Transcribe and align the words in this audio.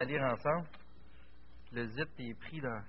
à 0.00 0.04
lire 0.04 0.22
ensemble. 0.22 0.68
Le 1.72 1.84
zip 1.88 2.08
est 2.20 2.34
pris 2.34 2.60
dans. 2.60 2.80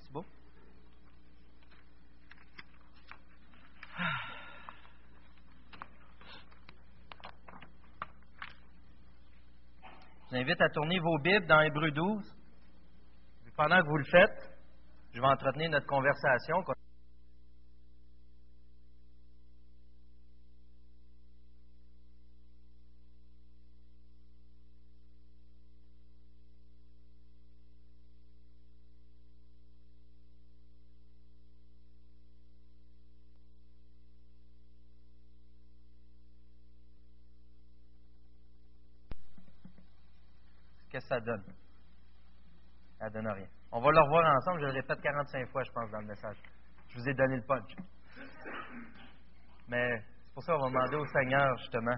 C'est 0.00 0.12
beau? 0.12 0.24
Je 10.24 10.30
vous 10.30 10.36
invite 10.36 10.60
à 10.60 10.68
tourner 10.70 10.98
vos 10.98 11.18
Bibles 11.20 11.46
dans 11.46 11.60
Hébreu 11.60 11.92
12. 11.92 12.36
Pendant 13.56 13.80
que 13.80 13.86
vous 13.86 13.98
le 13.98 14.04
faites, 14.06 14.58
je 15.12 15.20
vais 15.20 15.26
entretenir 15.28 15.70
notre 15.70 15.86
conversation. 15.86 16.64
Qu'est-ce 40.94 41.00
que 41.00 41.02
ça 41.14 41.20
donne? 41.20 41.44
Ça 42.98 43.10
donne 43.10 43.28
rien. 43.28 43.46
On 43.70 43.80
va 43.80 43.90
le 43.90 44.00
revoir 44.00 44.36
ensemble. 44.36 44.60
Je 44.60 44.66
le 44.66 44.72
répète 44.72 45.00
45 45.00 45.48
fois, 45.50 45.62
je 45.62 45.70
pense, 45.72 45.90
dans 45.90 46.00
le 46.00 46.06
message. 46.06 46.36
Je 46.88 46.98
vous 46.98 47.08
ai 47.08 47.14
donné 47.14 47.36
le 47.36 47.42
punch. 47.42 47.72
Mais 49.68 49.98
c'est 49.98 50.34
pour 50.34 50.42
ça 50.42 50.52
qu'on 50.54 50.62
va 50.62 50.68
demander 50.68 50.96
au 50.96 51.06
Seigneur, 51.06 51.56
justement, 51.58 51.96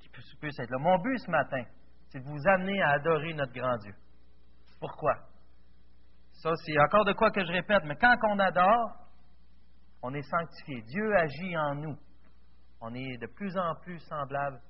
qui 0.00 0.08
puisse 0.08 0.58
être 0.58 0.70
là. 0.70 0.78
Mon 0.78 0.98
but 0.98 1.18
ce 1.18 1.30
matin, 1.30 1.62
c'est 2.08 2.20
de 2.20 2.24
vous 2.24 2.48
amener 2.48 2.80
à 2.82 2.90
adorer 2.92 3.34
notre 3.34 3.52
grand 3.52 3.76
Dieu. 3.78 3.94
Pourquoi? 4.80 5.14
Ça, 6.32 6.50
c'est 6.64 6.78
encore 6.80 7.04
de 7.04 7.12
quoi 7.12 7.30
que 7.30 7.44
je 7.44 7.52
répète, 7.52 7.82
mais 7.84 7.96
quand 7.96 8.14
on 8.30 8.38
adore, 8.38 9.08
on 10.02 10.14
est 10.14 10.22
sanctifié. 10.22 10.82
Dieu 10.82 11.16
agit 11.16 11.56
en 11.56 11.74
nous. 11.74 11.98
On 12.80 12.94
est 12.94 13.18
de 13.18 13.26
plus 13.26 13.56
en 13.56 13.74
plus 13.82 13.98
semblable 14.00 14.60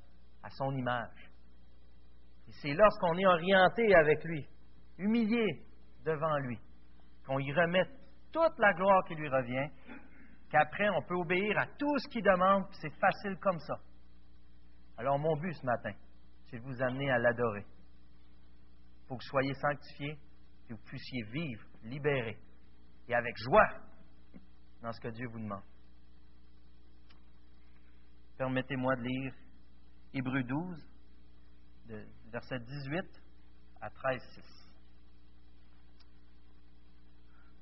à 0.43 0.48
son 0.50 0.75
image. 0.75 1.28
C'est 2.61 2.75
lorsqu'on 2.75 3.17
est 3.17 3.27
orienté 3.27 3.95
avec 3.95 4.25
lui, 4.25 4.47
humilié 4.98 5.62
devant 6.05 6.39
lui, 6.39 6.59
qu'on 7.25 7.39
y 7.39 7.53
remet 7.53 7.84
toute 8.33 8.59
la 8.59 8.73
gloire 8.75 9.05
qui 9.06 9.15
lui 9.15 9.28
revient, 9.28 9.69
qu'après 10.50 10.89
on 10.91 11.03
peut 11.03 11.15
obéir 11.15 11.56
à 11.59 11.67
tout 11.67 11.98
ce 11.98 12.09
qu'il 12.09 12.23
demande, 12.23 12.65
c'est 12.73 12.92
facile 12.98 13.37
comme 13.41 13.59
ça. 13.61 13.75
Alors 14.97 15.19
mon 15.19 15.37
but 15.37 15.53
ce 15.53 15.65
matin, 15.65 15.92
c'est 16.50 16.59
de 16.59 16.65
vous 16.65 16.83
amener 16.83 17.11
à 17.11 17.19
l'adorer. 17.19 17.65
Pour 19.06 19.19
que 19.19 19.25
vous 19.25 19.31
soyez 19.31 19.55
sanctifiés, 19.55 20.19
que 20.69 20.75
vous 20.75 20.83
puissiez 20.84 21.22
vivre 21.31 21.65
libérés 21.84 22.39
et 23.09 23.15
avec 23.15 23.34
joie 23.39 23.69
dans 24.83 24.93
ce 24.93 25.00
que 25.00 25.09
Dieu 25.09 25.28
vous 25.28 25.39
demande. 25.39 25.62
Permettez-moi 28.37 28.97
de 28.97 29.03
lire 29.03 29.33
Hébreu 30.12 30.43
12, 30.43 30.89
de 31.87 32.06
versets 32.31 32.59
18 32.59 33.05
à 33.81 33.91
13, 33.91 34.21
6. 34.34 34.59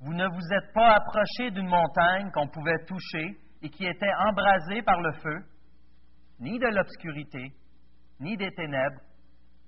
Vous 0.01 0.13
ne 0.13 0.27
vous 0.27 0.53
êtes 0.53 0.73
pas 0.75 0.97
approché 0.97 1.51
d'une 1.51 1.69
montagne 1.69 2.31
qu'on 2.33 2.49
pouvait 2.49 2.85
toucher 2.87 3.41
et 3.63 3.71
qui 3.71 3.87
était 3.87 4.15
embrasée 4.29 4.83
par 4.83 5.01
le 5.01 5.13
feu, 5.13 5.45
ni 6.41 6.59
de 6.59 6.67
l'obscurité, 6.67 7.53
ni 8.21 8.37
des 8.37 8.51
ténèbres, 8.53 9.01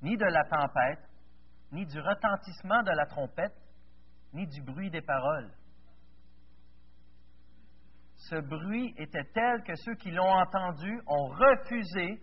ni 0.03 0.17
de 0.17 0.25
la 0.25 0.45
tempête, 0.45 1.09
ni 1.73 1.87
du 1.87 1.99
retentissement 2.01 2.83
de 2.83 2.91
la 2.91 3.07
trompette, 3.07 3.57
ni 4.33 4.47
du 4.47 4.63
bruit 4.63 4.91
des 4.91 5.01
paroles. 5.01 5.51
Ce 8.17 8.37
bruit 8.37 8.95
était 8.99 9.25
tel 9.33 9.63
que 9.63 9.75
ceux 9.77 9.95
qui 9.95 10.11
l'ont 10.11 10.33
entendu 10.33 11.01
ont 11.07 11.29
refusé 11.29 12.21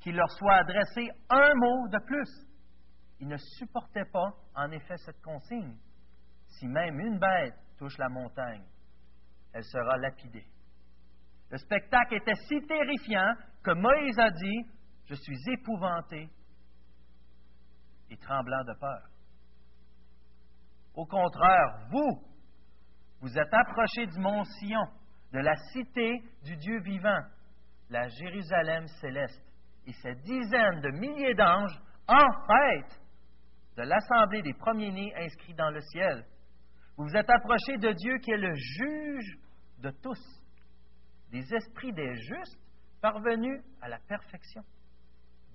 qu'il 0.00 0.16
leur 0.16 0.30
soit 0.32 0.54
adressé 0.54 1.10
un 1.28 1.54
mot 1.54 1.88
de 1.88 1.98
plus. 2.04 2.46
Ils 3.20 3.28
ne 3.28 3.36
supportaient 3.36 4.10
pas, 4.12 4.32
en 4.54 4.70
effet, 4.70 4.96
cette 4.98 5.20
consigne. 5.22 5.76
Si 6.46 6.66
même 6.66 6.98
une 6.98 7.18
bête 7.18 7.54
touche 7.78 7.98
la 7.98 8.08
montagne, 8.08 8.64
elle 9.52 9.64
sera 9.64 9.96
lapidée. 9.98 10.46
Le 11.50 11.58
spectacle 11.58 12.14
était 12.14 12.34
si 12.48 12.60
terrifiant 12.66 13.34
que 13.62 13.72
Moïse 13.72 14.18
a 14.18 14.30
dit, 14.30 14.64
je 15.06 15.14
suis 15.14 15.38
épouvanté 15.52 16.30
et 18.08 18.16
tremblant 18.16 18.64
de 18.64 18.74
peur. 18.78 19.08
Au 20.94 21.06
contraire, 21.06 21.88
vous, 21.90 22.22
vous 23.20 23.38
êtes 23.38 23.52
approchés 23.52 24.06
du 24.06 24.18
mont 24.18 24.44
Sion, 24.44 24.84
de 25.32 25.38
la 25.38 25.54
cité 25.72 26.22
du 26.42 26.56
Dieu 26.56 26.80
vivant, 26.80 27.20
la 27.90 28.08
Jérusalem 28.08 28.86
céleste 29.00 29.49
et 29.90 29.92
ces 29.94 30.14
dizaines 30.14 30.80
de 30.82 30.90
milliers 30.90 31.34
d'anges 31.34 31.76
en 32.06 32.46
fête 32.46 33.00
de 33.76 33.82
l'assemblée 33.82 34.40
des 34.40 34.54
premiers-nés 34.54 35.12
inscrits 35.16 35.54
dans 35.54 35.70
le 35.70 35.80
ciel. 35.80 36.24
Vous 36.96 37.04
vous 37.06 37.16
êtes 37.16 37.28
approchés 37.28 37.76
de 37.78 37.90
Dieu 37.92 38.18
qui 38.18 38.30
est 38.30 38.36
le 38.36 38.54
juge 38.54 39.38
de 39.78 39.90
tous, 39.90 40.44
des 41.32 41.54
esprits 41.54 41.92
des 41.92 42.14
justes 42.14 42.60
parvenus 43.00 43.60
à 43.80 43.88
la 43.88 43.98
perfection, 43.98 44.62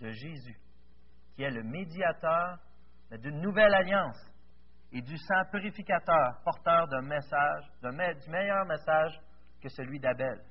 de 0.02 0.10
Jésus, 0.10 0.60
qui 1.36 1.44
est 1.44 1.52
le 1.52 1.64
médiateur 1.64 2.60
d'une 3.12 3.40
nouvelle 3.40 3.74
alliance 3.74 4.20
et 4.92 5.02
du 5.02 5.16
sang 5.18 5.46
purificateur, 5.50 6.42
porteur 6.44 6.88
d'un 6.90 7.04
message, 7.04 7.64
du 7.82 8.30
meilleur 8.30 8.66
message 8.66 9.18
que 9.62 9.70
celui 9.70 10.00
d'Abel. 10.00 10.42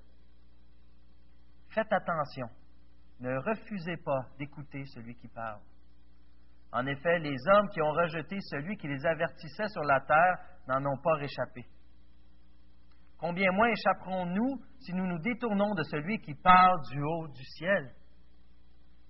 Faites 1.68 1.92
attention 1.92 2.48
ne 3.20 3.36
refusez 3.38 3.96
pas 3.98 4.26
d'écouter 4.38 4.84
celui 4.86 5.14
qui 5.14 5.28
parle. 5.28 5.60
En 6.72 6.84
effet, 6.86 7.18
les 7.20 7.36
hommes 7.48 7.68
qui 7.68 7.80
ont 7.80 7.92
rejeté 7.92 8.36
celui 8.40 8.76
qui 8.76 8.88
les 8.88 9.06
avertissait 9.06 9.68
sur 9.68 9.82
la 9.82 10.00
terre 10.00 10.38
n'en 10.66 10.84
ont 10.84 10.98
pas 10.98 11.14
réchappé. 11.14 11.64
Combien 13.18 13.52
moins 13.52 13.68
échapperons-nous 13.68 14.60
si 14.80 14.92
nous 14.92 15.06
nous 15.06 15.20
détournons 15.20 15.74
de 15.74 15.82
celui 15.84 16.18
qui 16.18 16.34
parle 16.34 16.80
du 16.90 17.00
haut 17.00 17.28
du 17.28 17.44
ciel? 17.44 17.92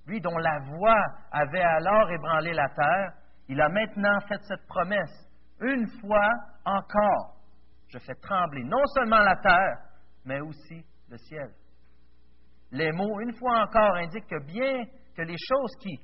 Lui 0.07 0.21
dont 0.21 0.37
la 0.37 0.59
voix 0.61 1.03
avait 1.33 1.63
alors 1.63 2.11
ébranlé 2.11 2.53
la 2.53 2.69
terre, 2.69 3.13
il 3.49 3.61
a 3.61 3.69
maintenant 3.71 4.21
fait 4.29 4.43
cette 4.43 4.67
promesse. 4.67 5.31
Une 5.61 5.89
fois 6.01 6.31
encore, 6.67 7.37
je 7.89 7.99
fais 7.99 8.15
trembler 8.17 8.65
non 8.65 8.85
seulement 8.95 9.21
la 9.21 9.37
terre, 9.37 9.79
mais 10.27 10.41
aussi 10.41 10.85
le 11.09 11.17
ciel 11.17 11.51
les 12.75 12.91
mots, 12.91 13.21
une 13.21 13.33
fois 13.35 13.63
encore, 13.63 13.95
indiquent 13.95 14.27
que 14.27 14.45
bien 14.45 14.85
que 15.17 15.23
les 15.23 15.37
choses 15.49 15.77
qui, 15.81 15.97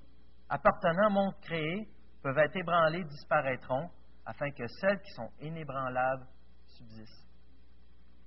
appartenant 0.49 1.09
au 1.09 1.11
monde 1.11 1.35
créé, 1.43 1.89
peuvent 2.23 2.39
être 2.39 2.57
ébranlées, 2.57 3.03
disparaîtront, 3.03 3.91
afin 4.25 4.51
que 4.53 4.67
celles 4.69 5.01
qui 5.01 5.11
sont 5.13 5.31
inébranlables 5.41 6.27
subsistent. 6.67 7.27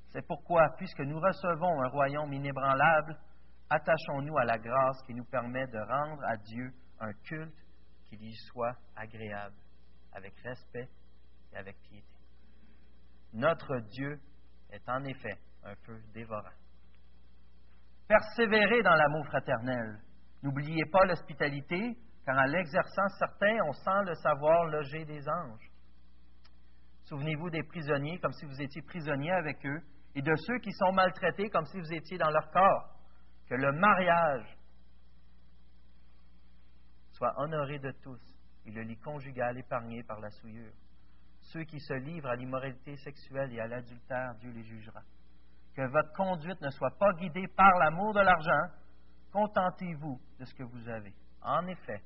C'est 0.09 0.27
pourquoi, 0.27 0.67
puisque 0.77 0.99
nous 0.99 1.19
recevons 1.19 1.83
un 1.83 1.87
royaume 1.87 2.33
inébranlable, 2.33 3.17
attachons-nous 3.69 4.37
à 4.37 4.43
la 4.43 4.57
grâce 4.57 5.01
qui 5.03 5.13
nous 5.13 5.25
permet 5.25 5.65
de 5.67 5.79
rendre 5.79 6.23
à 6.25 6.35
Dieu 6.35 6.73
un 6.99 7.13
culte 7.13 7.55
qui 8.09 8.17
lui 8.17 8.33
soit 8.51 8.75
agréable, 8.97 9.55
avec 10.11 10.33
respect 10.41 10.89
et 11.53 11.57
avec 11.57 11.77
piété. 11.83 12.05
Notre 13.31 13.79
Dieu 13.79 14.19
est 14.69 14.87
en 14.89 15.01
effet 15.05 15.37
un 15.63 15.75
feu 15.75 16.01
dévorant. 16.13 16.51
Persévérez 18.07 18.83
dans 18.83 18.95
l'amour 18.95 19.25
fraternel. 19.27 19.99
N'oubliez 20.41 20.85
pas 20.91 21.05
l'hospitalité, 21.05 21.97
car 22.25 22.37
en 22.37 22.43
l'exerçant 22.43 23.07
certains, 23.19 23.57
on 23.65 23.73
sent 23.73 24.03
le 24.05 24.15
savoir 24.15 24.65
loger 24.65 25.05
des 25.05 25.27
anges. 25.27 25.71
Souvenez-vous 27.05 27.49
des 27.49 27.63
prisonniers 27.63 28.19
comme 28.19 28.33
si 28.33 28.45
vous 28.45 28.61
étiez 28.61 28.81
prisonnier 28.81 29.31
avec 29.31 29.65
eux, 29.65 29.81
et 30.15 30.21
de 30.21 30.35
ceux 30.35 30.59
qui 30.59 30.71
sont 30.71 30.91
maltraités 30.91 31.49
comme 31.49 31.65
si 31.65 31.79
vous 31.79 31.93
étiez 31.93 32.17
dans 32.17 32.29
leur 32.29 32.49
corps. 32.51 32.89
Que 33.47 33.55
le 33.55 33.71
mariage 33.71 34.57
soit 37.11 37.33
honoré 37.37 37.79
de 37.79 37.91
tous 38.03 38.21
et 38.65 38.71
le 38.71 38.81
lit 38.81 38.97
conjugal 38.97 39.57
épargné 39.57 40.03
par 40.03 40.19
la 40.19 40.29
souillure. 40.29 40.73
Ceux 41.41 41.63
qui 41.63 41.79
se 41.79 41.93
livrent 41.93 42.29
à 42.29 42.35
l'immoralité 42.35 42.95
sexuelle 42.97 43.51
et 43.53 43.59
à 43.59 43.67
l'adultère, 43.67 44.35
Dieu 44.35 44.51
les 44.51 44.63
jugera 44.63 45.01
que 45.75 45.81
votre 45.81 46.13
conduite 46.13 46.61
ne 46.61 46.69
soit 46.69 46.95
pas 46.99 47.13
guidée 47.13 47.47
par 47.55 47.71
l'amour 47.79 48.13
de 48.13 48.19
l'argent, 48.19 48.75
contentez-vous 49.31 50.19
de 50.39 50.45
ce 50.45 50.53
que 50.53 50.63
vous 50.63 50.87
avez. 50.87 51.13
En 51.41 51.65
effet, 51.67 52.01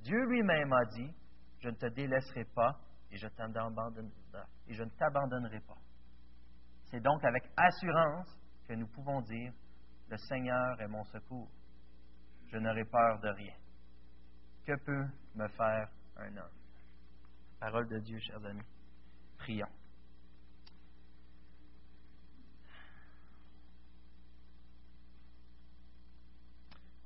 Dieu 0.00 0.24
lui-même 0.26 0.72
a 0.72 0.84
dit, 0.86 1.12
je 1.60 1.68
ne 1.68 1.74
te 1.74 1.86
délaisserai 1.86 2.44
pas 2.54 2.78
et 3.10 3.16
je, 3.16 3.26
ne 3.26 4.90
t'abandonnerai 4.90 5.60
pas. 5.60 5.76
C'est 6.84 7.00
donc 7.00 7.24
avec 7.24 7.44
assurance 7.56 8.38
que 8.66 8.74
nous 8.74 8.86
pouvons 8.86 9.20
dire, 9.22 9.52
le 10.08 10.16
Seigneur 10.16 10.80
est 10.80 10.88
mon 10.88 11.04
secours. 11.04 11.50
je 12.46 12.58
n'aurai 12.58 12.84
peur 12.84 13.18
de 13.20 13.28
rien. 13.28 13.54
Que 14.64 14.76
peut 14.84 15.06
me 15.34 15.48
faire 15.48 15.88
un 16.16 16.36
homme? 16.36 16.58
Parole 17.58 17.88
de 17.88 17.98
Dieu, 17.98 18.18
chers 18.20 18.44
amis. 18.44 18.64
Prions. 19.38 19.77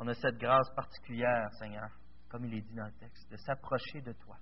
On 0.04 0.08
a 0.08 0.14
cette 0.14 0.37
grâce 0.37 0.69
particulière, 0.75 1.49
Seigneur, 1.60 1.88
comme 2.28 2.44
il 2.46 2.54
est 2.54 2.62
dit 2.62 2.75
dans 2.75 2.87
le 2.87 2.93
texte, 2.94 3.31
de 3.31 3.37
s'approcher 3.37 4.00
de 4.00 4.10
toi. 4.10 4.37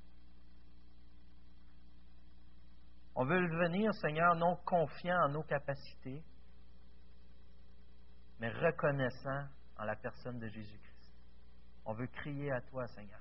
On 3.14 3.26
veut 3.26 3.46
venir, 3.46 3.92
Seigneur, 3.92 4.36
non 4.36 4.56
confiant 4.64 5.18
en 5.26 5.28
nos 5.28 5.42
capacités, 5.42 6.24
mais 8.38 8.48
reconnaissant 8.48 9.48
en 9.76 9.84
la 9.84 9.96
personne 9.96 10.38
de 10.38 10.48
Jésus-Christ. 10.48 11.12
On 11.84 11.92
veut 11.92 12.06
crier 12.06 12.50
à 12.52 12.62
toi, 12.62 12.86
Seigneur. 12.86 13.20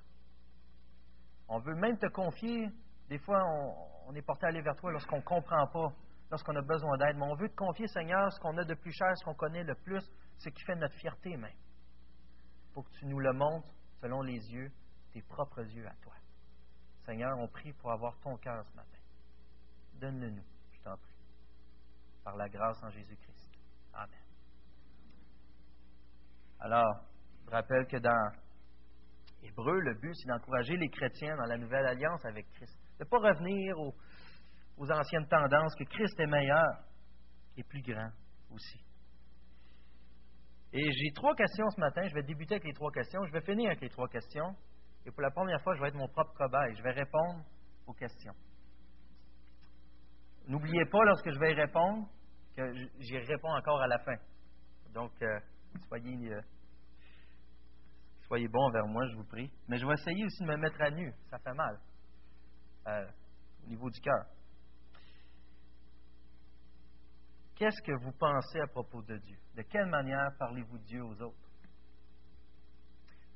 On 1.50 1.60
veut 1.60 1.76
même 1.76 1.98
te 1.98 2.08
confier. 2.08 2.70
Des 3.10 3.20
fois, 3.20 3.44
on, 4.08 4.16
est 4.16 4.22
porté 4.22 4.46
à 4.46 4.48
aller 4.48 4.62
vers 4.62 4.78
toi 4.78 4.94
lorsqu'on 4.94 5.18
ne 5.18 5.24
comprend 5.24 5.68
pas, 5.68 5.92
lorsqu'on 6.32 6.56
a 6.56 6.62
besoin 6.62 6.98
d'aide. 7.00 7.18
Mais 7.18 7.26
on 7.26 7.36
veut 7.36 7.50
te 7.50 7.58
confier, 7.58 7.88
Seigneur, 7.88 8.32
ce 8.32 8.40
qu'on 8.40 8.58
a 8.58 8.64
de 8.64 8.76
plus 8.76 8.94
cher, 8.94 9.12
ce 9.18 9.26
qu'on 9.26 9.36
connaît 9.36 9.66
le 9.66 9.76
plus, 9.76 10.10
ce 10.38 10.48
qui 10.48 10.64
fait 10.64 10.76
notre 10.76 10.96
fierté 10.96 11.36
même. 11.36 11.52
Pour 12.74 12.86
que 12.86 12.92
tu 12.98 13.06
nous 13.06 13.20
le 13.20 13.34
montres 13.34 13.74
selon 14.02 14.22
les 14.22 14.40
yeux, 14.52 14.72
tes 15.12 15.22
propres 15.22 15.64
yeux 15.64 15.88
à 15.88 15.96
toi. 16.02 16.14
Seigneur, 17.06 17.38
on 17.40 17.48
prie 17.48 17.74
pour 17.74 17.92
avoir 17.92 18.18
ton 18.20 18.38
cœur 18.38 18.64
ce 18.66 18.76
matin. 18.76 19.00
Donne-le-nous, 19.96 20.46
je 20.72 20.80
t'en 20.82 20.96
prie. 20.98 21.16
Par 22.24 22.36
la 22.36 22.48
grâce 22.48 22.82
en 22.84 22.90
Jésus-Christ. 22.92 23.52
Amen. 23.94 24.20
Alors, 26.60 27.04
je 27.46 27.50
rappelle 27.50 27.88
que 27.88 27.98
dans 27.98 28.32
Hébreu, 29.42 29.80
le 29.80 29.96
but, 29.96 30.14
c'est 30.14 30.28
d'encourager 30.28 30.76
les 30.76 30.90
chrétiens 30.90 31.36
dans 31.38 31.46
la 31.46 31.58
nouvelle 31.58 31.86
alliance 31.86 32.24
avec 32.26 32.50
Christ. 32.52 32.78
De 33.00 33.06
ne 33.06 33.10
pas 33.10 33.18
revenir 33.20 33.78
aux, 33.80 33.96
aux, 34.78 34.92
anciennes 34.92 35.28
tendances, 35.28 35.74
que 35.76 35.86
Christ 35.86 36.20
est 36.20 36.28
meilleur 36.28 36.84
et 37.56 37.64
plus 37.64 37.82
grand 37.82 38.12
aussi. 38.52 38.84
Et 40.72 40.92
j'ai 40.92 41.12
trois 41.14 41.36
questions 41.36 41.70
ce 41.70 41.80
matin. 41.80 42.08
Je 42.08 42.14
vais 42.14 42.24
débuter 42.24 42.56
avec 42.56 42.66
les 42.66 42.74
trois 42.74 42.92
questions. 42.92 43.26
Je 43.26 43.32
vais 43.32 43.42
finir 43.42 43.68
avec 43.68 43.82
les 43.82 43.90
trois 43.90 44.08
questions. 44.08 44.56
Et 45.06 45.12
pour 45.12 45.22
la 45.22 45.32
première 45.32 45.62
fois, 45.62 45.76
je 45.76 45.82
vais 45.82 45.88
être 45.88 45.96
mon 45.96 46.08
propre 46.08 46.34
cobaye. 46.34 46.76
Je 46.76 46.84
vais 46.84 46.92
répondre 46.92 47.44
aux 47.88 47.94
questions. 47.94 48.34
N'oubliez 50.48 50.86
pas, 50.86 51.04
lorsque 51.06 51.32
je 51.32 51.40
vais 51.40 51.52
y 51.52 51.56
répondre, 51.56 52.08
que 52.56 52.74
j'y 53.00 53.18
réponds 53.18 53.54
encore 53.56 53.82
à 53.82 53.88
la 53.88 54.00
fin. 54.00 54.16
Donc, 54.94 55.12
euh, 55.22 55.40
soyez, 55.88 56.34
euh, 56.34 56.42
soyez 58.28 58.48
bons 58.48 58.64
envers 58.64 58.88
moi, 58.88 59.08
je 59.08 59.16
vous 59.16 59.26
prie. 59.26 59.52
Mais 59.68 59.78
je 59.78 59.86
vais 59.86 59.94
essayer 59.94 60.26
aussi 60.26 60.44
de 60.44 60.48
me 60.48 60.58
mettre 60.58 60.82
à 60.82 60.92
nu. 60.92 61.14
Ça 61.30 61.40
fait 61.40 61.54
mal. 61.54 61.80
Euh, 62.88 63.08
au 63.64 63.68
niveau 63.68 63.90
du 63.90 64.00
cœur. 64.02 64.26
Qu'est-ce 67.60 67.82
que 67.82 67.92
vous 68.04 68.14
pensez 68.14 68.60
à 68.62 68.68
propos 68.68 69.02
de 69.04 69.18
Dieu? 69.18 69.38
De 69.56 69.62
quelle 69.64 69.88
manière 69.88 70.32
parlez-vous 70.40 70.78
de 70.78 70.86
Dieu 70.86 71.04
aux 71.04 71.22
autres? 71.22 71.38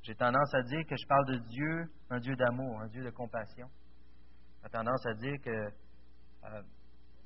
J'ai 0.02 0.14
tendance 0.14 0.54
à 0.54 0.62
dire 0.62 0.84
que 0.86 0.96
je 0.96 1.06
parle 1.06 1.26
de 1.26 1.38
Dieu, 1.48 1.92
un 2.08 2.18
Dieu 2.18 2.34
d'amour, 2.34 2.80
un 2.80 2.88
Dieu 2.88 3.04
de 3.04 3.10
compassion. 3.10 3.68
J'ai 4.62 4.70
tendance 4.70 5.04
à 5.06 5.14
dire 5.14 5.40
que 5.42 5.70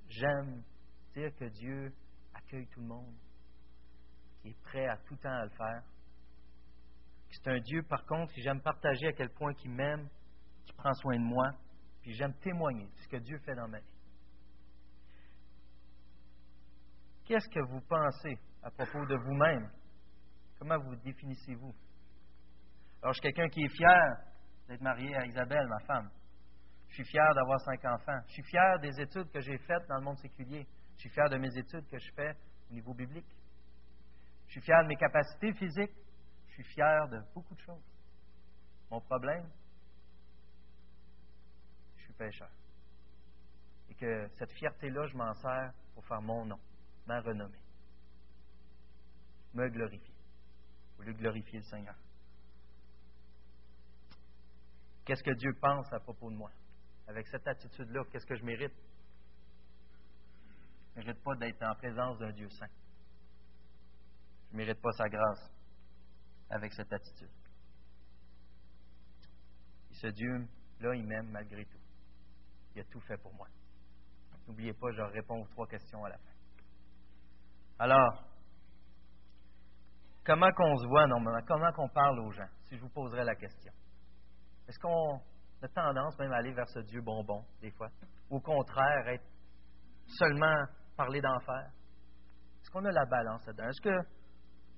J'aime 0.08 0.62
dire 1.14 1.34
que 1.36 1.44
Dieu 1.46 1.92
accueille 2.34 2.66
tout 2.68 2.80
le 2.80 2.86
monde, 2.86 3.14
qui 4.40 4.48
est 4.48 4.62
prêt 4.62 4.86
à 4.86 4.96
tout 4.98 5.16
temps 5.16 5.28
à 5.28 5.44
le 5.44 5.50
faire. 5.50 5.82
C'est 7.30 7.48
un 7.48 7.60
Dieu, 7.60 7.82
par 7.82 8.04
contre, 8.06 8.32
que 8.32 8.40
j'aime 8.40 8.62
partager 8.62 9.08
à 9.08 9.12
quel 9.12 9.30
point 9.30 9.52
il 9.64 9.70
m'aime, 9.70 10.08
qui 10.64 10.72
prend 10.72 10.92
soin 10.94 11.16
de 11.16 11.24
moi, 11.24 11.50
puis 12.00 12.14
j'aime 12.14 12.32
témoigner 12.38 12.86
de 12.86 13.00
ce 13.02 13.08
que 13.08 13.16
Dieu 13.18 13.38
fait 13.40 13.54
dans 13.54 13.68
ma 13.68 13.80
vie. 13.80 13.97
Qu'est-ce 17.28 17.48
que 17.50 17.60
vous 17.60 17.82
pensez 17.82 18.38
à 18.62 18.70
propos 18.70 19.04
de 19.04 19.14
vous-même? 19.14 19.70
Comment 20.58 20.78
vous 20.78 20.96
définissez-vous? 20.96 21.74
Alors, 23.02 23.12
je 23.12 23.20
suis 23.20 23.30
quelqu'un 23.30 23.50
qui 23.50 23.62
est 23.62 23.68
fier 23.68 24.16
d'être 24.66 24.80
marié 24.80 25.14
à 25.14 25.26
Isabelle, 25.26 25.68
ma 25.68 25.78
femme. 25.80 26.10
Je 26.88 26.94
suis 26.94 27.04
fier 27.04 27.34
d'avoir 27.34 27.60
cinq 27.60 27.84
enfants. 27.84 28.18
Je 28.28 28.32
suis 28.32 28.42
fier 28.44 28.78
des 28.80 28.98
études 29.02 29.30
que 29.30 29.40
j'ai 29.40 29.58
faites 29.58 29.86
dans 29.88 29.96
le 29.96 30.04
monde 30.04 30.16
séculier. 30.16 30.66
Je 30.94 31.00
suis 31.00 31.10
fier 31.10 31.28
de 31.28 31.36
mes 31.36 31.54
études 31.54 31.86
que 31.90 31.98
je 31.98 32.10
fais 32.16 32.34
au 32.70 32.72
niveau 32.72 32.94
biblique. 32.94 33.28
Je 34.46 34.52
suis 34.52 34.62
fier 34.62 34.82
de 34.82 34.88
mes 34.88 34.96
capacités 34.96 35.52
physiques. 35.52 35.92
Je 36.46 36.52
suis 36.54 36.64
fier 36.64 37.08
de 37.08 37.20
beaucoup 37.34 37.54
de 37.54 37.60
choses. 37.60 37.84
Mon 38.90 39.02
problème, 39.02 39.46
je 41.98 42.04
suis 42.04 42.14
pécheur. 42.14 42.50
Et 43.90 43.94
que 43.94 44.28
cette 44.38 44.52
fierté-là, 44.54 45.06
je 45.08 45.14
m'en 45.14 45.34
sers 45.34 45.74
pour 45.94 46.06
faire 46.06 46.22
mon 46.22 46.46
nom, 46.46 46.58
ma 47.08 47.20
renommée. 47.20 47.58
Me 49.54 49.68
glorifier. 49.68 50.14
Au 50.98 51.02
lieu 51.02 51.12
de 51.12 51.18
glorifier 51.18 51.58
le 51.58 51.64
Seigneur. 51.64 51.96
Qu'est-ce 55.04 55.22
que 55.24 55.34
Dieu 55.34 55.52
pense 55.60 55.92
à 55.92 55.98
propos 55.98 56.30
de 56.30 56.36
moi? 56.36 56.52
avec 57.08 57.26
cette 57.28 57.46
attitude-là, 57.48 58.02
qu'est-ce 58.12 58.26
que 58.26 58.36
je 58.36 58.44
mérite? 58.44 58.74
Je 60.94 61.00
ne 61.00 61.06
mérite 61.06 61.22
pas 61.22 61.34
d'être 61.36 61.62
en 61.62 61.74
présence 61.74 62.18
d'un 62.18 62.32
Dieu 62.32 62.48
saint. 62.50 62.68
Je 64.48 64.52
ne 64.52 64.58
mérite 64.58 64.80
pas 64.80 64.92
sa 64.92 65.08
grâce 65.08 65.50
avec 66.50 66.72
cette 66.74 66.92
attitude. 66.92 67.30
Et 69.90 69.94
ce 69.94 70.06
Dieu-là, 70.08 70.94
il 70.94 71.06
m'aime 71.06 71.30
malgré 71.30 71.64
tout. 71.64 71.80
Il 72.74 72.80
a 72.82 72.84
tout 72.84 73.00
fait 73.00 73.16
pour 73.16 73.32
moi. 73.34 73.48
N'oubliez 74.46 74.74
pas, 74.74 74.90
je 74.92 75.00
réponds 75.00 75.42
aux 75.42 75.48
trois 75.48 75.66
questions 75.66 76.04
à 76.04 76.10
la 76.10 76.18
fin. 76.18 76.37
Alors, 77.78 78.24
comment 80.24 80.50
qu'on 80.50 80.76
se 80.76 80.86
voit 80.88 81.06
normalement? 81.06 81.40
Comment 81.46 81.72
qu'on 81.72 81.88
parle 81.88 82.18
aux 82.20 82.32
gens? 82.32 82.48
Si 82.64 82.76
je 82.76 82.82
vous 82.82 82.88
poserais 82.88 83.24
la 83.24 83.34
question. 83.34 83.72
Est-ce 84.68 84.78
qu'on 84.80 85.20
a 85.62 85.68
tendance 85.68 86.18
même 86.18 86.32
à 86.32 86.36
aller 86.36 86.52
vers 86.52 86.68
ce 86.68 86.80
Dieu 86.80 87.00
bonbon, 87.00 87.44
des 87.60 87.70
fois? 87.70 87.88
Au 88.30 88.40
contraire, 88.40 89.08
être 89.08 89.24
seulement 90.06 90.64
parler 90.96 91.20
d'enfer? 91.20 91.70
Est-ce 92.60 92.70
qu'on 92.70 92.84
a 92.84 92.90
la 92.90 93.06
balance 93.06 93.46
là-dedans? 93.46 93.68
Est-ce 93.68 93.80
que, 93.80 94.08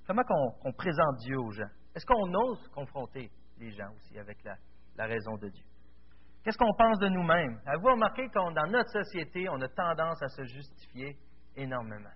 comment 0.06 0.22
qu'on, 0.22 0.72
présente 0.72 1.16
Dieu 1.24 1.38
aux 1.38 1.50
gens? 1.50 1.70
Est-ce 1.94 2.06
qu'on 2.06 2.32
ose 2.34 2.68
confronter 2.68 3.30
les 3.58 3.72
gens 3.72 3.90
aussi 3.96 4.18
avec 4.18 4.38
la, 4.44 5.06
raison 5.06 5.36
de 5.38 5.48
Dieu? 5.48 5.64
Qu'est-ce 6.44 6.58
qu'on 6.58 6.74
pense 6.74 6.98
de 6.98 7.08
nous-mêmes? 7.08 7.60
Avez-vous 7.66 7.88
remarqué 7.88 8.28
que 8.28 8.54
dans 8.54 8.70
notre 8.70 8.90
société, 8.90 9.48
on 9.48 9.60
a 9.60 9.68
tendance 9.68 10.22
à 10.22 10.28
se 10.28 10.44
justifier 10.44 11.16
énormément? 11.56 12.10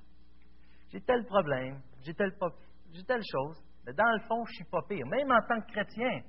J'ai 0.94 1.00
tel 1.00 1.24
problème, 1.26 1.82
j'ai 2.04 2.14
telle, 2.14 2.32
j'ai 2.92 3.02
telle 3.02 3.22
chose, 3.28 3.60
mais 3.84 3.92
dans 3.94 4.12
le 4.12 4.20
fond, 4.28 4.44
je 4.44 4.50
ne 4.52 4.54
suis 4.54 4.64
pas 4.70 4.80
pire. 4.88 5.04
Même 5.08 5.28
en 5.28 5.40
tant 5.48 5.60
que 5.60 5.72
chrétien, 5.72 6.22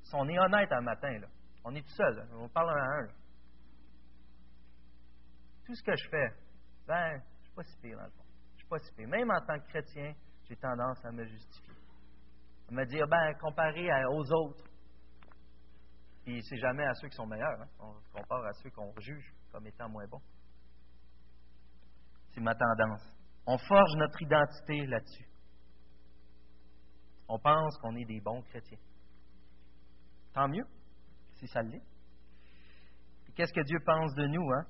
si 0.00 0.14
on 0.14 0.28
est 0.28 0.38
honnête 0.38 0.70
un 0.70 0.80
matin, 0.80 1.18
là, 1.18 1.26
on 1.64 1.74
est 1.74 1.82
tout 1.82 1.94
seul, 1.96 2.28
on 2.34 2.48
parle 2.48 2.70
un 2.70 2.82
à 2.84 3.02
un. 3.02 3.08
Tout 5.64 5.74
ce 5.74 5.82
que 5.82 5.96
je 5.96 6.08
fais, 6.08 6.28
ben, 6.86 7.18
je 7.18 7.38
ne 7.38 7.42
suis 7.42 7.54
pas 7.56 7.62
si 7.64 7.76
pire 7.80 7.96
dans 7.96 8.04
le 8.04 8.10
fond. 8.10 8.24
Je 8.52 8.58
suis 8.58 8.68
pas 8.68 8.78
si 8.78 8.92
pire. 8.94 9.08
Même 9.08 9.28
en 9.28 9.40
tant 9.40 9.58
que 9.58 9.66
chrétien, 9.70 10.14
j'ai 10.48 10.56
tendance 10.56 11.04
à 11.04 11.10
me 11.10 11.24
justifier. 11.24 11.74
À 12.68 12.74
me 12.74 12.84
dire, 12.84 13.08
ben, 13.08 13.34
comparé 13.40 13.88
aux 14.04 14.32
autres, 14.32 14.62
puis 16.22 16.40
c'est 16.44 16.58
jamais 16.58 16.86
à 16.86 16.94
ceux 16.94 17.08
qui 17.08 17.16
sont 17.16 17.26
meilleurs. 17.26 17.60
Hein. 17.60 17.68
On 17.80 17.94
compare 18.16 18.46
à 18.46 18.52
ceux 18.52 18.70
qu'on 18.70 18.94
juge 19.00 19.34
comme 19.50 19.66
étant 19.66 19.88
moins 19.88 20.06
bons. 20.06 20.22
C'est 22.30 22.40
ma 22.40 22.54
tendance. 22.54 23.15
On 23.46 23.58
forge 23.58 23.96
notre 23.96 24.20
identité 24.22 24.86
là-dessus. 24.86 25.28
On 27.28 27.38
pense 27.38 27.76
qu'on 27.78 27.96
est 27.96 28.04
des 28.04 28.20
bons 28.20 28.42
chrétiens. 28.42 28.78
Tant 30.32 30.48
mieux 30.48 30.66
si 31.34 31.46
ça 31.48 31.62
l'est. 31.62 31.82
Qu'est-ce 33.34 33.52
que 33.52 33.64
Dieu 33.64 33.78
pense 33.84 34.14
de 34.14 34.26
nous, 34.26 34.50
hein? 34.52 34.64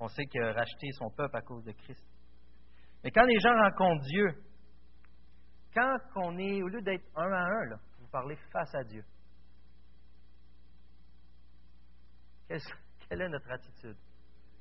On 0.00 0.08
sait 0.08 0.24
qu'il 0.26 0.42
a 0.42 0.52
racheté 0.52 0.90
son 0.98 1.10
peuple 1.10 1.36
à 1.36 1.42
cause 1.42 1.62
de 1.64 1.70
Christ. 1.70 2.04
Mais 3.04 3.10
quand 3.12 3.24
les 3.24 3.38
gens 3.38 3.54
rencontrent 3.54 4.04
Dieu, 4.04 4.26
quand 5.72 5.96
on 6.16 6.36
est, 6.38 6.62
au 6.62 6.68
lieu 6.68 6.82
d'être 6.82 7.04
un 7.14 7.32
à 7.32 7.44
un, 7.44 7.64
là, 7.66 7.76
vous 8.00 8.08
parlez 8.08 8.36
face 8.52 8.74
à 8.74 8.82
Dieu, 8.84 9.04
quelle, 13.08 13.22
est 13.22 13.28
notre 13.28 13.50
attitude? 13.50 13.96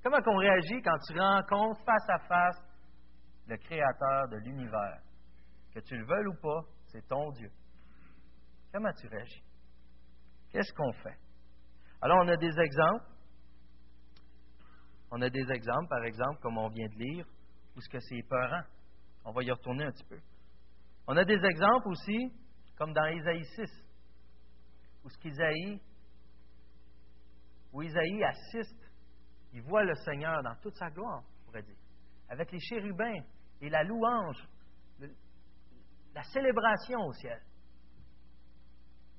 Comment 0.04 0.22
qu'on 0.22 0.38
réagit 0.38 0.82
quand 0.82 0.98
tu 1.08 1.20
rencontres 1.20 1.84
face 1.84 2.10
à 2.10 2.20
face 2.20 2.58
le 3.48 3.58
Créateur 3.58 4.28
de 4.30 4.38
l'univers? 4.38 5.02
Que 5.74 5.80
tu 5.80 5.96
le 5.96 6.06
veuilles 6.06 6.28
ou 6.28 6.42
pas, 6.42 6.62
c'est 6.88 7.08
ton 7.08 7.32
Dieu. 7.32 7.52
Comment 8.74 8.92
tu 8.94 9.08
réagis? 9.08 9.44
Qu'est-ce 10.52 10.74
qu'on 10.74 10.92
fait? 10.94 11.18
Alors, 12.02 12.18
on 12.24 12.28
a 12.28 12.36
des 12.36 12.60
exemples. 12.60 13.06
On 15.12 15.22
a 15.22 15.30
des 15.30 15.52
exemples, 15.52 15.88
par 15.90 16.04
exemple, 16.04 16.40
comme 16.42 16.58
on 16.58 16.70
vient 16.70 16.88
de 16.88 16.96
lire, 16.96 17.26
où 17.76 17.82
ce 17.82 17.90
que 17.90 18.00
c'est 18.00 18.18
épeurant. 18.18 18.64
On 19.24 19.32
va 19.32 19.44
y 19.44 19.52
retourner 19.52 19.86
un 19.86 19.92
petit 19.92 20.06
peu. 20.06 20.20
On 21.08 21.16
a 21.16 21.24
des 21.24 21.44
exemples 21.46 21.88
aussi 21.90 22.34
comme 22.78 22.94
dans 22.94 23.06
Isaïe 23.06 23.46
6, 23.56 23.86
où 25.04 25.10
ce 25.10 25.18
qu'Isaïe, 25.20 25.80
où 27.72 27.84
Isaïe 27.84 28.24
assiste, 28.24 28.81
il 29.54 29.62
voit 29.62 29.84
le 29.84 29.96
Seigneur 29.96 30.42
dans 30.44 30.56
toute 30.56 30.76
sa 30.76 30.90
gloire, 30.90 31.24
on 31.24 31.46
pourrait 31.46 31.64
dire, 31.64 31.78
avec 32.30 32.52
les 32.52 32.60
chérubins 32.60 33.22
et 33.60 33.70
la 33.70 33.84
louange, 33.84 34.48
la 36.14 36.24
célébration 36.24 37.00
au 37.00 37.14
ciel. 37.14 37.42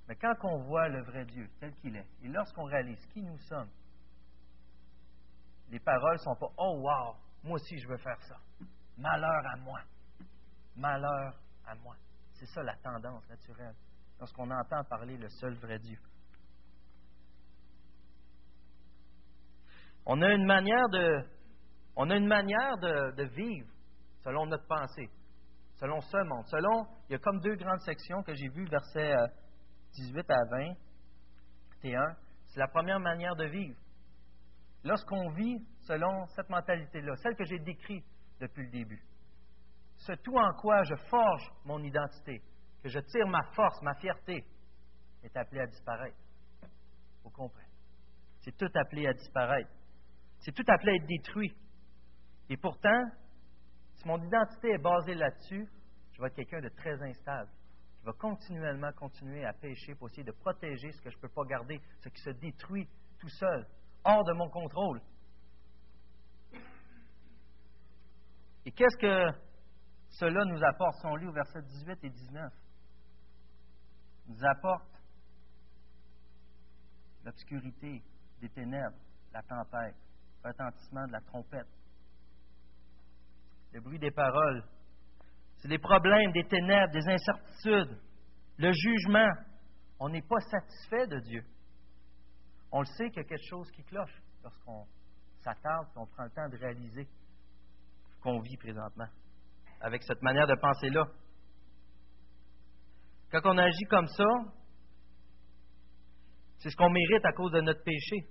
Mais 0.09 0.17
quand 0.17 0.35
on 0.43 0.62
voit 0.65 0.89
le 0.89 1.03
vrai 1.05 1.25
Dieu 1.27 1.49
tel 1.61 1.75
qu'il 1.77 1.97
est, 1.97 2.07
et 2.23 2.29
lorsqu'on 2.29 2.65
réalise 2.65 3.05
qui 3.07 3.23
nous 3.23 3.39
sommes, 3.39 3.71
les 5.69 5.81
paroles 5.81 6.15
ne 6.15 6.19
sont 6.19 6.37
pas 6.37 6.53
Oh 6.59 6.81
wow, 6.81 7.17
moi 7.45 7.55
aussi 7.55 7.79
je 7.79 7.89
veux 7.89 7.99
faire 7.99 8.21
ça. 8.23 8.37
Malheur 8.99 9.47
à 9.47 9.57
moi. 9.57 9.81
Malheur 10.77 11.41
à 11.67 11.75
moi. 11.77 11.97
C'est 12.35 12.47
ça 12.47 12.62
la 12.62 12.77
tendance 12.77 13.27
naturelle 13.29 13.75
lorsqu'on 14.19 14.51
entend 14.51 14.85
parler 14.85 15.17
le 15.17 15.29
seul 15.29 15.55
vrai 15.55 15.79
Dieu. 15.79 15.99
On 20.06 20.21
a 20.21 20.32
une 20.32 20.47
manière 20.47 20.88
de, 20.88 21.25
on 21.97 22.11
a 22.11 22.16
une 22.16 22.26
manière 22.26 22.76
de, 22.78 23.23
vivre 23.25 23.68
selon 24.25 24.47
notre 24.47 24.66
pensée, 24.66 25.09
selon 25.76 26.00
ce 26.00 26.16
monde. 26.25 26.47
Selon, 26.47 26.87
il 27.09 27.12
y 27.12 27.14
a 27.14 27.18
comme 27.18 27.40
deux 27.40 27.56
grandes 27.56 27.80
sections 27.80 28.23
que 28.23 28.35
j'ai 28.35 28.49
vues, 28.49 28.66
versets 28.66 29.14
18 29.94 30.30
à 30.30 30.44
20, 30.50 30.75
T1. 31.82 32.16
C'est 32.47 32.61
la 32.61 32.68
première 32.68 33.00
manière 33.00 33.37
de 33.37 33.44
vivre. 33.47 33.78
Lorsqu'on 34.85 35.30
vit 35.30 35.64
selon 35.82 36.26
cette 36.35 36.49
mentalité-là, 36.49 37.14
celle 37.16 37.37
que 37.37 37.44
j'ai 37.44 37.59
décrite 37.61 38.04
depuis 38.40 38.64
le 38.64 38.71
début, 38.71 39.04
ce 39.97 40.12
tout 40.14 40.37
en 40.37 40.52
quoi 40.54 40.82
je 40.82 40.94
forge 41.09 41.52
mon 41.64 41.80
identité, 41.82 42.42
que 42.82 42.88
je 42.88 42.99
tire 42.99 43.28
ma 43.28 43.42
force, 43.54 43.80
ma 43.82 43.94
fierté, 43.94 44.44
est 45.23 45.37
appelé 45.37 45.61
à 45.61 45.66
disparaître. 45.66 46.16
Vous 47.23 47.30
comprenez? 47.30 47.68
C'est 48.40 48.56
tout 48.56 48.71
appelé 48.75 49.06
à 49.06 49.12
disparaître. 49.12 49.71
C'est 50.42 50.52
tout 50.52 50.64
appelé 50.66 50.92
à 50.92 50.94
être 50.96 51.06
détruit. 51.06 51.54
Et 52.49 52.56
pourtant, 52.56 53.04
si 53.94 54.06
mon 54.06 54.20
identité 54.22 54.70
est 54.72 54.82
basée 54.82 55.14
là-dessus, 55.14 55.68
je 56.12 56.20
vais 56.20 56.28
être 56.28 56.34
quelqu'un 56.34 56.61
de 56.61 56.68
très 56.68 57.00
instable, 57.00 57.49
qui 57.99 58.04
va 58.04 58.12
continuellement 58.12 58.92
continuer 58.92 59.44
à 59.44 59.52
pécher 59.52 59.94
pour 59.94 60.08
essayer 60.08 60.25
de 60.25 60.32
protéger 60.32 60.90
ce 60.90 61.00
que 61.00 61.11
je 61.11 61.16
ne 61.16 61.20
peux 61.22 61.28
pas 61.28 61.44
garder, 61.44 61.80
ce 62.00 62.08
qui 62.08 62.20
se 62.20 62.30
détruit 62.30 62.88
tout 63.18 63.28
seul, 63.28 63.66
hors 64.04 64.25
de 64.25 64.32
mon 64.32 64.50
contrôle. 64.50 65.00
Et 68.64 68.72
qu'est-ce 68.72 68.96
que 68.96 69.38
cela 70.11 70.44
nous 70.44 70.62
apporte? 70.64 70.96
Son 71.02 71.16
lit 71.16 71.26
au 71.26 71.32
verset 71.32 71.62
18 71.62 72.04
et 72.04 72.11
19 72.11 72.52
nous 74.26 74.44
apporte 74.44 75.02
l'obscurité 77.25 78.02
des 78.40 78.49
ténèbres, 78.49 78.99
la 79.32 79.42
tempête, 79.42 79.96
retentissement 80.44 81.06
de 81.06 81.12
la 81.12 81.20
trompette, 81.20 81.68
le 83.72 83.80
bruit 83.80 83.99
des 83.99 84.11
paroles. 84.11 84.64
C'est 85.58 85.68
des 85.68 85.78
problèmes, 85.78 86.32
des 86.32 86.44
ténèbres, 86.44 86.92
des 86.92 87.08
incertitudes, 87.08 87.99
le 88.58 88.72
jugement. 88.72 89.28
On 89.99 90.08
n'est 90.08 90.22
pas 90.22 90.40
satisfait 90.40 91.06
de 91.06 91.20
Dieu. 91.20 91.44
On 92.72 92.80
le 92.80 92.87
sait 92.87 93.08
qu'il 93.11 93.22
y 93.22 93.26
a 93.26 93.28
quelque 93.28 93.49
chose 93.49 93.70
qui 93.70 93.84
cloche 93.84 94.22
lorsqu'on 94.42 94.87
s'attarde 95.40 95.87
et 95.94 95.99
on 95.99 96.06
prend 96.06 96.25
le 96.25 96.30
temps 96.30 96.49
de 96.49 96.56
réaliser 96.56 97.04
ce 97.04 98.20
qu'on 98.20 98.40
vit 98.40 98.56
présentement 98.56 99.08
avec 99.82 100.02
cette 100.04 100.22
manière 100.22 100.46
de 100.46 100.54
penser-là. 100.54 101.06
Quand 103.30 103.40
on 103.44 103.58
agit 103.58 103.84
comme 103.90 104.06
ça, 104.06 104.25
c'est 106.58 106.70
ce 106.70 106.76
qu'on 106.76 106.90
mérite 106.90 107.25
à 107.25 107.32
cause 107.32 107.50
de 107.52 107.61
notre 107.61 107.82
péché. 107.82 108.28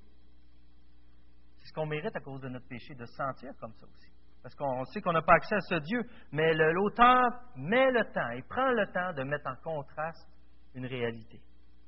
C'est 1.71 1.75
ce 1.75 1.79
qu'on 1.79 1.87
mérite 1.87 2.13
à 2.13 2.19
cause 2.19 2.41
de 2.41 2.49
notre 2.49 2.67
péché, 2.67 2.93
de 2.95 3.05
se 3.05 3.13
sentir 3.13 3.53
comme 3.57 3.71
ça 3.75 3.85
aussi. 3.85 4.11
Parce 4.43 4.53
qu'on 4.55 4.83
sait 4.85 4.99
qu'on 4.99 5.13
n'a 5.13 5.21
pas 5.21 5.35
accès 5.35 5.55
à 5.55 5.61
ce 5.61 5.75
Dieu, 5.75 6.01
mais 6.33 6.53
l'auteur 6.53 7.29
met 7.55 7.89
le 7.91 8.03
temps, 8.11 8.29
il 8.31 8.43
prend 8.43 8.71
le 8.71 8.91
temps 8.91 9.13
de 9.13 9.23
mettre 9.23 9.47
en 9.47 9.55
contraste 9.63 10.27
une 10.75 10.85
réalité, 10.85 11.39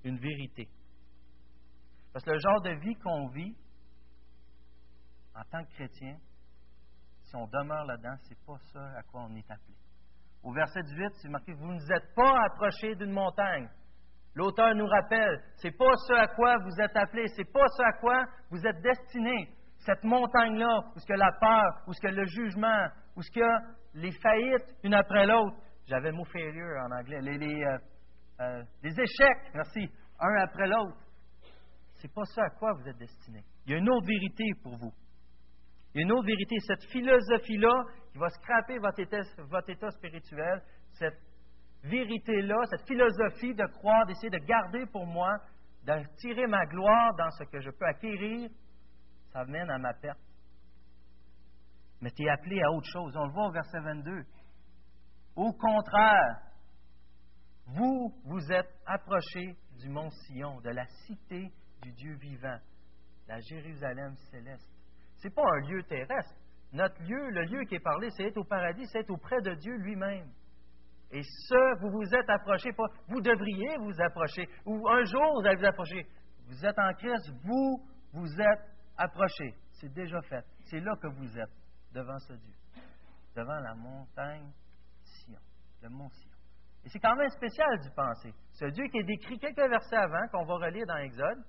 une 0.06 0.18
vérité. 0.20 0.70
Parce 2.14 2.24
que 2.24 2.32
le 2.32 2.40
genre 2.40 2.62
de 2.62 2.70
vie 2.80 2.96
qu'on 2.96 3.28
vit 3.28 3.54
en 5.36 5.44
tant 5.52 5.66
que 5.66 5.74
chrétien, 5.74 6.16
si 7.24 7.36
on 7.36 7.48
demeure 7.48 7.84
là-dedans, 7.84 8.16
ce 8.24 8.30
n'est 8.30 8.40
pas 8.46 8.58
ça 8.72 8.86
à 8.98 9.04
quoi 9.04 9.24
on 9.24 9.36
est 9.36 9.52
appelé. 9.52 9.76
Au 10.44 10.54
verset 10.54 10.82
18, 10.84 11.10
c'est 11.16 11.30
marqué 11.30 11.52
Vous 11.52 11.68
ne 11.68 11.78
vous 11.78 11.92
êtes 11.92 12.16
pas 12.16 12.46
approchés 12.46 12.96
d'une 12.96 13.12
montagne. 13.12 13.68
L'auteur 14.34 14.76
nous 14.76 14.88
rappelle, 14.88 15.44
c'est 15.58 15.78
pas 15.78 15.94
ce 16.08 16.14
à 16.14 16.28
quoi 16.28 16.56
vous 16.60 16.82
êtes 16.82 16.96
appelés, 16.96 17.28
c'est 17.36 17.52
pas 17.52 17.68
ce 17.68 17.84
à 17.84 17.92
quoi 18.00 18.24
vous 18.50 18.66
êtes 18.66 18.82
destinés. 18.82 19.50
Cette 19.86 20.04
montagne-là, 20.04 20.80
où 20.96 21.00
ce 21.00 21.06
que 21.06 21.14
la 21.14 21.32
peur, 21.40 21.84
où 21.88 21.94
ce 21.94 22.00
que 22.00 22.08
le 22.08 22.26
jugement, 22.26 22.88
où 23.16 23.22
ce 23.22 23.32
que 23.32 23.74
les 23.96 24.12
faillites 24.12 24.76
une 24.84 24.94
après 24.94 25.26
l'autre. 25.26 25.58
J'avais 25.88 26.12
le 26.12 26.18
mot 26.18 26.26
failure 26.26 26.82
en 26.86 26.92
anglais. 26.98 27.20
Les, 27.22 27.64
euh, 27.66 27.78
euh, 28.40 28.64
échecs, 28.84 29.52
merci, 29.54 29.90
un 30.20 30.36
après 30.42 30.68
l'autre. 30.68 30.98
C'est 31.96 32.14
pas 32.14 32.24
ce 32.26 32.42
à 32.42 32.50
quoi 32.52 32.74
vous 32.74 32.88
êtes 32.88 32.98
destinés. 32.98 33.44
Il 33.66 33.74
y 33.74 33.76
a 33.76 33.78
une 33.78 33.90
autre 33.90 34.08
vérité 34.08 34.46
pour 34.62 34.78
vous. 34.78 34.94
Il 35.94 36.00
y 36.00 36.04
a 36.04 36.04
une 36.04 36.12
autre 36.14 36.28
vérité. 36.28 36.56
Cette 36.66 36.84
philosophie-là 36.90 37.84
qui 38.12 38.18
va 38.18 38.30
scraper 38.30 38.78
votre 38.80 39.00
état, 39.00 39.22
votre 39.38 39.70
état 39.70 39.90
spirituel, 39.92 40.62
cette 40.94 41.20
vérité-là, 41.84 42.56
cette 42.70 42.88
philosophie 42.88 43.54
de 43.54 43.66
croire, 43.66 44.06
d'essayer 44.06 44.30
de 44.30 44.46
garder 44.46 44.86
pour 44.88 45.06
moi, 45.06 45.34
de 45.86 45.94
tirer 46.18 46.48
ma 46.48 46.66
gloire 46.66 47.14
dans 47.18 47.30
ce 47.32 47.44
que 47.44 47.60
je 47.60 47.70
peux 47.70 47.86
acquérir, 47.86 48.50
ça 49.34 49.44
mène 49.46 49.70
à 49.70 49.80
ma 49.80 49.94
perte. 49.94 50.20
Mais 52.02 52.12
tu 52.12 52.24
es 52.24 52.30
appelé 52.30 52.62
à 52.62 52.72
autre 52.72 52.88
chose. 52.92 53.16
On 53.18 53.26
le 53.26 53.32
voit 53.34 53.48
au 53.48 53.52
verset 53.52 53.80
22. 53.80 54.24
Au 55.36 55.52
contraire, 55.54 56.42
vous 57.66 58.14
vous 58.26 58.52
êtes 58.52 58.70
approchés 58.86 59.58
du 59.80 59.90
mont 59.90 60.10
Sion, 60.10 60.62
de 60.62 60.70
la 60.70 60.86
cité 61.08 61.52
du 61.82 61.92
Dieu 61.94 62.16
vivant, 62.16 62.58
la 63.28 63.40
Jérusalem 63.40 64.16
céleste. 64.30 64.70
Ce 65.18 65.28
n'est 65.28 65.34
pas 65.34 65.44
un 65.44 65.60
lieu 65.68 65.84
terrestre. 65.84 66.36
Notre 66.72 67.02
lieu, 67.04 67.30
le 67.30 67.44
lieu 67.46 67.64
qui 67.66 67.76
est 67.76 67.84
parlé, 67.84 68.10
c'est 68.12 68.26
être 68.26 68.38
au 68.38 68.44
paradis, 68.44 68.86
c'est 68.88 69.00
être 69.00 69.12
auprès 69.12 69.42
de 69.42 69.54
Dieu 69.56 69.76
lui-même. 69.78 70.30
Et 71.12 71.22
ce, 71.22 71.80
vous 71.80 71.92
vous 71.92 72.16
êtes 72.16 72.30
approché, 72.30 72.72
pas, 72.74 72.86
vous 73.08 73.22
devriez 73.22 73.78
vous 73.78 74.02
approcher, 74.02 74.50
ou 74.66 74.88
un 74.90 75.04
jour 75.06 75.40
vous 75.40 75.48
allez 75.48 75.58
vous 75.58 75.66
approcher. 75.66 76.08
Vous 76.48 76.66
êtes 76.66 76.78
en 76.78 76.94
Christ, 76.94 77.32
vous 77.44 77.86
vous 78.14 78.42
êtes 78.42 78.73
approché. 78.98 79.56
C'est 79.72 79.94
déjà 79.94 80.22
fait. 80.22 80.46
C'est 80.66 80.80
là 80.80 80.96
que 81.02 81.08
vous 81.08 81.38
êtes, 81.38 81.52
devant 81.92 82.20
ce 82.20 82.34
Dieu, 82.34 82.54
devant 83.36 83.60
la 83.60 83.76
montagne 83.76 84.52
Sion, 85.04 85.40
le 85.82 85.90
mont 85.90 86.10
Sion. 86.10 86.32
Et 86.86 86.90
c'est 86.90 87.00
quand 87.00 87.16
même 87.16 87.30
spécial 87.30 87.80
d'y 87.80 87.90
penser. 87.92 88.34
Ce 88.54 88.66
Dieu 88.66 88.88
qui 88.88 88.98
est 88.98 89.04
décrit 89.04 89.40
quelques 89.40 89.70
versets 89.70 89.96
avant, 89.96 90.28
qu'on 90.32 90.46
va 90.46 90.66
relire 90.66 90.86
dans 90.86 90.98
Exode, 90.98 91.44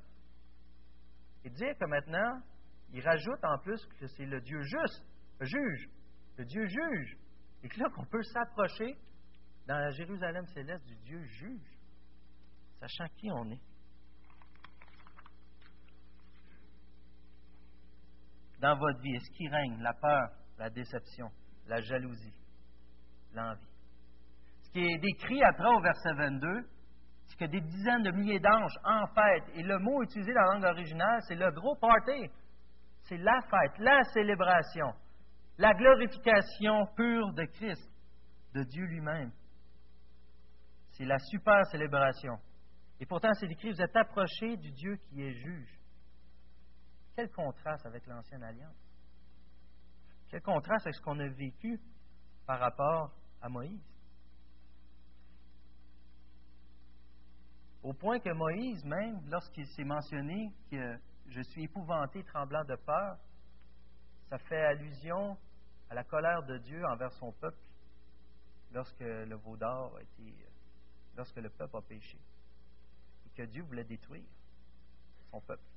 et 1.44 1.50
dire 1.50 1.76
que 1.78 1.84
maintenant, 1.86 2.40
il 2.92 3.02
rajoute 3.02 3.44
en 3.44 3.58
plus 3.58 3.84
que 3.98 4.06
c'est 4.06 4.24
le 4.24 4.40
Dieu 4.40 4.60
juste, 4.62 5.04
le 5.40 5.46
juge. 5.46 5.88
Le 6.36 6.44
Dieu 6.44 6.66
juge. 6.66 7.16
Et 7.62 7.68
que 7.68 7.80
là, 7.80 7.88
qu'on 7.94 8.04
peut 8.06 8.22
s'approcher 8.22 8.96
dans 9.66 9.78
la 9.78 9.90
Jérusalem 9.90 10.46
céleste 10.46 10.84
du 10.86 10.96
Dieu 10.96 11.22
juge, 11.24 11.78
sachant 12.80 13.08
qui 13.16 13.30
on 13.32 13.50
est. 13.50 13.60
Dans 18.64 18.78
votre 18.78 18.98
vie, 19.00 19.14
est-ce 19.14 19.30
qu'il 19.32 19.50
règne 19.50 19.78
la 19.82 19.92
peur, 19.92 20.30
la 20.58 20.70
déception, 20.70 21.28
la 21.66 21.82
jalousie, 21.82 22.32
l'envie? 23.34 23.60
Ce 24.62 24.70
qui 24.70 24.80
est 24.80 24.98
décrit 25.00 25.44
après 25.44 25.68
au 25.68 25.82
verset 25.82 26.14
22, 26.14 26.66
c'est 27.26 27.36
que 27.40 27.44
des 27.44 27.60
dizaines 27.60 28.04
de 28.04 28.10
milliers 28.12 28.40
d'anges 28.40 28.78
en 28.84 29.06
fête, 29.08 29.50
et 29.54 29.62
le 29.62 29.78
mot 29.80 30.02
utilisé 30.02 30.32
dans 30.32 30.40
la 30.40 30.54
langue 30.54 30.64
originale, 30.64 31.20
c'est 31.28 31.34
le 31.34 31.50
gros 31.50 31.76
party. 31.76 32.30
C'est 33.02 33.18
la 33.18 33.38
fête, 33.42 33.78
la 33.80 34.02
célébration, 34.14 34.94
la 35.58 35.74
glorification 35.74 36.86
pure 36.96 37.34
de 37.34 37.44
Christ, 37.44 37.86
de 38.54 38.62
Dieu 38.62 38.86
lui-même. 38.86 39.30
C'est 40.92 41.04
la 41.04 41.18
super 41.18 41.66
célébration. 41.66 42.38
Et 42.98 43.04
pourtant, 43.04 43.34
c'est 43.34 43.50
écrit, 43.50 43.72
vous 43.72 43.82
êtes 43.82 43.94
approchés 43.94 44.56
du 44.56 44.70
Dieu 44.70 44.96
qui 45.10 45.22
est 45.22 45.34
juge. 45.34 45.78
Quel 47.14 47.30
contraste 47.30 47.86
avec 47.86 48.06
l'ancienne 48.06 48.42
alliance? 48.42 48.76
Quel 50.28 50.42
contraste 50.42 50.86
avec 50.86 50.96
ce 50.96 51.00
qu'on 51.02 51.18
a 51.20 51.28
vécu 51.28 51.80
par 52.46 52.58
rapport 52.58 53.12
à 53.40 53.48
Moïse? 53.48 53.82
Au 57.82 57.92
point 57.92 58.18
que 58.18 58.32
Moïse, 58.32 58.82
même, 58.84 59.20
lorsqu'il 59.28 59.66
s'est 59.68 59.84
mentionné 59.84 60.52
que 60.70 60.98
je 61.28 61.42
suis 61.42 61.64
épouvanté, 61.64 62.24
tremblant 62.24 62.64
de 62.64 62.76
peur, 62.76 63.18
ça 64.30 64.38
fait 64.38 64.64
allusion 64.64 65.36
à 65.90 65.94
la 65.94 66.02
colère 66.02 66.42
de 66.44 66.58
Dieu 66.58 66.82
envers 66.86 67.12
son 67.12 67.30
peuple 67.32 67.68
lorsque 68.72 69.00
le 69.00 69.36
veau 69.36 69.56
d'or 69.56 69.96
a 69.96 70.02
été 70.02 70.34
lorsque 71.16 71.36
le 71.36 71.50
peuple 71.50 71.76
a 71.76 71.82
péché 71.82 72.18
et 73.26 73.30
que 73.30 73.42
Dieu 73.42 73.62
voulait 73.62 73.84
détruire 73.84 74.26
son 75.30 75.40
peuple. 75.40 75.73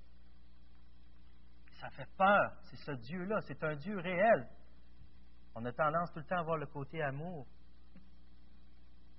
Ça 1.79 1.89
fait 1.91 2.07
peur. 2.17 2.51
C'est 2.63 2.77
ce 2.77 2.91
Dieu-là. 2.91 3.39
C'est 3.41 3.63
un 3.63 3.75
Dieu 3.75 3.99
réel. 3.99 4.47
On 5.55 5.65
a 5.65 5.71
tendance 5.71 6.11
tout 6.11 6.19
le 6.19 6.25
temps 6.25 6.39
à 6.39 6.43
voir 6.43 6.57
le 6.57 6.67
côté 6.67 7.01
amour. 7.01 7.47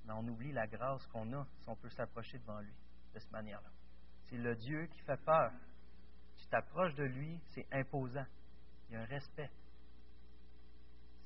Mais 0.04 0.12
on 0.12 0.26
oublie 0.28 0.52
la 0.52 0.66
grâce 0.66 1.06
qu'on 1.08 1.32
a 1.32 1.44
si 1.44 1.68
on 1.68 1.76
peut 1.76 1.90
s'approcher 1.90 2.38
devant 2.38 2.60
lui 2.60 2.74
de 3.14 3.18
cette 3.18 3.30
manière-là. 3.32 3.68
C'est 4.28 4.38
le 4.38 4.54
Dieu 4.56 4.86
qui 4.86 5.00
fait 5.00 5.22
peur. 5.24 5.50
Tu 6.36 6.46
t'approches 6.48 6.94
de 6.94 7.04
lui, 7.04 7.40
c'est 7.54 7.66
imposant. 7.72 8.26
Il 8.88 8.94
y 8.94 8.96
a 8.96 9.02
un 9.02 9.06
respect. 9.06 9.50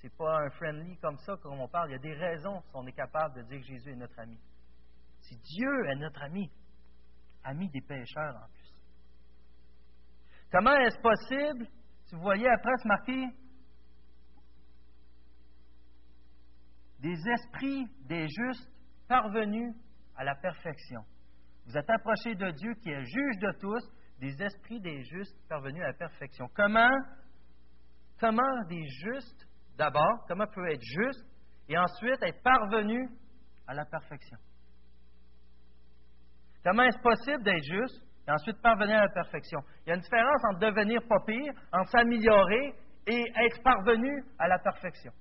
C'est 0.01 0.15
pas 0.17 0.41
un 0.41 0.51
friendly 0.51 0.97
comme 0.99 1.17
ça 1.19 1.37
comme 1.37 1.61
on 1.61 1.69
parle. 1.69 1.91
Il 1.91 1.93
y 1.93 1.97
a 1.97 1.99
des 1.99 2.15
raisons 2.15 2.61
si 2.61 2.71
on 2.75 2.87
est 2.87 2.93
capable 2.93 3.37
de 3.37 3.43
dire 3.43 3.61
que 3.61 3.67
Jésus 3.67 3.91
est 3.93 3.97
notre 3.97 4.19
ami. 4.19 4.39
Si 5.21 5.37
Dieu 5.37 5.87
est 5.91 5.97
notre 5.97 6.23
ami, 6.23 6.51
ami 7.45 7.69
des 7.71 7.81
pécheurs 7.81 8.37
en 8.37 8.49
plus. 8.49 8.62
Comment 10.53 10.77
est-ce 10.77 10.99
possible? 11.01 11.67
Si 12.05 12.15
vous 12.15 12.21
voyez 12.21 12.47
après, 12.47 12.73
c'est 12.83 12.89
marqué 12.89 13.27
des 17.01 17.29
esprits 17.31 17.87
des 18.07 18.29
justes 18.29 18.71
parvenus 19.09 19.75
à 20.15 20.25
la 20.25 20.35
perfection. 20.35 21.01
Vous 21.65 21.77
êtes 21.77 21.89
approchés 21.89 22.35
de 22.35 22.51
Dieu 22.51 22.75
qui 22.75 22.91
est 22.91 23.03
juge 23.03 23.39
de 23.39 23.53
tous, 23.61 23.83
des 24.19 24.43
esprits 24.43 24.81
des 24.81 25.03
justes 25.05 25.37
parvenus 25.49 25.83
à 25.83 25.87
la 25.87 25.95
perfection. 25.95 26.47
Comment, 26.55 26.97
comment 28.21 28.65
des 28.69 28.85
justes, 28.87 29.49
d'abord, 29.79 30.27
comment 30.29 30.47
peut 30.47 30.71
être 30.71 30.83
juste, 30.83 31.25
et 31.69 31.79
ensuite 31.79 32.23
être 32.23 32.43
parvenu 32.43 33.09
à 33.67 33.73
la 33.73 33.87
perfection? 33.87 34.37
Comment 36.63 36.83
est-ce 36.83 37.01
possible 37.01 37.43
d'être 37.43 37.65
juste? 37.65 38.12
Et 38.27 38.31
ensuite 38.31 38.61
parvenir 38.63 38.99
à 38.99 39.03
la 39.03 39.09
perfection? 39.09 39.61
Il 39.85 39.91
y 39.91 39.93
a 39.93 39.95
une 39.97 40.01
différence 40.01 40.45
entre 40.51 40.61
devenir 40.61 41.01
pas 41.09 41.21
pire, 41.27 41.53
entre 41.73 41.91
s'améliorer 41.91 42.75
et 43.07 43.25
être 43.45 43.63
parvenu 43.63 44.25
à 44.39 44.49
la 44.49 44.59
perfection. 44.59 45.13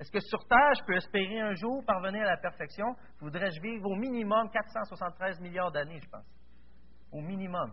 Est-ce 0.00 0.10
que 0.10 0.20
sur 0.20 0.38
Terre, 0.48 0.72
je 0.78 0.84
peux 0.86 0.96
espérer 0.96 1.40
un 1.40 1.54
jour 1.54 1.84
parvenir 1.86 2.22
à 2.22 2.30
la 2.30 2.36
perfection? 2.38 2.86
Voudrais-je 3.20 3.60
vivre 3.60 3.86
au 3.86 3.96
minimum 3.96 4.48
473 4.50 5.40
milliards 5.40 5.70
d'années, 5.70 6.00
je 6.02 6.08
pense. 6.08 6.26
Au 7.12 7.20
minimum. 7.20 7.70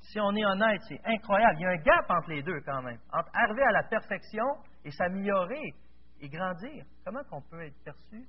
Si 0.00 0.20
on 0.20 0.34
est 0.36 0.44
honnête, 0.44 0.80
c'est 0.86 1.00
incroyable. 1.04 1.56
Il 1.58 1.62
y 1.62 1.66
a 1.66 1.70
un 1.70 1.76
gap 1.76 2.10
entre 2.10 2.30
les 2.30 2.42
deux 2.42 2.60
quand 2.60 2.82
même. 2.82 2.98
Entre 3.12 3.30
arriver 3.34 3.62
à 3.62 3.72
la 3.72 3.82
perfection 3.84 4.44
et 4.84 4.90
s'améliorer 4.90 5.74
et 6.20 6.28
grandir. 6.28 6.84
Comment 7.04 7.24
qu'on 7.24 7.42
peut 7.42 7.62
être 7.62 7.82
perçu 7.82 8.28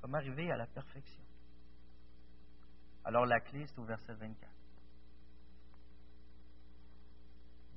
comme 0.00 0.14
arriver 0.14 0.50
à 0.52 0.56
la 0.56 0.66
perfection? 0.66 1.21
Alors 3.04 3.26
la 3.26 3.40
clé, 3.40 3.66
c'est 3.66 3.78
au 3.78 3.84
verset 3.84 4.14
24. 4.14 4.50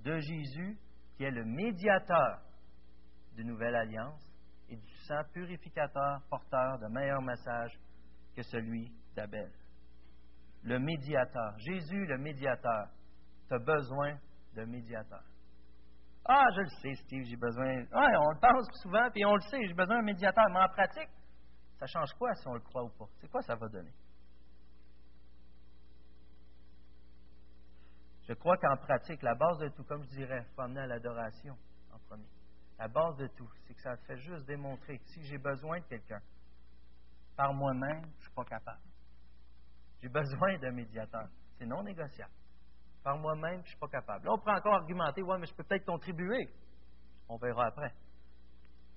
De 0.04 0.20
Jésus, 0.20 0.78
qui 1.16 1.24
est 1.24 1.32
le 1.32 1.46
médiateur 1.46 2.42
de 3.36 3.44
nouvelle 3.44 3.76
alliance, 3.76 4.22
et 4.70 4.76
du 4.76 4.96
sang 5.08 5.22
purificateur 5.34 6.22
porteur 6.30 6.80
de 6.80 6.88
meilleur 6.88 7.22
message 7.22 7.72
que 8.36 8.42
celui 8.42 8.92
d'Abel. 9.16 9.52
Le 10.64 10.80
médiateur. 10.80 11.58
Jésus, 11.60 12.06
le 12.06 12.18
médiateur. 12.18 12.88
Tu 13.48 13.54
as 13.54 13.60
besoin 13.60 14.18
d'un 14.56 14.66
médiateur. 14.66 15.24
Ah, 16.28 16.46
je 16.56 16.62
le 16.62 16.70
sais, 16.82 16.96
Steve, 17.04 17.24
j'ai 17.26 17.36
besoin. 17.36 17.66
Ouais, 17.66 18.18
on 18.18 18.32
le 18.32 18.40
pense 18.40 18.68
souvent, 18.82 19.08
puis 19.12 19.24
on 19.26 19.36
le 19.36 19.42
sait, 19.42 19.60
j'ai 19.68 19.76
besoin 19.76 19.98
d'un 19.98 20.06
médiateur. 20.06 20.46
Mais 20.52 20.60
en 20.60 20.70
pratique, 20.70 21.10
ça 21.78 21.86
change 21.86 22.12
quoi 22.18 22.34
si 22.34 22.48
on 22.48 22.54
le 22.56 22.62
croit 22.62 22.84
ou 22.84 22.90
pas? 22.90 23.06
C'est 23.22 23.30
quoi 23.30 23.42
ça 23.44 23.56
va 23.56 23.68
donner? 23.68 23.92
Je 28.28 28.34
crois 28.34 28.58
qu'en 28.58 28.76
pratique, 28.78 29.22
la 29.22 29.36
base 29.36 29.60
de 29.60 29.70
tout, 29.70 29.84
comme 29.84 30.04
je 30.04 30.10
dirais, 30.10 30.44
il 30.48 30.56
faut 30.56 30.62
amener 30.62 30.82
à 30.82 30.88
l'adoration 30.88 31.56
en 31.94 32.00
premier. 32.08 32.28
La 32.80 32.88
base 32.88 33.16
de 33.18 33.28
tout, 33.28 33.50
c'est 33.68 33.74
que 33.74 33.82
ça 33.82 33.96
fait 33.98 34.18
juste 34.18 34.46
démontrer 34.46 34.98
que 34.98 35.06
si 35.06 35.24
j'ai 35.26 35.38
besoin 35.38 35.80
de 35.80 35.86
quelqu'un, 35.86 36.20
par 37.36 37.54
moi-même, 37.54 38.02
je 38.02 38.18
ne 38.18 38.22
suis 38.22 38.34
pas 38.34 38.46
capable. 38.46 38.82
J'ai 40.02 40.10
besoin 40.10 40.58
d'un 40.58 40.72
médiateur. 40.72 41.28
C'est 41.58 41.66
non 41.66 41.84
négociable. 41.84 42.32
Par 43.04 43.18
moi-même, 43.18 43.58
je 43.58 43.66
ne 43.66 43.68
suis 43.68 43.78
pas 43.78 43.88
capable. 43.88 44.26
Là, 44.26 44.32
on 44.34 44.40
peut 44.40 44.52
encore 44.52 44.76
argumenter, 44.76 45.22
ouais, 45.22 45.38
mais 45.38 45.46
je 45.46 45.54
peux 45.54 45.64
peut-être 45.64 45.86
contribuer. 45.86 46.50
On 47.30 47.38
verra 47.38 47.68
après. 47.68 47.94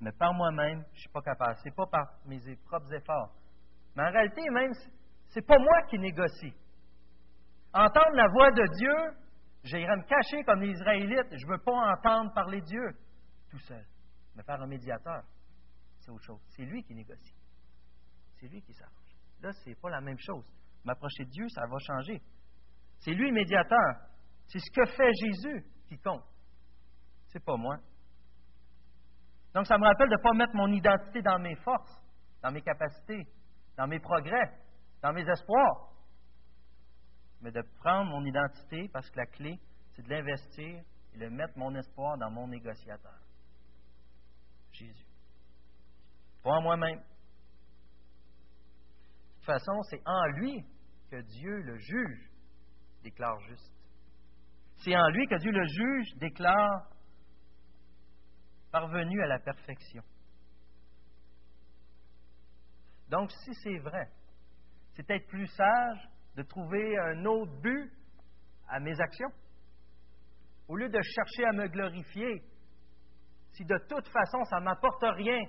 Mais 0.00 0.12
par 0.12 0.32
moi-même, 0.32 0.84
je 0.92 0.96
ne 0.96 1.00
suis 1.00 1.10
pas 1.10 1.22
capable. 1.22 1.56
Ce 1.58 1.64
n'est 1.64 1.74
pas 1.74 1.86
par 1.86 2.06
mes 2.24 2.40
propres 2.66 2.92
efforts. 2.94 3.34
Mais 3.94 4.04
en 4.04 4.10
réalité, 4.10 4.42
même, 4.50 4.72
ce 4.72 5.38
n'est 5.38 5.46
pas 5.46 5.58
moi 5.58 5.82
qui 5.90 5.98
négocie. 5.98 6.54
Entendre 7.72 8.14
la 8.14 8.28
voix 8.28 8.50
de 8.50 8.64
Dieu, 8.78 9.18
j'irai 9.64 9.96
me 9.96 10.02
cacher 10.04 10.42
comme 10.44 10.60
les 10.60 10.70
Israélites. 10.70 11.28
Je 11.32 11.46
ne 11.46 11.52
veux 11.52 11.58
pas 11.58 11.72
entendre 11.72 12.32
parler 12.34 12.60
Dieu 12.62 12.96
tout 13.50 13.58
seul. 13.60 13.84
Mais 14.34 14.42
faire 14.42 14.60
un 14.60 14.66
médiateur, 14.66 15.22
c'est 15.98 16.10
autre 16.10 16.24
chose. 16.24 16.40
C'est 16.56 16.64
lui 16.64 16.82
qui 16.82 16.94
négocie. 16.94 17.34
C'est 18.36 18.48
lui 18.48 18.62
qui 18.62 18.72
s'arrange. 18.72 18.94
Là, 19.42 19.52
ce 19.52 19.68
n'est 19.68 19.74
pas 19.74 19.90
la 19.90 20.00
même 20.00 20.18
chose. 20.18 20.50
M'approcher 20.84 21.24
de 21.24 21.30
Dieu, 21.30 21.48
ça 21.48 21.66
va 21.66 21.76
changer. 21.78 22.22
C'est 22.98 23.12
lui 23.12 23.28
le 23.28 23.34
médiateur. 23.34 23.94
C'est 24.46 24.58
ce 24.58 24.70
que 24.70 24.86
fait 24.86 25.12
Jésus 25.12 25.64
qui 25.86 25.98
compte. 25.98 26.24
C'est 27.26 27.44
pas 27.44 27.56
moi. 27.56 27.76
Donc, 29.54 29.66
ça 29.66 29.76
me 29.76 29.84
rappelle 29.84 30.08
de 30.08 30.14
ne 30.14 30.22
pas 30.22 30.32
mettre 30.32 30.54
mon 30.54 30.72
identité 30.72 31.20
dans 31.20 31.38
mes 31.38 31.56
forces, 31.56 32.00
dans 32.42 32.50
mes 32.50 32.62
capacités, 32.62 33.26
dans 33.76 33.86
mes 33.86 34.00
progrès, 34.00 34.52
dans 35.02 35.12
mes 35.12 35.28
espoirs, 35.28 35.90
mais 37.40 37.50
de 37.50 37.62
prendre 37.78 38.10
mon 38.10 38.24
identité 38.24 38.88
parce 38.92 39.08
que 39.10 39.16
la 39.16 39.26
clé, 39.26 39.58
c'est 39.94 40.02
de 40.02 40.08
l'investir 40.08 40.82
et 41.14 41.18
de 41.18 41.28
mettre 41.28 41.56
mon 41.56 41.74
espoir 41.74 42.18
dans 42.18 42.30
mon 42.30 42.48
négociateur. 42.48 43.18
Jésus. 44.72 45.06
Pas 46.42 46.50
en 46.50 46.62
moi-même. 46.62 46.98
De 46.98 47.04
toute 49.36 49.44
façon, 49.44 49.82
c'est 49.90 50.02
en 50.04 50.26
lui 50.38 50.64
que 51.10 51.20
Dieu, 51.20 51.62
le 51.62 51.78
juge, 51.78 52.30
déclare 53.02 53.40
juste. 53.40 53.72
C'est 54.76 54.96
en 54.96 55.08
lui 55.08 55.26
que 55.26 55.36
Dieu, 55.36 55.50
le 55.50 55.66
juge, 55.66 56.14
déclare 56.16 56.88
parvenu 58.70 59.22
à 59.22 59.26
la 59.26 59.38
perfection. 59.38 60.02
Donc, 63.08 63.30
si 63.32 63.54
c'est 63.62 63.78
vrai, 63.78 64.10
c'est 64.92 65.06
peut-être 65.06 65.26
plus 65.28 65.46
sage 65.46 66.08
de 66.38 66.44
trouver 66.44 66.96
un 66.98 67.24
autre 67.24 67.52
but 67.60 67.90
à 68.68 68.78
mes 68.78 68.98
actions. 69.00 69.30
Au 70.68 70.76
lieu 70.76 70.88
de 70.88 71.00
chercher 71.02 71.44
à 71.46 71.52
me 71.52 71.66
glorifier, 71.66 72.42
si 73.52 73.64
de 73.64 73.76
toute 73.88 74.06
façon 74.08 74.44
ça 74.44 74.60
ne 74.60 74.66
m'apporte 74.66 75.02
rien. 75.02 75.40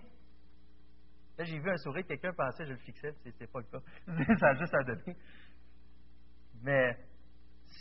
Là, 1.38 1.44
j'ai 1.46 1.60
vu 1.60 1.70
un 1.70 1.78
sourire, 1.78 2.06
quelqu'un 2.08 2.34
pensait 2.34 2.66
je 2.66 2.72
le 2.72 2.78
fixais, 2.78 3.12
ce 3.12 3.30
n'était 3.30 3.46
pas 3.46 3.60
le 3.60 3.66
cas. 3.66 3.80
ça 4.40 4.48
a 4.48 4.56
juste 4.56 4.74
à 4.74 4.84
donner. 4.84 5.16
Mais 6.64 6.98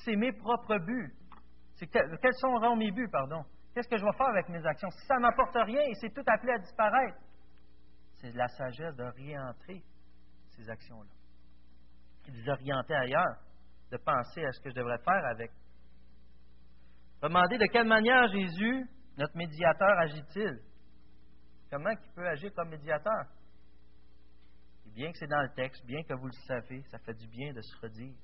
c'est 0.05 0.16
mes 0.16 0.33
propres 0.33 0.77
buts. 0.79 1.14
quels 1.90 2.35
sont 2.35 2.77
mes 2.77 2.90
buts, 2.90 3.09
pardon? 3.11 3.42
Qu'est-ce 3.73 3.88
que 3.88 3.97
je 3.97 4.05
vais 4.05 4.16
faire 4.18 4.29
avec 4.29 4.51
mes 4.51 4.64
actions? 4.66 4.90
Si 4.90 5.07
ça 5.07 5.14
ne 5.14 5.23
m'apporte 5.23 5.57
rien 5.64 5.81
et 5.81 5.94
c'est 5.94 6.12
tout 6.12 6.25
appelé 6.27 6.53
à 6.53 6.59
disparaître, 6.59 7.16
c'est 8.21 8.33
la 8.35 8.49
sagesse 8.49 8.97
de 8.97 9.05
réentrer 9.05 9.83
ces 10.51 10.68
actions-là. 10.68 11.18
De 12.29 12.33
les 12.35 12.49
orienter 12.51 12.95
ailleurs, 12.95 13.38
de 13.91 13.97
penser 13.97 14.45
à 14.45 14.53
ce 14.53 14.61
que 14.61 14.69
je 14.69 14.75
devrais 14.75 14.99
faire 14.99 15.25
avec. 15.25 15.51
Demandez 17.23 17.57
de 17.57 17.64
quelle 17.67 17.88
manière 17.88 18.29
Jésus 18.29 18.87
notre 19.17 19.35
médiateur 19.35 19.99
agit-il? 19.99 20.61
Comment 21.71 21.91
il 21.91 22.12
peut 22.14 22.29
agir 22.29 22.53
comme 22.55 22.69
médiateur? 22.69 23.25
Et 24.87 24.91
bien 24.91 25.11
que 25.11 25.19
c'est 25.19 25.27
dans 25.27 25.41
le 25.41 25.49
texte, 25.55 25.85
bien 25.87 26.03
que 26.03 26.12
vous 26.14 26.27
le 26.27 26.47
savez, 26.47 26.83
ça 26.91 26.99
fait 26.99 27.14
du 27.14 27.27
bien 27.29 27.55
de 27.55 27.62
se 27.62 27.77
redire 27.81 28.14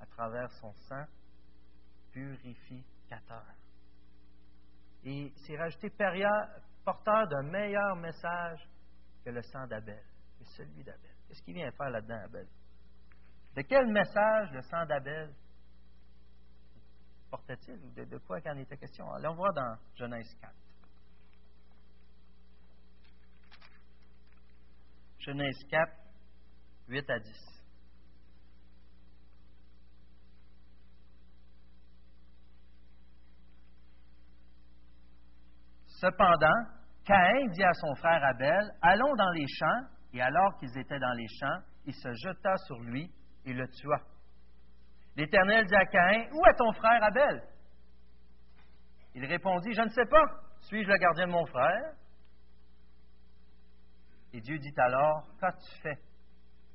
à 0.00 0.06
travers 0.06 0.50
son 0.52 0.72
sang 0.88 1.04
purificateur. 2.12 3.44
Et 5.04 5.32
c'est 5.36 5.56
rajouté 5.58 5.90
porteur 6.84 7.28
d'un 7.28 7.42
meilleur 7.42 7.94
message 7.96 8.68
que 9.22 9.30
le 9.30 9.42
sang 9.42 9.66
d'Abel, 9.66 10.02
et 10.40 10.44
celui 10.44 10.82
d'Abel. 10.82 11.14
Qu'est-ce 11.28 11.42
qu'il 11.42 11.54
vient 11.54 11.70
faire 11.72 11.90
là-dedans, 11.90 12.22
Abel? 12.24 12.46
De 13.56 13.62
quel 13.62 13.86
message 13.88 14.52
le 14.52 14.62
sang 14.62 14.86
d'Abel 14.86 15.34
portait-il 17.30 17.78
ou 17.84 17.90
de, 17.90 18.18
quoi 18.18 18.40
qu'en 18.40 18.56
était 18.56 18.76
question? 18.76 19.10
Allons 19.12 19.34
voir 19.34 19.52
dans 19.52 19.76
Genèse 19.96 20.34
4. 20.40 20.52
Genèse 25.18 25.64
4, 25.68 25.92
8 26.88 27.10
à 27.10 27.18
10. 27.18 27.60
Cependant, 35.86 36.48
Caïn 37.04 37.48
dit 37.48 37.62
à 37.62 37.72
son 37.74 37.94
frère 37.96 38.24
Abel, 38.24 38.72
Allons 38.80 39.14
dans 39.16 39.30
les 39.30 39.46
champs, 39.46 39.88
et 40.14 40.22
alors 40.22 40.56
qu'ils 40.58 40.78
étaient 40.78 40.98
dans 40.98 41.12
les 41.12 41.28
champs, 41.38 41.60
il 41.84 41.94
se 41.94 42.12
jeta 42.14 42.56
sur 42.66 42.78
lui 42.80 43.12
le 43.52 43.68
tua. 43.68 43.98
L'Éternel 45.16 45.66
dit 45.66 45.74
à 45.74 45.86
Caïn, 45.86 46.28
Où 46.32 46.46
est 46.46 46.56
ton 46.56 46.72
frère 46.72 47.02
Abel? 47.02 47.42
Il 49.14 49.24
répondit, 49.24 49.72
Je 49.74 49.82
ne 49.82 49.88
sais 49.88 50.06
pas. 50.06 50.24
Suis-je 50.60 50.88
le 50.88 50.96
gardien 50.96 51.26
de 51.26 51.32
mon 51.32 51.46
frère? 51.46 51.94
Et 54.32 54.40
Dieu 54.40 54.58
dit 54.58 54.74
alors, 54.78 55.26
Qu'as-tu 55.40 55.80
fait? 55.82 55.98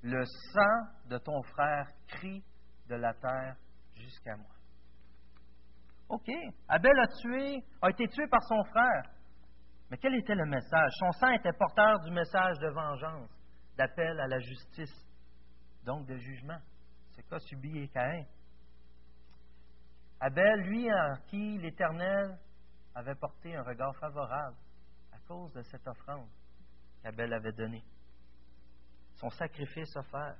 Le 0.03 0.23
sang 0.25 1.07
de 1.09 1.17
ton 1.17 1.41
frère 1.43 1.87
crie 2.07 2.43
de 2.87 2.95
la 2.95 3.13
terre 3.13 3.55
jusqu'à 3.95 4.35
moi. 4.35 4.55
OK. 6.09 6.29
Abel 6.67 6.99
a 6.99 7.07
tué, 7.07 7.63
a 7.81 7.89
été 7.89 8.07
tué 8.07 8.27
par 8.27 8.43
son 8.43 8.63
frère. 8.65 9.03
Mais 9.89 9.97
quel 9.97 10.15
était 10.15 10.35
le 10.35 10.45
message? 10.45 10.91
Son 10.99 11.11
sang 11.13 11.29
était 11.31 11.53
porteur 11.53 11.99
du 12.01 12.11
message 12.11 12.57
de 12.59 12.67
vengeance, 12.69 13.29
d'appel 13.77 14.19
à 14.19 14.27
la 14.27 14.39
justice, 14.39 15.04
donc 15.85 16.05
de 16.07 16.17
jugement. 16.17 16.59
C'est 17.11 17.23
qu'a 17.23 17.39
subi 17.39 17.87
Caïn. 17.89 18.25
Abel, 20.19 20.61
lui, 20.61 20.91
en 20.91 21.15
qui 21.27 21.57
l'Éternel 21.59 22.37
avait 22.95 23.15
porté 23.15 23.55
un 23.55 23.63
regard 23.63 23.95
favorable 23.97 24.57
à 25.11 25.19
cause 25.27 25.53
de 25.53 25.61
cette 25.63 25.87
offrande 25.87 26.27
qu'Abel 27.03 27.31
avait 27.33 27.51
donnée. 27.51 27.83
Son 29.15 29.29
sacrifice 29.29 29.95
offert. 29.95 30.37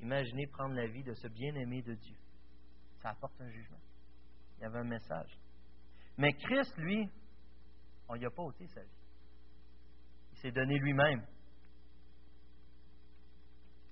Imaginez 0.00 0.46
prendre 0.46 0.74
la 0.74 0.86
vie 0.86 1.02
de 1.02 1.12
ce 1.14 1.26
bien-aimé 1.28 1.82
de 1.82 1.94
Dieu. 1.94 2.16
Ça 3.02 3.10
apporte 3.10 3.40
un 3.40 3.50
jugement. 3.50 3.80
Il 4.56 4.62
y 4.62 4.64
avait 4.64 4.78
un 4.78 4.84
message. 4.84 5.38
Mais 6.16 6.32
Christ, 6.32 6.76
lui, 6.78 7.10
on 8.08 8.16
n'y 8.16 8.24
a 8.24 8.30
pas 8.30 8.42
ôté 8.42 8.66
sa 8.68 8.82
vie. 8.82 8.88
Il 10.32 10.38
s'est 10.38 10.52
donné 10.52 10.78
lui-même. 10.78 11.26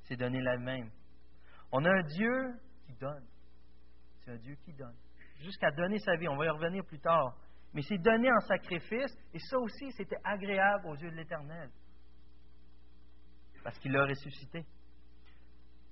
Il 0.06 0.10
s'est 0.10 0.16
donné 0.16 0.40
lui-même. 0.40 0.88
On 1.72 1.84
a 1.84 1.90
un 1.90 2.02
Dieu 2.02 2.54
qui 2.86 2.94
donne. 2.94 3.26
C'est 4.20 4.30
un 4.30 4.36
Dieu 4.36 4.54
qui 4.64 4.72
donne. 4.72 4.94
Jusqu'à 5.40 5.72
donner 5.72 5.98
sa 5.98 6.14
vie. 6.14 6.28
On 6.28 6.36
va 6.36 6.46
y 6.46 6.48
revenir 6.48 6.84
plus 6.84 7.00
tard. 7.00 7.36
Mais 7.74 7.82
c'est 7.82 7.98
donné 7.98 8.30
en 8.30 8.38
sacrifice. 8.46 9.12
Et 9.34 9.40
ça 9.40 9.58
aussi, 9.58 9.90
c'était 9.96 10.18
agréable 10.22 10.86
aux 10.86 10.94
yeux 10.94 11.10
de 11.10 11.16
l'Éternel. 11.16 11.70
Parce 13.64 13.76
qu'il 13.80 13.90
l'a 13.90 14.06
ressuscité. 14.06 14.64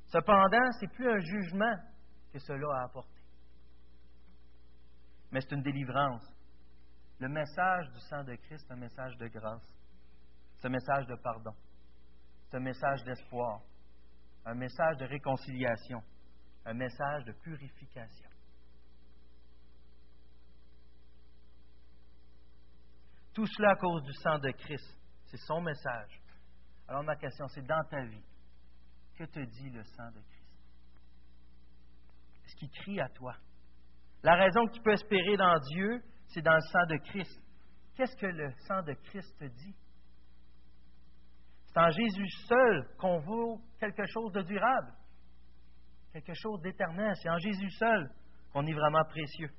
Cependant, 0.06 0.70
ce 0.78 0.84
n'est 0.84 0.92
plus 0.92 1.10
un 1.10 1.18
jugement 1.18 1.74
que 2.32 2.38
cela 2.38 2.68
a 2.78 2.84
apporté. 2.84 3.20
Mais 5.32 5.40
c'est 5.40 5.56
une 5.56 5.62
délivrance. 5.62 6.24
Le 7.18 7.28
message 7.28 7.90
du 7.90 7.98
sang 7.98 8.22
de 8.22 8.36
Christ, 8.36 8.64
c'est 8.64 8.74
un 8.74 8.76
message 8.76 9.16
de 9.16 9.26
grâce. 9.26 9.74
C'est 10.56 10.68
un 10.68 10.70
message 10.70 11.04
de 11.08 11.16
pardon. 11.16 11.54
C'est 12.44 12.58
un 12.58 12.60
message 12.60 13.02
d'espoir. 13.02 13.60
Un 14.46 14.54
message 14.54 14.96
de 14.98 15.06
réconciliation. 15.06 16.02
Un 16.66 16.74
message 16.74 17.24
de 17.24 17.32
purification. 17.32 18.30
Tout 23.34 23.46
cela 23.46 23.70
à 23.70 23.76
cause 23.76 24.02
du 24.02 24.12
sang 24.14 24.38
de 24.38 24.50
Christ. 24.52 24.96
C'est 25.26 25.38
son 25.38 25.60
message. 25.60 26.20
Alors 26.86 27.02
ma 27.02 27.16
question, 27.16 27.48
c'est 27.48 27.66
dans 27.66 27.82
ta 27.90 28.04
vie, 28.04 28.24
que 29.16 29.24
te 29.24 29.40
dit 29.40 29.70
le 29.70 29.82
sang 29.82 30.10
de 30.10 30.20
Christ? 30.20 30.44
Est-ce 32.44 32.56
qu'il 32.56 32.70
crie 32.70 33.00
à 33.00 33.08
toi? 33.08 33.34
La 34.22 34.36
raison 34.36 34.66
que 34.66 34.72
tu 34.72 34.82
peux 34.82 34.92
espérer 34.92 35.36
dans 35.36 35.58
Dieu, 35.72 36.02
c'est 36.28 36.42
dans 36.42 36.54
le 36.54 36.60
sang 36.60 36.86
de 36.86 36.96
Christ. 36.96 37.40
Qu'est-ce 37.96 38.16
que 38.16 38.26
le 38.26 38.52
sang 38.66 38.82
de 38.82 38.92
Christ 38.92 39.36
te 39.38 39.44
dit? 39.44 39.74
C'est 41.74 41.80
en 41.80 41.90
Jésus 41.90 42.28
seul 42.46 42.88
qu'on 42.98 43.18
vaut 43.18 43.60
quelque 43.80 44.06
chose 44.06 44.30
de 44.32 44.42
durable, 44.42 44.94
quelque 46.12 46.32
chose 46.34 46.60
d'éternel. 46.62 47.12
C'est 47.20 47.28
en 47.28 47.38
Jésus 47.38 47.70
seul 47.70 48.10
qu'on 48.52 48.64
est 48.64 48.72
vraiment 48.72 49.02
précieux. 49.08 49.50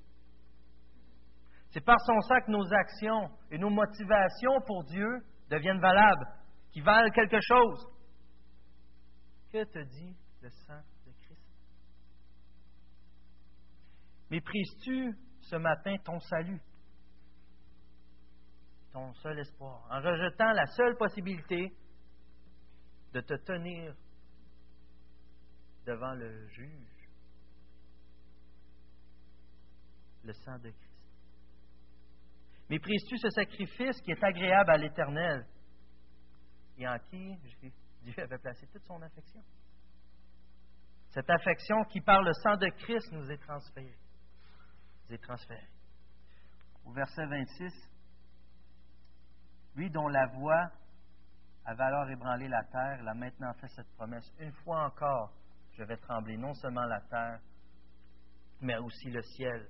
C'est 1.71 1.83
par 1.83 1.99
son 1.99 2.21
sang 2.21 2.39
que 2.45 2.51
nos 2.51 2.73
actions 2.73 3.29
et 3.51 3.57
nos 3.57 3.69
motivations 3.69 4.61
pour 4.65 4.85
Dieu 4.85 5.25
deviennent 5.49 5.81
valables, 5.81 6.25
qui 6.71 6.79
valent 6.79 7.11
quelque 7.11 7.39
chose. 7.41 7.85
Que 9.51 9.65
te 9.65 9.79
dit 9.79 10.15
le 10.41 10.49
sang 10.49 10.79
de 11.05 11.11
Christ? 11.11 11.51
Méprises-tu 14.31 15.17
ce 15.41 15.57
matin 15.57 15.97
ton 16.05 16.19
salut, 16.21 16.61
ton 18.93 19.11
seul 19.15 19.37
espoir, 19.37 19.85
en 19.91 19.99
rejetant 19.99 20.53
la 20.53 20.65
seule 20.67 20.95
possibilité 20.95 21.75
de 23.15 23.21
te 23.21 23.33
tenir 23.45 23.95
devant 25.85 26.13
le 26.15 26.47
juge, 26.49 27.09
le 30.25 30.33
sang 30.33 30.57
de 30.57 30.69
Christ. 30.69 30.91
Méprises-tu 32.69 33.17
ce 33.17 33.29
sacrifice 33.29 34.01
qui 34.01 34.11
est 34.11 34.21
agréable 34.21 34.69
à 34.69 34.77
l'Éternel 34.77 35.47
et 36.77 36.85
en 36.85 36.99
qui 37.09 37.37
Dieu 38.01 38.21
avait 38.21 38.37
placé 38.37 38.67
toute 38.67 38.83
son 38.83 39.01
affection? 39.01 39.41
Cette 41.11 41.29
affection 41.29 41.85
qui, 41.85 42.01
par 42.01 42.21
le 42.21 42.33
sang 42.33 42.57
de 42.57 42.67
Christ, 42.67 43.13
nous 43.13 43.31
est 43.31 43.37
transférée. 43.37 43.97
Nous. 45.09 45.17
Au 46.83 46.91
verset 46.91 47.25
26, 47.25 47.71
lui 49.75 49.89
dont 49.89 50.09
la 50.09 50.25
voix 50.33 50.69
avait 51.65 51.83
alors 51.83 52.09
ébranlé 52.09 52.47
la 52.47 52.63
terre, 52.63 52.99
il 53.01 53.07
a 53.07 53.13
maintenant 53.13 53.53
fait 53.53 53.67
cette 53.69 53.91
promesse. 53.95 54.31
Une 54.39 54.51
fois 54.51 54.85
encore, 54.85 55.33
je 55.73 55.83
vais 55.83 55.97
trembler 55.97 56.37
non 56.37 56.53
seulement 56.53 56.85
la 56.85 57.01
terre, 57.01 57.39
mais 58.61 58.77
aussi 58.77 59.09
le 59.09 59.21
ciel. 59.21 59.67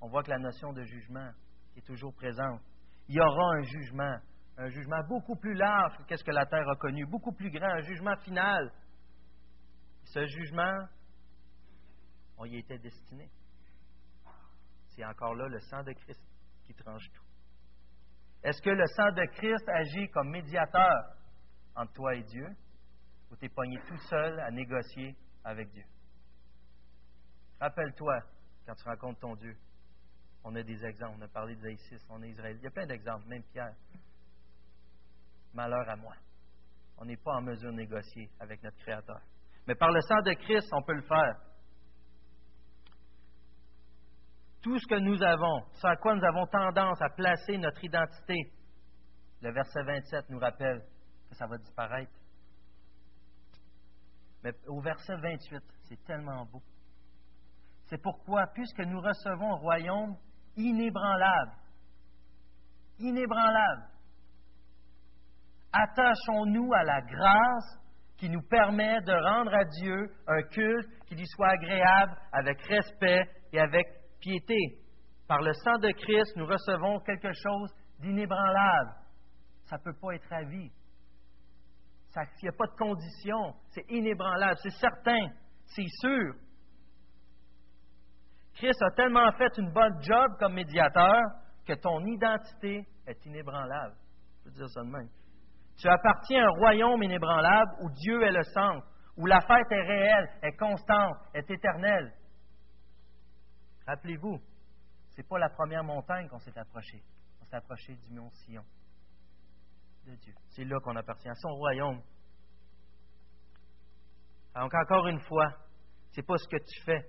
On 0.00 0.08
voit 0.08 0.22
que 0.22 0.30
la 0.30 0.38
notion 0.38 0.72
de 0.72 0.82
jugement 0.82 1.30
est 1.76 1.86
toujours 1.86 2.14
présente. 2.14 2.60
Il 3.08 3.16
y 3.16 3.20
aura 3.20 3.54
un 3.56 3.62
jugement 3.62 4.18
un 4.58 4.68
jugement 4.68 5.02
beaucoup 5.08 5.36
plus 5.36 5.54
large 5.54 5.96
que 6.06 6.16
ce 6.16 6.24
que 6.24 6.30
la 6.30 6.46
terre 6.46 6.68
a 6.68 6.76
connu, 6.76 7.06
beaucoup 7.06 7.32
plus 7.32 7.50
grand, 7.50 7.70
un 7.70 7.80
jugement 7.80 8.16
final. 8.18 8.72
Ce 10.04 10.26
jugement, 10.26 10.86
on 12.36 12.44
y 12.44 12.58
était 12.58 12.78
destiné. 12.78 13.30
C'est 14.90 15.04
encore 15.04 15.34
là 15.34 15.48
le 15.48 15.58
sang 15.60 15.82
de 15.82 15.92
Christ 15.92 16.22
qui 16.64 16.74
tranche 16.74 17.10
tout. 17.12 17.24
Est-ce 18.42 18.60
que 18.60 18.70
le 18.70 18.86
sang 18.86 19.10
de 19.12 19.24
Christ 19.36 19.68
agit 19.68 20.08
comme 20.10 20.30
médiateur? 20.30 21.14
Entre 21.74 21.92
toi 21.92 22.14
et 22.14 22.22
Dieu, 22.22 22.46
ou 23.30 23.36
tu 23.36 23.46
es 23.46 23.48
pogné 23.48 23.78
tout 23.88 23.98
seul 24.08 24.38
à 24.40 24.50
négocier 24.50 25.16
avec 25.44 25.70
Dieu? 25.70 25.84
Rappelle-toi, 27.60 28.20
quand 28.66 28.74
tu 28.74 28.84
rencontres 28.84 29.20
ton 29.20 29.36
Dieu, 29.36 29.56
on 30.44 30.54
a 30.56 30.62
des 30.62 30.84
exemples. 30.84 31.16
On 31.18 31.22
a 31.22 31.28
parlé 31.28 31.54
d'Isis, 31.56 32.04
on 32.10 32.22
est 32.22 32.30
Israël. 32.30 32.56
Il 32.58 32.64
y 32.64 32.66
a 32.66 32.70
plein 32.70 32.86
d'exemples, 32.86 33.26
même 33.28 33.44
Pierre 33.44 33.74
malheur 35.54 35.88
à 35.88 35.96
moi. 35.96 36.14
On 36.98 37.04
n'est 37.04 37.16
pas 37.16 37.32
en 37.32 37.42
mesure 37.42 37.70
de 37.70 37.76
négocier 37.76 38.30
avec 38.40 38.62
notre 38.62 38.76
Créateur. 38.78 39.20
Mais 39.66 39.74
par 39.74 39.90
le 39.90 40.00
sang 40.00 40.20
de 40.22 40.32
Christ, 40.34 40.68
on 40.72 40.82
peut 40.82 40.94
le 40.94 41.02
faire. 41.02 41.36
Tout 44.62 44.78
ce 44.78 44.86
que 44.86 44.98
nous 44.98 45.22
avons, 45.22 45.64
ce 45.72 45.86
à 45.86 45.96
quoi 45.96 46.14
nous 46.14 46.24
avons 46.24 46.46
tendance 46.46 47.00
à 47.02 47.10
placer 47.10 47.58
notre 47.58 47.82
identité, 47.82 48.52
le 49.40 49.52
verset 49.52 49.82
27 49.82 50.30
nous 50.30 50.38
rappelle 50.38 50.82
ça 51.34 51.46
va 51.46 51.58
disparaître. 51.58 52.12
Mais 54.42 54.52
au 54.66 54.80
verset 54.80 55.16
28, 55.16 55.62
c'est 55.82 56.04
tellement 56.04 56.44
beau. 56.46 56.62
C'est 57.86 58.02
pourquoi, 58.02 58.46
puisque 58.54 58.80
nous 58.80 59.00
recevons 59.00 59.54
un 59.54 59.58
royaume 59.58 60.16
inébranlable, 60.56 61.52
inébranlable, 62.98 63.88
attachons-nous 65.72 66.72
à 66.74 66.84
la 66.84 67.00
grâce 67.02 67.78
qui 68.16 68.28
nous 68.28 68.42
permet 68.42 69.00
de 69.02 69.12
rendre 69.12 69.54
à 69.54 69.64
Dieu 69.64 70.14
un 70.26 70.42
culte 70.42 70.88
qui 71.06 71.14
lui 71.16 71.26
soit 71.26 71.50
agréable, 71.50 72.16
avec 72.32 72.60
respect 72.62 73.28
et 73.52 73.60
avec 73.60 73.86
piété. 74.20 74.78
Par 75.26 75.40
le 75.40 75.52
sang 75.52 75.78
de 75.78 75.90
Christ, 75.92 76.36
nous 76.36 76.46
recevons 76.46 77.00
quelque 77.00 77.32
chose 77.32 77.70
d'inébranlable. 78.00 78.94
Ça 79.64 79.76
ne 79.76 79.82
peut 79.82 79.98
pas 80.00 80.14
être 80.14 80.32
à 80.32 80.44
vie. 80.44 80.70
Il 82.16 82.44
n'y 82.44 82.48
a 82.48 82.52
pas 82.52 82.66
de 82.66 82.76
condition. 82.76 83.54
C'est 83.70 83.90
inébranlable. 83.90 84.58
C'est 84.62 84.70
certain. 84.70 85.28
C'est 85.66 85.88
sûr. 86.00 86.34
Christ 88.54 88.82
a 88.82 88.90
tellement 88.90 89.32
fait 89.32 89.56
une 89.58 89.72
bonne 89.72 90.00
job 90.02 90.32
comme 90.38 90.54
médiateur 90.54 91.22
que 91.66 91.72
ton 91.74 92.04
identité 92.04 92.86
est 93.06 93.26
inébranlable. 93.26 93.94
Je 94.38 94.44
peux 94.44 94.50
dire 94.50 94.68
ça 94.68 94.82
de 94.82 94.88
même. 94.88 95.08
Tu 95.76 95.88
appartiens 95.88 96.44
à 96.44 96.46
un 96.48 96.50
royaume 96.50 97.02
inébranlable 97.02 97.72
où 97.80 97.90
Dieu 97.90 98.22
est 98.22 98.32
le 98.32 98.42
centre, 98.42 98.86
où 99.16 99.26
la 99.26 99.40
fête 99.40 99.70
est 99.70 99.82
réelle, 99.82 100.28
est 100.42 100.56
constante, 100.56 101.16
est 101.34 101.50
éternelle. 101.50 102.12
Rappelez-vous, 103.86 104.38
ce 105.10 105.20
n'est 105.20 105.26
pas 105.26 105.38
la 105.38 105.48
première 105.48 105.82
montagne 105.82 106.28
qu'on 106.28 106.38
s'est 106.38 106.56
approché. 106.58 107.02
On 107.40 107.44
s'est 107.46 107.56
approché 107.56 107.96
du 107.96 108.14
mont 108.14 108.30
Sion, 108.30 108.64
de 110.04 110.14
Dieu. 110.16 110.34
C'est 110.50 110.64
là 110.64 110.78
qu'on 110.80 110.96
appartient 110.96 111.28
à 111.28 111.34
son 111.34 111.54
royaume. 111.54 112.00
Donc, 114.54 114.74
encore 114.74 115.06
une 115.06 115.20
fois, 115.20 115.50
c'est 116.12 116.26
pas 116.26 116.36
ce 116.36 116.48
que 116.48 116.58
tu 116.58 116.82
fais. 116.84 117.02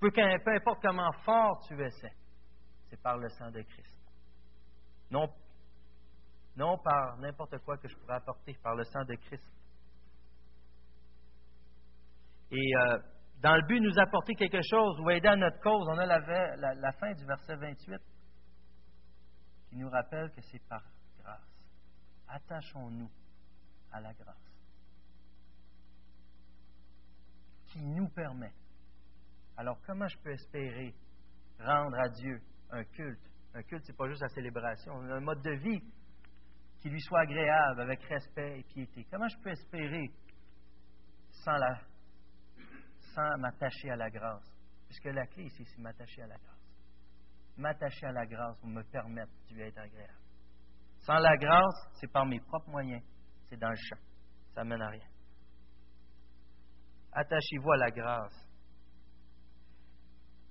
Peu, 0.00 0.10
peu 0.10 0.54
importe 0.54 0.82
comment 0.82 1.10
fort 1.24 1.62
tu 1.66 1.82
essaies, 1.82 2.14
c'est 2.90 3.00
par 3.00 3.16
le 3.16 3.28
sang 3.30 3.50
de 3.50 3.62
Christ. 3.62 3.98
Non, 5.10 5.28
non 6.56 6.76
par 6.78 7.16
n'importe 7.18 7.58
quoi 7.64 7.78
que 7.78 7.88
je 7.88 7.96
pourrais 7.96 8.16
apporter, 8.16 8.54
par 8.62 8.74
le 8.74 8.84
sang 8.84 9.04
de 9.04 9.14
Christ. 9.14 9.44
Et 12.50 12.76
euh, 12.76 12.98
dans 13.40 13.56
le 13.56 13.62
but 13.66 13.80
de 13.80 13.86
nous 13.86 13.98
apporter 13.98 14.34
quelque 14.34 14.60
chose 14.70 15.00
ou 15.00 15.10
aider 15.10 15.28
à 15.28 15.36
notre 15.36 15.58
cause, 15.60 15.86
on 15.88 15.98
a 15.98 16.06
la, 16.06 16.74
la 16.74 16.92
fin 16.92 17.12
du 17.12 17.24
verset 17.24 17.56
28 17.56 17.98
qui 19.68 19.76
nous 19.76 19.88
rappelle 19.88 20.30
que 20.30 20.40
c'est 20.42 20.62
par. 20.68 20.82
Attachons-nous 22.34 23.10
à 23.92 24.00
la 24.00 24.12
grâce 24.12 24.50
qui 27.68 27.80
nous 27.80 28.08
permet. 28.08 28.52
Alors 29.56 29.80
comment 29.86 30.08
je 30.08 30.18
peux 30.18 30.32
espérer 30.32 30.92
rendre 31.60 31.96
à 31.96 32.08
Dieu 32.08 32.40
un 32.70 32.82
culte? 32.82 33.30
Un 33.54 33.62
culte, 33.62 33.84
ce 33.84 33.92
n'est 33.92 33.96
pas 33.96 34.08
juste 34.08 34.22
la 34.22 34.28
célébration, 34.30 34.92
un 34.94 35.20
mode 35.20 35.42
de 35.42 35.52
vie 35.52 35.80
qui 36.80 36.90
lui 36.90 37.00
soit 37.02 37.20
agréable, 37.20 37.82
avec 37.82 38.02
respect 38.02 38.58
et 38.58 38.62
piété. 38.64 39.06
Comment 39.12 39.28
je 39.28 39.38
peux 39.38 39.50
espérer 39.50 40.10
sans 41.30 41.56
la 41.56 41.80
sans 43.14 43.38
m'attacher 43.38 43.90
à 43.90 43.96
la 43.96 44.10
grâce? 44.10 44.52
Puisque 44.86 45.04
la 45.04 45.26
clé 45.28 45.44
ici, 45.44 45.64
c'est 45.66 45.78
m'attacher 45.78 46.22
à 46.22 46.26
la 46.26 46.36
grâce. 46.38 46.66
M'attacher 47.56 48.06
à 48.06 48.12
la 48.12 48.26
grâce 48.26 48.58
pour 48.58 48.68
me 48.68 48.82
permettre 48.82 49.32
de 49.48 49.54
lui 49.54 49.62
être 49.62 49.78
agréable. 49.78 50.23
Sans 51.04 51.18
la 51.18 51.36
grâce, 51.36 51.90
c'est 52.00 52.10
par 52.10 52.24
mes 52.24 52.40
propres 52.40 52.70
moyens. 52.70 53.02
C'est 53.48 53.58
dans 53.58 53.68
le 53.68 53.76
champ. 53.76 54.00
Ça 54.54 54.64
ne 54.64 54.70
mène 54.70 54.80
à 54.80 54.88
rien. 54.88 55.06
Attachez-vous 57.12 57.72
à 57.72 57.76
la 57.76 57.90
grâce. 57.90 58.48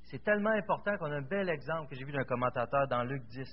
C'est 0.03 0.23
tellement 0.23 0.51
important 0.51 0.95
qu'on 0.97 1.11
a 1.11 1.17
un 1.17 1.21
bel 1.23 1.49
exemple 1.49 1.89
que 1.89 1.95
j'ai 1.95 2.05
vu 2.05 2.11
d'un 2.11 2.23
commentateur 2.23 2.87
dans 2.87 3.03
Luc 3.03 3.23
10. 3.25 3.47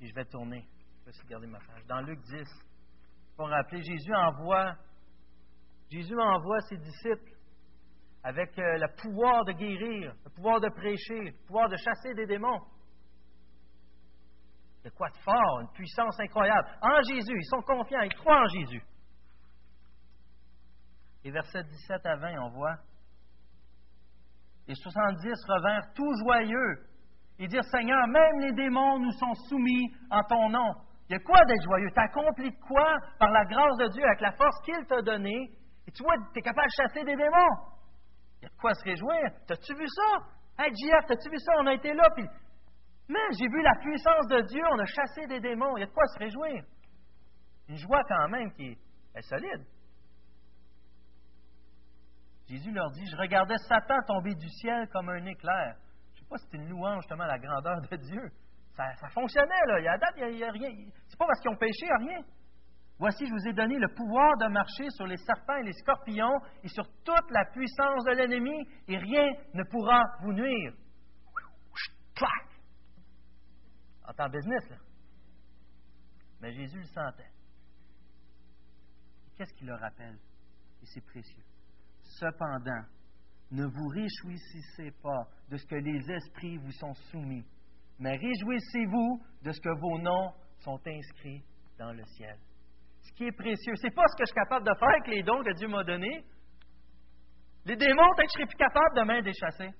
Et 0.00 0.08
je 0.08 0.14
vais 0.14 0.24
tourner. 0.24 0.66
Je 1.06 1.12
vais 1.12 1.28
garder 1.28 1.46
ma 1.46 1.58
page. 1.60 1.86
Dans 1.86 2.00
Luc 2.00 2.20
10, 2.20 2.48
pour 3.36 3.48
rappeler, 3.48 3.82
Jésus 3.82 4.14
envoie 4.14 4.74
Jésus 5.90 6.18
envoie 6.18 6.60
ses 6.62 6.76
disciples 6.78 7.36
avec 8.24 8.58
euh, 8.58 8.78
le 8.78 8.88
pouvoir 9.00 9.44
de 9.44 9.52
guérir, 9.52 10.14
le 10.24 10.30
pouvoir 10.30 10.60
de 10.60 10.68
prêcher, 10.70 11.20
le 11.20 11.32
pouvoir 11.46 11.68
de 11.68 11.76
chasser 11.76 12.14
des 12.14 12.26
démons. 12.26 12.60
A 14.84 14.90
quoi 14.90 15.08
de 15.08 15.16
fort, 15.18 15.60
une 15.62 15.72
puissance 15.72 16.20
incroyable. 16.20 16.68
En 16.82 17.00
Jésus, 17.02 17.32
ils 17.34 17.46
sont 17.46 17.62
confiants, 17.62 18.02
ils 18.02 18.14
croient 18.14 18.42
en 18.42 18.48
Jésus. 18.48 18.82
Et 21.24 21.30
versets 21.30 21.62
17 21.62 22.04
à 22.04 22.16
20, 22.16 22.38
on 22.42 22.50
voit. 22.50 22.76
Les 24.66 24.74
70 24.74 25.26
revinrent 25.48 25.92
tout 25.94 26.12
joyeux 26.24 26.86
et 27.38 27.48
dirent 27.48 27.64
Seigneur, 27.64 28.06
même 28.08 28.40
les 28.40 28.52
démons 28.52 28.98
nous 28.98 29.12
sont 29.12 29.34
soumis 29.48 29.86
en 30.10 30.22
ton 30.24 30.50
nom. 30.50 30.74
Il 31.08 31.12
y 31.12 31.16
a 31.16 31.20
quoi 31.20 31.42
d'être 31.46 31.62
joyeux? 31.62 31.90
Tu 32.36 32.52
quoi 32.66 32.96
par 33.18 33.30
la 33.30 33.44
grâce 33.44 33.76
de 33.78 33.88
Dieu, 33.88 34.04
avec 34.04 34.20
la 34.20 34.32
force 34.32 34.60
qu'il 34.64 34.86
t'a 34.86 35.02
donnée? 35.02 35.50
Et 35.86 35.92
tu 35.92 36.02
vois, 36.02 36.14
tu 36.32 36.38
es 36.38 36.42
capable 36.42 36.68
de 36.68 36.82
chasser 36.82 37.04
des 37.04 37.16
démons. 37.16 37.56
Il 38.40 38.44
y 38.44 38.46
a 38.46 38.48
de 38.48 38.56
quoi 38.56 38.74
se 38.74 38.84
réjouir. 38.84 39.30
T'as-tu 39.46 39.74
vu 39.74 39.86
ça? 39.86 40.26
Hey, 40.58 40.70
JF, 40.72 41.06
t'as-tu 41.06 41.30
vu 41.30 41.38
ça? 41.38 41.52
On 41.60 41.66
a 41.66 41.74
été 41.74 41.92
là, 41.92 42.08
puis. 42.14 42.26
Mais 43.08 43.20
j'ai 43.38 43.48
vu 43.48 43.62
la 43.62 43.74
puissance 43.80 44.26
de 44.28 44.40
Dieu, 44.42 44.62
on 44.72 44.78
a 44.78 44.86
chassé 44.86 45.26
des 45.26 45.40
démons. 45.40 45.76
Il 45.76 45.80
y 45.80 45.82
a 45.82 45.86
de 45.86 45.92
quoi 45.92 46.06
se 46.06 46.18
réjouir. 46.18 46.64
Une 47.68 47.76
joie 47.76 48.02
quand 48.08 48.28
même 48.28 48.50
qui 48.52 48.76
est, 49.14 49.22
solide. 49.22 49.64
Jésus 52.48 52.72
leur 52.72 52.90
dit 52.90 53.06
Je 53.06 53.16
regardais 53.16 53.56
Satan 53.68 53.96
tomber 54.06 54.34
du 54.34 54.48
ciel 54.48 54.88
comme 54.88 55.08
un 55.08 55.24
éclair. 55.26 55.76
Je 56.14 56.20
ne 56.20 56.24
sais 56.24 56.28
pas 56.28 56.38
si 56.38 56.46
c'est 56.50 56.56
une 56.56 56.68
louange 56.68 57.02
justement 57.02 57.24
à 57.24 57.28
la 57.28 57.38
grandeur 57.38 57.80
de 57.80 57.96
Dieu. 57.96 58.30
Ça, 58.76 59.08
fonctionnait, 59.10 59.66
là. 59.66 59.80
Il 59.80 59.84
y 59.84 59.88
a 59.88 59.98
date, 59.98 60.14
il 60.16 60.36
n'y 60.36 60.42
a, 60.42 60.50
rien. 60.50 60.70
C'est 61.06 61.18
pas 61.18 61.26
parce 61.26 61.40
qu'ils 61.40 61.50
ont 61.50 61.56
péché, 61.56 61.86
rien. 62.00 62.20
Voici, 62.98 63.26
je 63.26 63.32
vous 63.32 63.48
ai 63.48 63.52
donné 63.52 63.76
le 63.78 63.88
pouvoir 63.88 64.36
de 64.38 64.46
marcher 64.46 64.88
sur 64.90 65.06
les 65.06 65.16
serpents 65.16 65.56
et 65.56 65.64
les 65.64 65.72
scorpions 65.72 66.40
et 66.62 66.68
sur 66.68 66.84
toute 67.04 67.30
la 67.30 67.44
puissance 67.52 68.04
de 68.04 68.12
l'ennemi, 68.12 68.66
et 68.88 68.98
rien 68.98 69.32
ne 69.52 69.62
pourra 69.64 70.02
vous 70.22 70.32
nuire. 70.32 70.72
En 74.06 74.12
temps 74.12 74.28
business, 74.28 74.68
là. 74.70 74.76
Mais 76.40 76.52
Jésus 76.52 76.78
le 76.78 76.86
sentait. 76.86 77.30
Qu'est-ce 79.36 79.54
qu'il 79.54 79.66
leur 79.66 79.80
rappelle? 79.80 80.18
Et 80.82 80.86
c'est 80.86 81.04
précieux. 81.04 81.42
Cependant, 82.02 82.84
ne 83.50 83.64
vous 83.64 83.88
réjouissez 83.88 84.90
pas 85.02 85.28
de 85.48 85.56
ce 85.56 85.66
que 85.66 85.76
les 85.76 86.10
esprits 86.10 86.58
vous 86.58 86.72
sont 86.72 86.94
soumis, 87.10 87.46
mais 87.98 88.16
réjouissez-vous 88.16 89.22
de 89.42 89.52
ce 89.52 89.60
que 89.60 89.80
vos 89.80 89.98
noms 89.98 90.32
sont 90.58 90.80
inscrits 90.86 91.42
dans 91.78 91.92
le 91.92 92.04
ciel 92.04 92.38
ce 93.04 93.12
qui 93.12 93.24
est 93.24 93.32
précieux. 93.32 93.74
C'est 93.76 93.94
pas 93.94 94.04
ce 94.08 94.16
que 94.16 94.24
je 94.24 94.32
suis 94.32 94.34
capable 94.34 94.66
de 94.66 94.74
faire 94.78 94.88
avec 94.88 95.06
les 95.08 95.22
dons 95.22 95.42
que 95.42 95.52
Dieu 95.52 95.68
m'a 95.68 95.84
donnés. 95.84 96.24
Les 97.66 97.76
démons, 97.76 98.08
peut-être 98.16 98.26
que 98.26 98.32
je 98.32 98.38
serais 98.38 98.46
plus 98.46 98.56
capable 98.56 98.96
demain 98.96 99.22
de 99.22 99.32
chasser. 99.32 99.70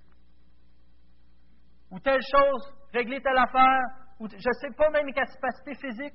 Ou 1.91 2.01
telle 2.01 2.21
chose, 2.21 2.75
régler 2.93 3.21
telle 3.21 3.39
affaire, 3.39 4.04
je 4.21 4.25
ne 4.37 4.53
sais 4.61 4.71
pas 4.77 4.91
même 4.91 5.07
mes 5.07 5.13
capacités 5.13 5.75
physiques. 5.75 6.15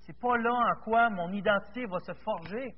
C'est 0.00 0.18
pas 0.18 0.36
là 0.36 0.52
en 0.52 0.80
quoi 0.82 1.08
mon 1.10 1.32
identité 1.32 1.86
va 1.86 1.98
se 2.00 2.12
forger. 2.12 2.74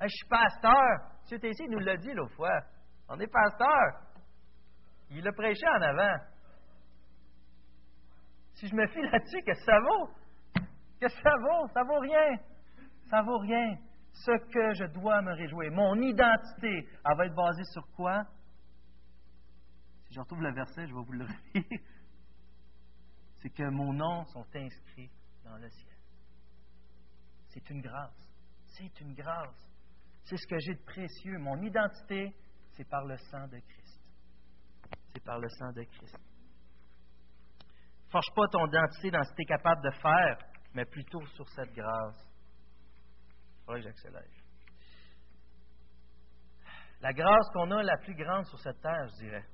je 0.00 0.08
suis 0.08 0.28
pasteur. 0.28 1.10
M. 1.30 1.38
Tessier 1.40 1.66
nous 1.68 1.80
l'a 1.80 1.96
dit 1.96 2.12
l'autre 2.12 2.34
fois. 2.34 2.60
On 3.08 3.18
est 3.18 3.26
pasteur. 3.26 4.02
Il 5.10 5.24
l'a 5.24 5.32
prêché 5.32 5.66
en 5.68 5.82
avant. 5.82 6.16
Si 8.54 8.68
je 8.68 8.74
me 8.74 8.86
fie 8.88 9.02
là-dessus, 9.02 9.42
que 9.42 9.54
ça 9.54 9.78
vaut? 9.80 10.08
Que 11.00 11.08
ça 11.08 11.30
vaut? 11.40 11.68
Ça 11.72 11.82
vaut 11.82 11.98
rien. 12.00 12.36
Ça 13.10 13.22
vaut 13.22 13.38
rien. 13.38 13.76
Ce 14.12 14.32
que 14.52 14.74
je 14.74 14.84
dois 14.92 15.22
me 15.22 15.32
réjouir. 15.32 15.70
Mon 15.72 15.94
identité, 15.96 16.86
elle 17.04 17.16
va 17.16 17.26
être 17.26 17.34
basée 17.34 17.64
sur 17.72 17.86
quoi? 17.96 18.24
Si 20.06 20.14
je 20.14 20.20
retrouve 20.20 20.42
le 20.42 20.52
verset, 20.52 20.86
je 20.86 20.94
vais 20.94 21.02
vous 21.02 21.12
le 21.12 21.24
relire. 21.54 21.80
C'est 23.40 23.50
que 23.50 23.68
mon 23.68 23.92
nom 23.92 24.24
sont 24.26 24.46
inscrits 24.54 25.10
dans 25.44 25.56
le 25.56 25.68
ciel. 25.68 25.96
C'est 27.48 27.70
une 27.70 27.80
grâce. 27.80 28.28
C'est 28.66 29.00
une 29.00 29.14
grâce. 29.14 29.70
C'est 30.24 30.36
ce 30.36 30.46
que 30.46 30.58
j'ai 30.58 30.74
de 30.74 30.84
précieux. 30.84 31.38
Mon 31.38 31.60
identité, 31.62 32.34
c'est 32.72 32.88
par 32.88 33.04
le 33.04 33.16
sang 33.16 33.46
de 33.48 33.58
Christ. 33.58 34.00
C'est 35.12 35.24
par 35.24 35.38
le 35.38 35.48
sang 35.48 35.72
de 35.72 35.82
Christ. 35.84 36.18
Forge 38.10 38.34
pas 38.34 38.46
ton 38.50 38.66
identité 38.66 39.10
dans 39.10 39.22
ce 39.22 39.30
que 39.30 39.36
tu 39.36 39.42
es 39.42 39.46
capable 39.46 39.82
de 39.82 39.90
faire, 39.90 40.38
mais 40.74 40.84
plutôt 40.84 41.24
sur 41.26 41.48
cette 41.50 41.72
grâce 41.72 42.26
que 43.66 43.80
j'accélère. 43.80 44.22
La 47.00 47.12
grâce 47.12 47.48
qu'on 47.52 47.70
a 47.70 47.82
la 47.82 47.96
plus 47.98 48.14
grande 48.14 48.44
sur 48.46 48.58
cette 48.58 48.80
terre, 48.80 49.06
je 49.08 49.24
dirais, 49.24 49.44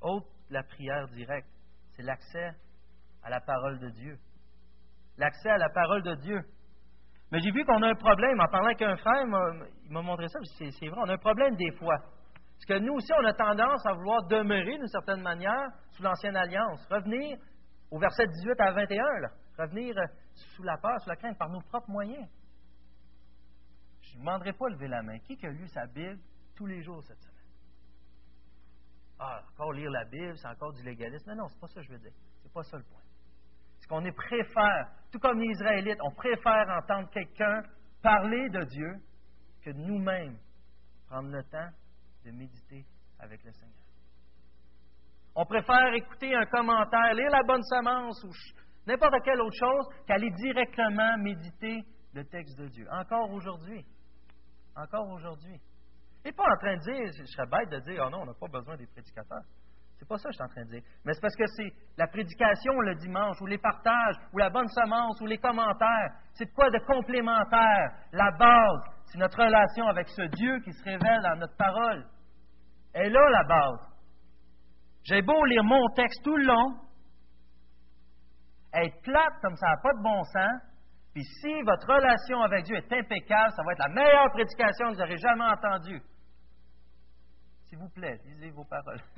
autre 0.00 0.28
la 0.50 0.62
prière 0.62 1.08
directe, 1.08 1.48
c'est 1.92 2.02
l'accès 2.02 2.50
à 3.22 3.30
la 3.30 3.40
parole 3.40 3.78
de 3.78 3.90
Dieu. 3.90 4.18
L'accès 5.16 5.50
à 5.50 5.58
la 5.58 5.68
parole 5.70 6.02
de 6.02 6.14
Dieu. 6.16 6.40
Mais 7.30 7.40
j'ai 7.40 7.50
vu 7.52 7.64
qu'on 7.64 7.82
a 7.82 7.88
un 7.88 7.94
problème. 7.94 8.40
En 8.40 8.48
parlant 8.48 8.66
avec 8.66 8.82
un 8.82 8.96
frère, 8.96 9.22
il 9.24 9.92
m'a 9.92 10.02
montré 10.02 10.28
ça, 10.28 10.38
c'est 10.58 10.88
vrai, 10.88 10.98
on 10.98 11.08
a 11.08 11.14
un 11.14 11.18
problème 11.18 11.54
des 11.56 11.70
fois. 11.72 11.96
Parce 11.98 12.64
que 12.66 12.84
nous 12.84 12.94
aussi, 12.94 13.12
on 13.18 13.24
a 13.24 13.32
tendance 13.32 13.86
à 13.86 13.92
vouloir 13.94 14.26
demeurer 14.26 14.76
d'une 14.76 14.88
certaine 14.88 15.22
manière 15.22 15.68
sous 15.92 16.02
l'ancienne 16.02 16.36
alliance. 16.36 16.86
Revenir 16.90 17.38
au 17.90 17.98
verset 17.98 18.26
18 18.26 18.60
à 18.60 18.72
21, 18.72 19.04
revenir 19.58 19.94
sous 20.34 20.62
la 20.62 20.76
peur, 20.76 21.00
sous 21.00 21.08
la 21.08 21.16
crainte, 21.16 21.38
par 21.38 21.48
nos 21.48 21.60
propres 21.62 21.90
moyens. 21.90 22.28
Je 24.02 24.14
ne 24.14 24.20
demanderai 24.20 24.52
pas 24.52 24.68
lever 24.68 24.88
la 24.88 25.02
main. 25.02 25.18
Qui 25.20 25.38
a 25.46 25.50
lu 25.50 25.66
sa 25.68 25.86
Bible 25.86 26.18
tous 26.56 26.66
les 26.66 26.82
jours 26.82 27.02
cette 27.04 27.20
semaine? 27.20 27.36
Ah, 29.18 29.42
encore 29.52 29.72
lire 29.72 29.90
la 29.90 30.04
Bible, 30.04 30.36
c'est 30.36 30.48
encore 30.48 30.72
du 30.72 30.82
légalisme. 30.82 31.30
Non, 31.30 31.42
non, 31.42 31.48
c'est 31.48 31.60
pas 31.60 31.66
ça 31.68 31.80
que 31.80 31.86
je 31.86 31.92
veux 31.92 31.98
dire. 31.98 32.12
C'est 32.42 32.52
pas 32.52 32.62
ça 32.62 32.76
le 32.76 32.84
point. 32.84 33.02
Qu'on 33.90 34.02
préfère, 34.12 34.86
tout 35.10 35.18
comme 35.18 35.40
les 35.40 35.48
Israélites, 35.48 35.98
on 36.04 36.12
préfère 36.12 36.64
entendre 36.80 37.10
quelqu'un 37.10 37.60
parler 38.00 38.48
de 38.48 38.62
Dieu 38.62 38.94
que 39.64 39.70
nous-mêmes 39.70 40.38
prendre 41.08 41.28
le 41.28 41.42
temps 41.42 41.70
de 42.24 42.30
méditer 42.30 42.86
avec 43.18 43.42
le 43.42 43.50
Seigneur. 43.50 43.74
On 45.34 45.44
préfère 45.44 45.92
écouter 45.94 46.32
un 46.36 46.46
commentaire, 46.46 47.14
lire 47.14 47.30
la 47.30 47.42
bonne 47.42 47.64
semence 47.64 48.22
ou 48.22 48.30
n'importe 48.86 49.24
quelle 49.24 49.40
autre 49.40 49.58
chose 49.58 49.88
qu'aller 50.06 50.30
directement 50.30 51.18
méditer 51.18 51.82
le 52.14 52.24
texte 52.26 52.56
de 52.60 52.68
Dieu. 52.68 52.86
Encore 52.92 53.28
aujourd'hui. 53.32 53.84
Encore 54.76 55.08
aujourd'hui. 55.08 55.60
Et 56.24 56.30
pas 56.30 56.44
en 56.44 56.56
train 56.58 56.76
de 56.76 56.82
dire, 56.82 57.12
je 57.18 57.24
serais 57.24 57.46
bête 57.48 57.70
de 57.70 57.90
dire, 57.90 58.04
oh 58.06 58.10
non, 58.10 58.22
on 58.22 58.26
n'a 58.26 58.34
pas 58.34 58.46
besoin 58.46 58.76
des 58.76 58.86
prédicateurs. 58.86 59.42
C'est 60.00 60.08
pas 60.08 60.16
ça 60.16 60.30
que 60.30 60.32
je 60.32 60.36
suis 60.36 60.44
en 60.44 60.48
train 60.48 60.64
de 60.64 60.70
dire. 60.70 60.82
Mais 61.04 61.12
c'est 61.12 61.20
parce 61.20 61.36
que 61.36 61.46
c'est 61.46 61.70
la 61.98 62.06
prédication 62.06 62.72
le 62.80 62.94
dimanche, 62.94 63.38
ou 63.42 63.46
les 63.46 63.58
partages, 63.58 64.16
ou 64.32 64.38
la 64.38 64.48
bonne 64.48 64.66
semence, 64.68 65.20
ou 65.20 65.26
les 65.26 65.36
commentaires. 65.36 66.12
C'est 66.32 66.50
quoi 66.54 66.70
de 66.70 66.78
complémentaire? 66.86 67.92
La 68.12 68.30
base, 68.30 68.80
c'est 69.04 69.18
notre 69.18 69.36
relation 69.36 69.86
avec 69.88 70.08
ce 70.08 70.22
Dieu 70.22 70.58
qui 70.60 70.72
se 70.72 70.82
révèle 70.84 71.20
dans 71.22 71.36
notre 71.36 71.54
parole. 71.54 72.06
Et 72.94 73.10
là, 73.10 73.28
la 73.28 73.44
base. 73.44 73.92
J'ai 75.04 75.20
beau 75.20 75.44
lire 75.44 75.64
mon 75.64 75.86
texte 75.90 76.24
tout 76.24 76.36
le 76.36 76.46
long, 76.46 76.78
être 78.72 79.02
plate 79.02 79.34
comme 79.42 79.56
ça 79.56 79.66
n'a 79.66 79.76
pas 79.82 79.92
de 79.92 80.02
bon 80.02 80.24
sens, 80.24 80.62
puis 81.12 81.24
si 81.24 81.62
votre 81.62 81.92
relation 81.92 82.40
avec 82.40 82.64
Dieu 82.64 82.76
est 82.76 82.92
impeccable, 82.92 83.52
ça 83.54 83.62
va 83.64 83.72
être 83.72 83.86
la 83.86 83.94
meilleure 83.94 84.30
prédication 84.32 84.88
que 84.88 84.94
vous 84.94 85.02
aurez 85.02 85.18
jamais 85.18 85.44
entendue. 85.44 86.00
S'il 87.70 87.78
vous 87.78 87.88
plaît, 87.88 88.20
lisez 88.24 88.50
vos 88.50 88.64
paroles. 88.64 89.00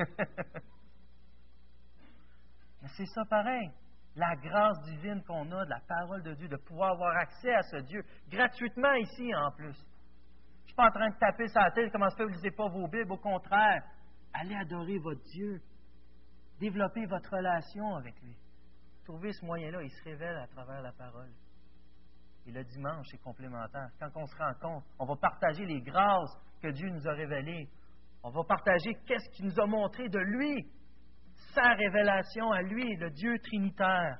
Mais 2.83 2.89
c'est 2.99 3.07
ça 3.07 3.25
pareil. 3.25 3.71
La 4.15 4.37
grâce 4.37 4.79
divine 4.83 5.23
qu'on 5.25 5.51
a 5.53 5.65
de 5.65 5.71
la 5.71 5.81
parole 5.89 6.23
de 6.23 6.35
Dieu, 6.35 6.49
de 6.49 6.59
pouvoir 6.59 6.91
avoir 6.93 7.17
accès 7.17 7.55
à 7.55 7.63
ce 7.63 7.77
Dieu 7.79 8.03
gratuitement 8.29 8.93
ici 8.93 9.35
en 9.35 9.53
plus. 9.53 9.73
Je 9.73 9.79
ne 9.79 10.67
suis 10.67 10.75
pas 10.77 10.89
en 10.89 10.91
train 10.91 11.09
de 11.09 11.17
taper 11.17 11.49
sa 11.49 11.71
tête, 11.71 11.91
comment 11.93 12.11
ça 12.11 12.17
fait 12.19 12.25
vous 12.25 12.31
ne 12.31 12.35
lisez 12.35 12.51
pas 12.51 12.69
vos 12.69 12.87
Bibles. 12.89 13.13
Au 13.13 13.17
contraire, 13.17 13.85
allez 14.35 14.55
adorer 14.55 14.99
votre 14.99 15.25
Dieu. 15.33 15.63
Développez 16.61 17.07
votre 17.07 17.35
relation 17.35 17.97
avec 17.97 18.21
lui. 18.21 18.37
Trouvez 19.05 19.33
ce 19.33 19.47
moyen-là, 19.47 19.83
il 19.83 19.91
se 19.91 20.05
révèle 20.05 20.37
à 20.37 20.47
travers 20.49 20.83
la 20.83 20.93
parole. 20.93 21.33
Et 22.47 22.53
le 22.53 22.65
dimanche, 22.65 23.07
c'est 23.11 23.23
complémentaire. 23.23 23.89
Quand 23.99 24.11
on 24.15 24.27
se 24.27 24.37
rend 24.37 24.53
compte, 24.61 24.85
on 24.99 25.07
va 25.07 25.17
partager 25.17 25.65
les 25.65 25.81
grâces 25.81 26.39
que 26.61 26.69
Dieu 26.69 26.91
nous 26.91 27.09
a 27.09 27.13
révélées. 27.13 27.67
On 28.23 28.31
va 28.31 28.45
partager 28.45 28.95
qu'est-ce 29.07 29.29
qu'il 29.31 29.47
nous 29.47 29.61
a 29.61 29.67
montré 29.67 30.09
de 30.09 30.19
lui, 30.19 30.71
sa 31.55 31.75
révélation 31.75 32.51
à 32.53 32.63
lui, 32.63 32.97
le 32.97 33.11
Dieu 33.11 33.37
trinitaire. 33.41 34.19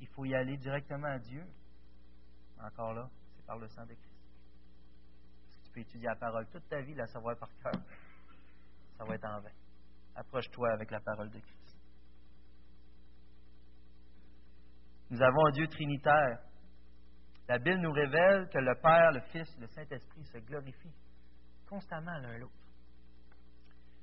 Il 0.00 0.08
faut 0.08 0.24
y 0.24 0.34
aller 0.34 0.56
directement 0.56 1.06
à 1.06 1.18
Dieu. 1.18 1.44
Encore 2.60 2.94
là, 2.94 3.08
c'est 3.36 3.46
par 3.46 3.58
le 3.58 3.68
sang 3.68 3.84
de 3.86 3.94
Christ. 3.94 4.18
Si 5.50 5.62
tu 5.62 5.70
peux 5.70 5.80
étudier 5.80 6.08
la 6.08 6.16
parole 6.16 6.46
toute 6.48 6.68
ta 6.68 6.80
vie, 6.80 6.94
la 6.94 7.06
savoir 7.06 7.36
par 7.38 7.48
cœur, 7.62 7.80
ça 8.98 9.04
va 9.04 9.14
être 9.14 9.24
en 9.26 9.40
vain. 9.40 9.52
Approche-toi 10.16 10.72
avec 10.72 10.90
la 10.90 11.00
parole 11.00 11.30
de 11.30 11.38
Christ. 11.38 11.76
Nous 15.10 15.22
avons 15.22 15.46
un 15.46 15.50
Dieu 15.52 15.68
trinitaire. 15.68 16.40
La 17.48 17.58
Bible 17.58 17.80
nous 17.80 17.92
révèle 17.92 18.48
que 18.48 18.58
le 18.58 18.74
Père, 18.80 19.12
le 19.12 19.20
Fils, 19.32 19.56
le 19.58 19.66
Saint-Esprit 19.68 20.24
se 20.24 20.38
glorifient 20.38 20.94
constamment 21.70 22.18
l'un 22.18 22.38
l'autre. 22.38 22.52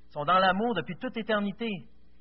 Ils 0.08 0.12
sont 0.12 0.24
dans 0.24 0.38
l'amour 0.38 0.74
depuis 0.74 0.96
toute 0.96 1.16
éternité. 1.18 1.68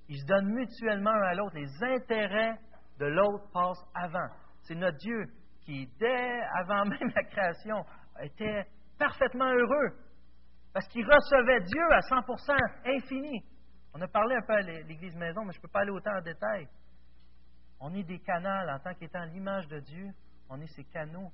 Ils 0.10 0.20
se 0.20 0.26
donnent 0.26 0.54
mutuellement 0.54 1.14
l'un 1.14 1.30
à 1.30 1.34
l'autre. 1.34 1.56
Les 1.56 1.84
intérêts 1.84 2.60
de 3.00 3.06
l'autre 3.06 3.50
passent 3.54 3.86
avant. 3.96 4.28
C'est 4.64 4.76
notre 4.76 4.98
Dieu 4.98 5.26
qui, 5.62 5.88
dès 6.00 6.42
avant 6.60 6.86
même 6.86 7.12
la 7.16 7.24
création, 7.24 7.84
était 8.22 8.66
parfaitement 9.00 9.50
heureux 9.50 9.98
parce 10.74 10.88
qu'il 10.90 11.06
recevait 11.06 11.62
Dieu 11.62 11.84
à 11.92 12.00
100%, 12.02 12.98
infini. 12.98 13.44
On 13.94 14.02
a 14.02 14.08
parlé 14.08 14.36
un 14.36 14.42
peu 14.42 14.54
à 14.54 14.62
l'Église 14.62 15.16
maison, 15.16 15.44
mais 15.44 15.54
je 15.54 15.58
ne 15.58 15.62
peux 15.62 15.70
pas 15.70 15.80
aller 15.80 15.92
autant 15.92 16.16
en 16.16 16.22
détail. 16.22 16.68
On 17.80 17.94
est 17.94 18.04
des 18.04 18.20
canaux 18.20 18.70
en 18.70 18.80
tant 18.80 18.94
qu'étant 18.94 19.24
l'image 19.26 19.68
de 19.68 19.80
Dieu. 19.80 20.12
On 20.50 20.60
est 20.62 20.68
ces 20.68 20.84
canaux. 20.84 21.32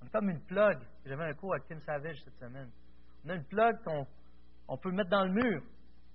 On 0.00 0.06
est 0.06 0.10
comme 0.10 0.30
une 0.30 0.44
plug. 0.44 0.78
J'avais 1.06 1.24
un 1.24 1.34
cours 1.34 1.54
avec 1.54 1.66
Tim 1.68 1.80
Savage 1.80 2.16
cette 2.24 2.38
semaine. 2.38 2.70
On 3.24 3.30
a 3.30 3.34
une 3.34 3.44
plug 3.44 3.76
qu'on 3.84 4.78
peut 4.78 4.92
mettre 4.92 5.10
dans 5.10 5.24
le 5.24 5.32
mur. 5.32 5.62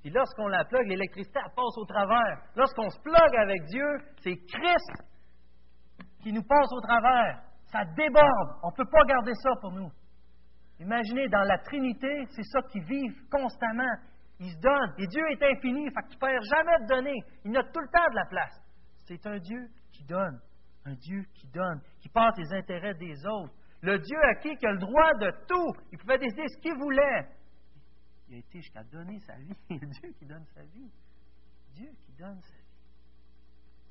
Puis 0.01 0.11
lorsqu'on 0.11 0.47
la 0.47 0.65
plug, 0.65 0.87
l'électricité 0.87 1.39
passe 1.55 1.77
au 1.77 1.85
travers. 1.85 2.41
Lorsqu'on 2.55 2.89
se 2.89 2.99
plug 3.01 3.35
avec 3.41 3.63
Dieu, 3.65 3.87
c'est 4.21 4.35
Christ 4.35 5.13
qui 6.21 6.33
nous 6.33 6.43
passe 6.43 6.71
au 6.71 6.81
travers. 6.81 7.41
Ça 7.71 7.85
déborde. 7.85 8.59
On 8.63 8.69
ne 8.69 8.75
peut 8.75 8.89
pas 8.91 9.03
garder 9.05 9.33
ça 9.35 9.51
pour 9.61 9.71
nous. 9.71 9.89
Imaginez, 10.79 11.29
dans 11.29 11.43
la 11.43 11.57
Trinité, 11.59 12.25
c'est 12.31 12.43
ça 12.43 12.61
qui 12.71 12.79
vivent 12.81 13.29
constamment. 13.31 13.93
Ils 14.39 14.51
se 14.51 14.59
donnent. 14.59 14.93
Et 14.97 15.07
Dieu 15.07 15.23
est 15.31 15.43
infini, 15.43 15.85
fait 15.85 16.07
tu 16.09 16.15
ne 16.15 16.19
perds 16.19 16.41
jamais 16.43 16.83
de 16.83 16.87
donner. 16.87 17.15
Il 17.45 17.51
note 17.51 17.71
tout 17.73 17.79
le 17.79 17.87
temps 17.87 18.09
de 18.09 18.15
la 18.15 18.25
place. 18.25 18.61
C'est 19.05 19.25
un 19.25 19.37
Dieu 19.37 19.69
qui 19.91 20.03
donne. 20.03 20.39
Un 20.85 20.95
Dieu 20.95 21.23
qui 21.33 21.47
donne, 21.47 21.79
qui 22.01 22.09
passe 22.09 22.33
les 22.37 22.57
intérêts 22.57 22.95
des 22.95 23.25
autres. 23.25 23.53
Le 23.83 23.99
Dieu 23.99 24.17
à 24.23 24.35
qui 24.35 24.47
il 24.47 24.65
a 24.65 24.71
le 24.71 24.77
droit 24.77 25.13
de 25.15 25.29
tout. 25.45 25.83
Il 25.91 25.97
pouvait 25.97 26.17
décider 26.17 26.47
ce 26.47 26.57
qu'il 26.61 26.73
voulait. 26.75 27.27
Il 28.29 28.35
a 28.35 28.37
été 28.37 28.61
jusqu'à 28.61 28.81
donner 28.85 29.19
sa 29.19 29.35
vie. 29.35 29.53
Dieu 29.69 30.13
qui 30.17 30.25
donne 30.25 30.45
sa 30.55 30.63
vie. 30.63 30.89
Dieu 31.73 31.91
qui 31.99 32.13
donne 32.13 32.41
sa 32.41 32.55
vie. 32.55 32.63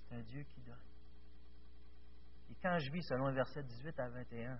C'est 0.08 0.14
un 0.14 0.22
Dieu 0.22 0.42
qui 0.44 0.62
donne. 0.62 0.80
Et 2.50 2.54
quand 2.62 2.78
je 2.78 2.90
vis 2.90 3.02
selon 3.02 3.26
le 3.26 3.34
verset 3.34 3.62
18 3.62 4.00
à 4.00 4.08
21, 4.08 4.58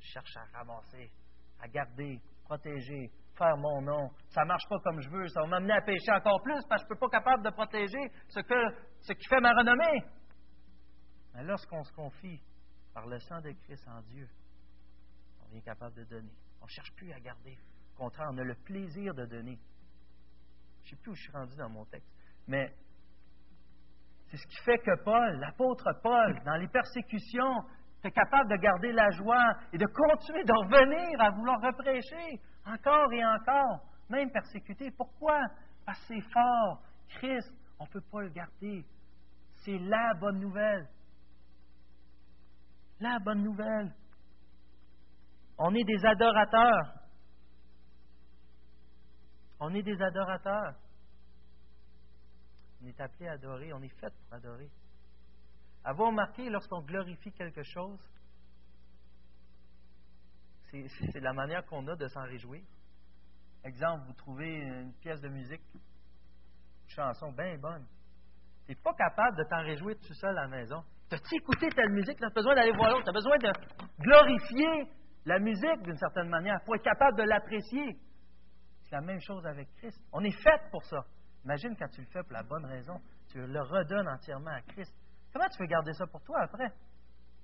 je 0.00 0.06
cherche 0.06 0.34
à 0.36 0.44
ramasser, 0.56 1.12
à 1.60 1.68
garder, 1.68 2.18
protéger, 2.44 3.10
faire 3.36 3.58
mon 3.58 3.82
nom. 3.82 4.08
Ça 4.30 4.44
ne 4.44 4.48
marche 4.48 4.66
pas 4.70 4.78
comme 4.82 5.00
je 5.02 5.10
veux. 5.10 5.28
Ça 5.28 5.42
va 5.42 5.46
m'amener 5.46 5.74
à 5.74 5.82
pécher 5.82 6.10
encore 6.10 6.40
plus 6.42 6.64
parce 6.70 6.82
que 6.84 6.88
je 6.88 6.94
ne 6.94 6.98
peux 6.98 7.10
pas 7.10 7.18
capable 7.18 7.44
de 7.44 7.50
protéger 7.50 8.10
ce, 8.28 9.12
qui 9.12 9.28
fait 9.28 9.40
ma 9.40 9.52
renommée. 9.52 10.04
Mais 11.34 11.44
lorsqu'on 11.44 11.82
se 11.82 11.92
confie 11.92 12.40
par 12.94 13.06
le 13.06 13.18
sang 13.18 13.42
de 13.42 13.50
Christ 13.50 13.86
en 13.88 14.00
Dieu, 14.00 14.26
est 15.56 15.62
capable 15.62 15.94
de 15.96 16.04
donner. 16.04 16.32
On 16.60 16.64
ne 16.64 16.70
cherche 16.70 16.92
plus 16.96 17.12
à 17.12 17.20
garder. 17.20 17.58
Au 17.94 17.98
contraire, 17.98 18.28
on 18.32 18.38
a 18.38 18.44
le 18.44 18.54
plaisir 18.54 19.14
de 19.14 19.26
donner. 19.26 19.58
Je 20.82 20.90
ne 20.90 20.96
sais 20.96 21.02
plus 21.02 21.12
où 21.12 21.14
je 21.14 21.22
suis 21.22 21.32
rendu 21.32 21.56
dans 21.56 21.70
mon 21.70 21.84
texte. 21.86 22.10
Mais 22.46 22.74
c'est 24.30 24.36
ce 24.36 24.46
qui 24.46 24.56
fait 24.64 24.78
que 24.78 25.02
Paul, 25.04 25.38
l'apôtre 25.38 25.92
Paul, 26.02 26.42
dans 26.44 26.56
les 26.56 26.68
persécutions, 26.68 27.62
est 28.04 28.10
capable 28.10 28.50
de 28.50 28.56
garder 28.56 28.92
la 28.92 29.10
joie 29.10 29.54
et 29.72 29.78
de 29.78 29.86
continuer 29.86 30.44
de 30.44 30.52
revenir 30.52 31.20
à 31.20 31.30
vouloir 31.30 31.60
reprêcher 31.60 32.40
encore 32.66 33.12
et 33.12 33.24
encore, 33.24 33.80
même 34.08 34.30
persécuté. 34.30 34.90
Pourquoi? 34.90 35.40
Parce 35.86 35.98
que 36.00 36.14
c'est 36.14 36.32
fort. 36.32 36.82
Christ, 37.08 37.52
on 37.78 37.84
ne 37.84 37.88
peut 37.88 38.00
pas 38.00 38.22
le 38.22 38.30
garder. 38.30 38.84
C'est 39.64 39.78
la 39.78 40.14
bonne 40.20 40.40
nouvelle. 40.40 40.88
La 43.00 43.18
bonne 43.18 43.42
nouvelle. 43.42 43.94
On 45.58 45.74
est 45.74 45.84
des 45.84 46.04
adorateurs. 46.04 46.94
On 49.60 49.72
est 49.74 49.82
des 49.82 50.00
adorateurs. 50.02 50.74
On 52.82 52.86
est 52.86 53.00
appelé 53.00 53.28
à 53.28 53.32
adorer, 53.32 53.72
on 53.72 53.82
est 53.82 54.00
fait 54.00 54.12
pour 54.12 54.34
adorer. 54.34 54.70
Avez-vous 55.84 56.06
remarqué, 56.06 56.50
lorsqu'on 56.50 56.82
glorifie 56.82 57.32
quelque 57.32 57.62
chose, 57.62 58.00
c'est 60.70 61.20
la 61.20 61.32
manière 61.32 61.64
qu'on 61.66 61.86
a 61.86 61.94
de 61.94 62.08
s'en 62.08 62.24
réjouir. 62.24 62.62
Exemple, 63.62 64.04
vous 64.06 64.12
trouvez 64.14 64.56
une 64.56 64.92
pièce 64.94 65.20
de 65.20 65.28
musique, 65.28 65.62
une 65.72 66.88
chanson 66.88 67.32
bien 67.32 67.56
bonne. 67.58 67.86
Tu 68.66 68.72
n'es 68.72 68.76
pas 68.76 68.92
capable 68.94 69.36
de 69.36 69.44
t'en 69.44 69.62
réjouir 69.62 69.96
tout 70.06 70.14
seul 70.14 70.36
à 70.36 70.42
la 70.42 70.48
maison. 70.48 70.82
T'as-tu 71.08 71.36
écouté 71.36 71.68
telle 71.70 71.90
musique? 71.90 72.18
Tu 72.18 72.24
as 72.24 72.30
besoin 72.30 72.54
d'aller 72.54 72.72
voir 72.72 72.90
l'autre. 72.90 73.04
Tu 73.04 73.10
as 73.10 73.12
besoin 73.12 73.38
de 73.38 73.52
glorifier 74.00 74.90
la 75.24 75.38
musique 75.38 75.82
d'une 75.82 75.96
certaine 75.96 76.28
manière 76.28 76.62
pour 76.64 76.74
être 76.74 76.84
capable 76.84 77.18
de 77.18 77.22
l'apprécier. 77.22 77.98
C'est 78.82 78.94
la 78.94 79.00
même 79.00 79.20
chose 79.20 79.44
avec 79.46 79.68
Christ. 79.76 79.98
On 80.12 80.22
est 80.22 80.42
fait 80.42 80.70
pour 80.70 80.84
ça. 80.84 81.04
Imagine 81.44 81.76
quand 81.76 81.88
tu 81.88 82.00
le 82.00 82.06
fais 82.08 82.22
pour 82.22 82.32
la 82.32 82.42
bonne 82.42 82.64
raison. 82.66 83.00
Tu 83.28 83.38
le 83.38 83.60
redonnes 83.62 84.08
entièrement 84.08 84.50
à 84.50 84.60
Christ. 84.62 84.94
Comment 85.32 85.48
tu 85.48 85.58
veux 85.60 85.66
garder 85.66 85.92
ça 85.94 86.06
pour 86.06 86.22
toi 86.22 86.42
après? 86.42 86.70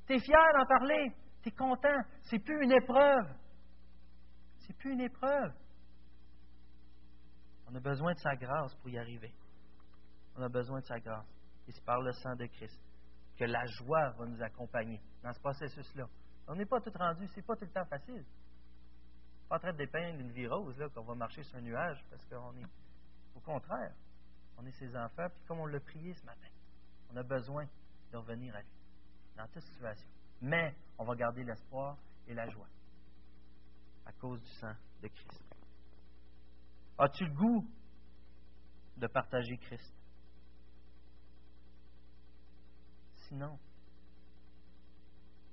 Tu 0.07 0.14
es 0.14 0.21
fier 0.21 0.53
d'en 0.57 0.66
parler. 0.66 1.12
Tu 1.43 1.49
es 1.49 1.53
content. 1.53 2.01
C'est 2.23 2.38
plus 2.38 2.62
une 2.62 2.73
épreuve. 2.73 3.27
C'est 4.59 4.77
plus 4.77 4.93
une 4.93 5.01
épreuve. 5.01 5.53
On 7.66 7.75
a 7.75 7.81
besoin 7.81 8.12
de 8.12 8.19
sa 8.19 8.37
grâce 8.37 8.75
pour 8.77 8.90
y 8.90 8.99
arriver. 8.99 9.33
On 10.37 10.43
a 10.43 10.49
besoin 10.49 10.81
de 10.81 10.85
sa 10.85 10.99
grâce. 11.01 11.27
Et 11.67 11.73
c'est 11.73 11.85
par 11.85 12.00
le 12.00 12.13
sang 12.13 12.35
de 12.37 12.46
Christ 12.46 12.81
que 13.38 13.44
la 13.44 13.65
joie 13.65 14.11
va 14.11 14.27
nous 14.27 14.42
accompagner 14.42 15.00
dans 15.23 15.33
ce 15.33 15.40
processus-là. 15.40 16.07
On 16.51 16.57
n'est 16.57 16.67
pas 16.67 16.81
tout 16.81 16.90
rendu, 16.98 17.29
c'est 17.29 17.46
pas 17.46 17.55
tout 17.55 17.65
le 17.65 17.71
temps 17.71 17.85
facile. 17.85 18.25
Pas 19.48 19.55
en 19.55 19.59
train 19.61 19.73
de 19.73 20.19
une 20.19 20.33
vie 20.33 20.48
rose, 20.48 20.77
là, 20.79 20.88
qu'on 20.88 21.05
va 21.05 21.15
marcher 21.15 21.44
sur 21.44 21.57
un 21.57 21.61
nuage, 21.61 22.05
parce 22.11 22.25
qu'on 22.27 22.57
est, 22.57 22.67
au 23.37 23.40
contraire, 23.40 23.94
on 24.59 24.67
est 24.67 24.73
ses 24.73 24.96
enfants, 24.96 25.29
puis 25.33 25.44
comme 25.46 25.61
on 25.61 25.67
l'a 25.67 25.79
prié 25.79 26.13
ce 26.13 26.27
matin, 26.27 26.48
on 27.13 27.17
a 27.17 27.23
besoin 27.23 27.69
de 28.11 28.17
revenir 28.17 28.53
à 28.57 28.63
lui, 28.63 28.69
dans 29.37 29.46
toute 29.46 29.63
situation. 29.63 30.09
Mais 30.40 30.75
on 30.98 31.05
va 31.05 31.15
garder 31.15 31.44
l'espoir 31.44 31.96
et 32.27 32.35
la 32.35 32.48
joie 32.48 32.67
à 34.05 34.13
cause 34.15 34.40
du 34.42 34.51
sang 34.55 34.75
de 35.03 35.07
Christ. 35.07 35.44
As-tu 36.98 37.27
le 37.27 37.33
goût 37.33 37.71
de 38.96 39.07
partager 39.07 39.57
Christ? 39.59 39.94
Sinon, 43.29 43.57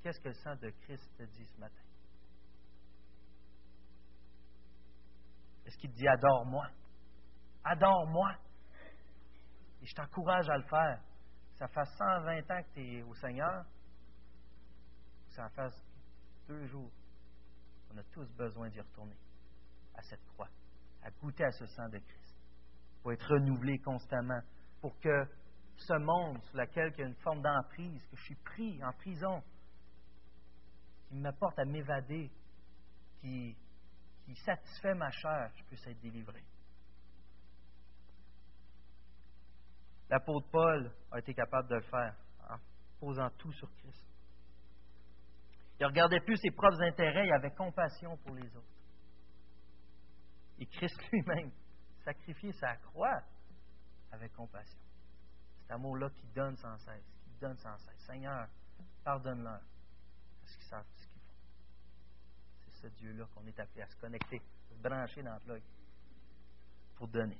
qu'est-ce 0.07 0.21
que 0.21 0.29
le 0.29 0.35
sang 0.35 0.55
de 0.55 0.69
Christ 0.69 1.05
te 1.17 1.23
dit 1.23 1.43
ce 1.43 1.59
matin? 1.59 1.83
Est-ce 5.65 5.77
qu'il 5.79 5.91
te 5.91 5.97
dit 5.97 6.07
adore-moi? 6.07 6.65
Adore-moi. 7.65 8.35
Et 9.81 9.85
je 9.85 9.93
t'encourage 9.93 10.47
à 10.49 10.57
le 10.59 10.63
faire. 10.63 11.01
Ça 11.55 11.67
fait 11.67 11.83
120 11.83 12.51
ans 12.51 12.63
que 12.63 12.73
tu 12.73 12.99
es 12.99 13.01
au 13.01 13.13
Seigneur, 13.15 13.65
ça 15.29 15.49
fait 15.49 15.73
deux 16.47 16.65
jours. 16.67 16.91
On 17.91 17.97
a 17.97 18.03
tous 18.03 18.31
besoin 18.31 18.69
d'y 18.69 18.79
retourner 18.79 19.17
à 19.95 20.01
cette 20.03 20.25
croix, 20.27 20.47
à 21.03 21.11
goûter 21.11 21.43
à 21.43 21.51
ce 21.51 21.65
sang 21.65 21.89
de 21.89 21.97
Christ, 21.97 22.37
pour 23.01 23.11
être 23.11 23.27
renouvelé 23.27 23.77
constamment, 23.79 24.39
pour 24.79 24.97
que 25.01 25.25
ce 25.75 25.93
monde 25.95 26.41
sur 26.43 26.57
lequel 26.57 26.93
il 26.93 27.01
y 27.01 27.03
a 27.03 27.07
une 27.07 27.15
forme 27.15 27.41
d'emprise, 27.41 28.07
que 28.07 28.15
je 28.15 28.23
suis 28.23 28.35
pris 28.35 28.81
en 28.83 28.93
prison, 28.93 29.43
qui 31.07 31.15
m'apporte 31.15 31.57
à 31.59 31.65
m'évader, 31.65 32.31
qui, 33.21 33.55
qui 34.25 34.35
satisfait 34.35 34.93
ma 34.93 35.09
chair, 35.11 35.51
je 35.55 35.63
puisse 35.63 35.85
être 35.87 35.99
délivré. 35.99 36.43
L'apôtre 40.09 40.47
Paul 40.51 40.91
a 41.11 41.19
été 41.19 41.33
capable 41.33 41.69
de 41.69 41.75
le 41.75 41.81
faire 41.81 42.15
en 42.49 42.57
posant 42.99 43.29
tout 43.37 43.51
sur 43.53 43.69
Christ. 43.75 44.05
Il 45.79 45.83
ne 45.83 45.87
regardait 45.87 46.21
plus 46.21 46.37
ses 46.37 46.51
propres 46.51 46.81
intérêts, 46.81 47.27
il 47.27 47.33
avait 47.33 47.51
compassion 47.51 48.17
pour 48.17 48.35
les 48.35 48.55
autres. 48.55 48.67
Et 50.59 50.65
Christ 50.65 50.99
lui-même, 51.11 51.51
sacrifié 52.03 52.51
sa 52.53 52.75
croix 52.77 53.21
avec 54.11 54.33
compassion. 54.33 54.79
Cet 55.59 55.71
amour-là 55.71 56.09
qui 56.09 56.27
donne 56.33 56.55
sans 56.57 56.77
cesse, 56.79 57.05
qui 57.25 57.39
donne 57.39 57.57
sans 57.57 57.77
cesse. 57.77 58.05
Seigneur, 58.07 58.47
pardonne-leur 59.03 59.61
parce 60.47 60.57
qu'ils 60.57 60.69
savent 60.69 60.85
ce 60.95 61.07
qu'ils 61.07 61.21
font. 61.21 61.35
C'est 62.63 62.87
ce 62.87 62.87
Dieu-là 62.95 63.25
qu'on 63.33 63.45
est 63.45 63.59
appelé 63.59 63.81
à 63.81 63.87
se 63.87 63.97
connecter, 63.97 64.37
à 64.37 64.75
se 64.75 64.81
brancher 64.81 65.23
dans 65.23 65.39
plug 65.39 65.61
pour 66.95 67.07
donner. 67.09 67.37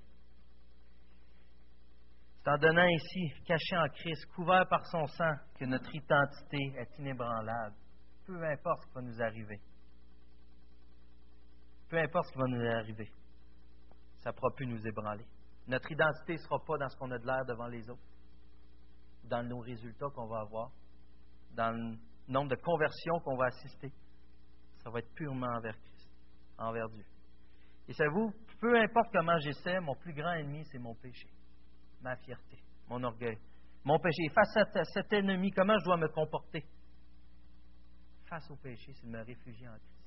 C'est 2.44 2.50
en 2.50 2.58
donnant 2.58 2.88
ici, 2.88 3.34
caché 3.46 3.78
en 3.78 3.88
Christ, 3.90 4.26
couvert 4.36 4.68
par 4.70 4.86
son 4.88 5.06
sang, 5.08 5.36
que 5.58 5.66
notre 5.66 5.94
identité 5.94 6.58
est 6.78 7.00
inébranlable. 7.00 7.76
Peu 8.26 8.44
importe 8.44 8.82
ce 8.82 8.88
qui 8.88 8.94
va 8.94 9.02
nous 9.02 9.22
arriver. 9.22 9.62
Peu 11.90 11.98
importe 11.98 12.26
ce 12.28 12.32
qui 12.34 12.38
va 12.38 12.48
nous 12.48 12.66
arriver. 12.66 13.12
Ça 14.22 14.32
ne 14.32 14.36
pourra 14.36 14.54
plus 14.56 14.68
nous 14.68 14.86
ébranler. 14.86 15.26
Notre 15.68 15.92
identité 15.92 16.34
ne 16.34 16.38
sera 16.40 16.60
pas 16.60 16.78
dans 16.78 16.90
ce 16.90 16.98
qu'on 16.98 17.12
a 17.12 17.18
de 17.18 17.26
l'air 17.26 17.46
devant 17.46 17.68
les 17.68 17.90
autres 17.90 18.04
dans 19.24 19.44
nos 19.44 19.60
résultats 19.60 20.10
qu'on 20.14 20.28
va 20.28 20.40
avoir, 20.40 20.72
dans 21.52 21.98
nombre 22.28 22.50
de 22.50 22.56
conversions 22.56 23.20
qu'on 23.24 23.38
va 23.38 23.46
assister. 23.46 23.92
Ça 24.84 24.90
va 24.90 25.00
être 25.00 25.14
purement 25.14 25.48
envers 25.48 25.78
Christ, 25.78 26.10
envers 26.58 26.90
Dieu. 26.90 27.06
Et 27.88 27.94
savez-vous, 27.94 28.34
peu 28.60 28.78
importe 28.80 29.10
comment 29.12 29.38
j'essaie, 29.40 29.80
mon 29.80 29.96
plus 29.96 30.14
grand 30.14 30.34
ennemi, 30.34 30.66
c'est 30.66 30.80
mon 30.80 30.96
péché, 30.96 31.30
ma 32.02 32.16
fierté, 32.18 32.58
mon 32.90 33.04
orgueil, 33.04 33.38
mon 33.84 34.00
péché. 34.00 34.30
Face 34.34 34.58
à 34.58 34.84
cet 34.84 35.14
ennemi, 35.14 35.52
comment 35.52 35.78
je 35.80 35.86
dois 35.86 35.98
me 35.98 36.08
comporter? 36.10 36.66
Face 38.26 38.50
au 38.52 38.58
péché, 38.58 38.92
c'est 38.94 39.06
de 39.06 39.12
me 39.12 39.24
réfugier 39.24 39.68
en 39.70 39.78
Christ. 39.78 40.04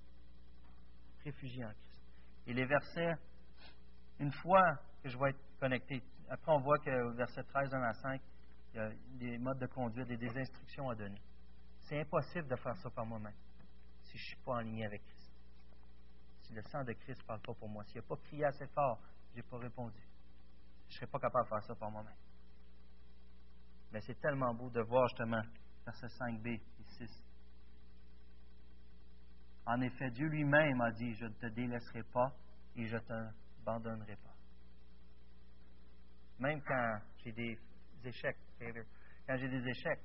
Réfugier 1.25 1.65
en 1.65 1.73
Christ. 1.73 2.03
Et 2.47 2.53
les 2.53 2.67
versets, 2.67 3.15
une 4.19 4.33
fois 4.33 4.77
que 5.03 5.09
je 5.09 5.19
vais 5.19 5.31
être 5.31 5.59
connecté, 5.59 6.03
après 6.29 6.53
on 6.53 6.61
voit 6.61 6.79
que 6.79 7.17
verset 7.17 7.43
13, 7.45 7.73
1 7.73 7.83
à 7.83 7.93
5, 7.95 8.21
il 8.73 8.77
y 8.77 8.81
a 8.81 8.91
des 9.19 9.39
modes 9.39 9.59
de 9.59 9.67
conduite 9.67 10.11
et 10.11 10.17
des 10.17 10.39
instructions 10.39 10.89
à 10.91 10.95
donner. 10.95 11.21
C'est 11.91 11.99
impossible 11.99 12.47
de 12.47 12.55
faire 12.55 12.77
ça 12.77 12.89
par 12.91 13.05
moi-même 13.05 13.35
si 14.05 14.17
je 14.17 14.23
ne 14.23 14.27
suis 14.29 14.37
pas 14.45 14.53
en 14.53 14.61
ligne 14.61 14.87
avec 14.87 15.03
Christ. 15.03 15.33
Si 16.43 16.53
le 16.53 16.63
sang 16.63 16.85
de 16.85 16.93
Christ 16.93 17.21
ne 17.21 17.27
parle 17.27 17.41
pas 17.41 17.55
pour 17.55 17.69
moi, 17.69 17.83
s'il 17.83 17.97
n'a 17.97 18.07
pas 18.07 18.17
crié 18.29 18.45
assez 18.45 18.67
fort, 18.69 19.01
je 19.33 19.39
n'ai 19.39 19.43
pas 19.43 19.59
répondu. 19.59 19.99
Je 20.89 20.95
ne 20.95 20.99
serais 20.99 21.07
pas 21.09 21.19
capable 21.19 21.47
de 21.47 21.49
faire 21.49 21.63
ça 21.65 21.75
par 21.75 21.91
moi-même. 21.91 22.15
Mais 23.91 24.01
c'est 24.03 24.21
tellement 24.21 24.55
beau 24.55 24.71
de 24.71 24.81
voir 24.83 25.09
justement 25.09 25.43
verset 25.85 26.07
5b 26.07 26.47
et 26.47 26.61
6. 26.85 27.25
En 29.67 29.81
effet, 29.81 30.11
Dieu 30.13 30.29
lui-même 30.29 30.81
a 30.83 30.93
dit, 30.93 31.13
je 31.15 31.25
ne 31.25 31.35
te 31.35 31.47
délaisserai 31.47 32.05
pas 32.05 32.33
et 32.77 32.87
je 32.87 32.95
ne 32.95 33.01
t'abandonnerai 33.01 34.15
pas. 34.15 34.35
Même 36.39 36.63
quand 36.63 37.01
j'ai 37.25 37.33
des 37.33 37.59
échecs, 38.05 38.39
quand 38.61 39.37
j'ai 39.37 39.49
des 39.49 39.69
échecs, 39.71 40.03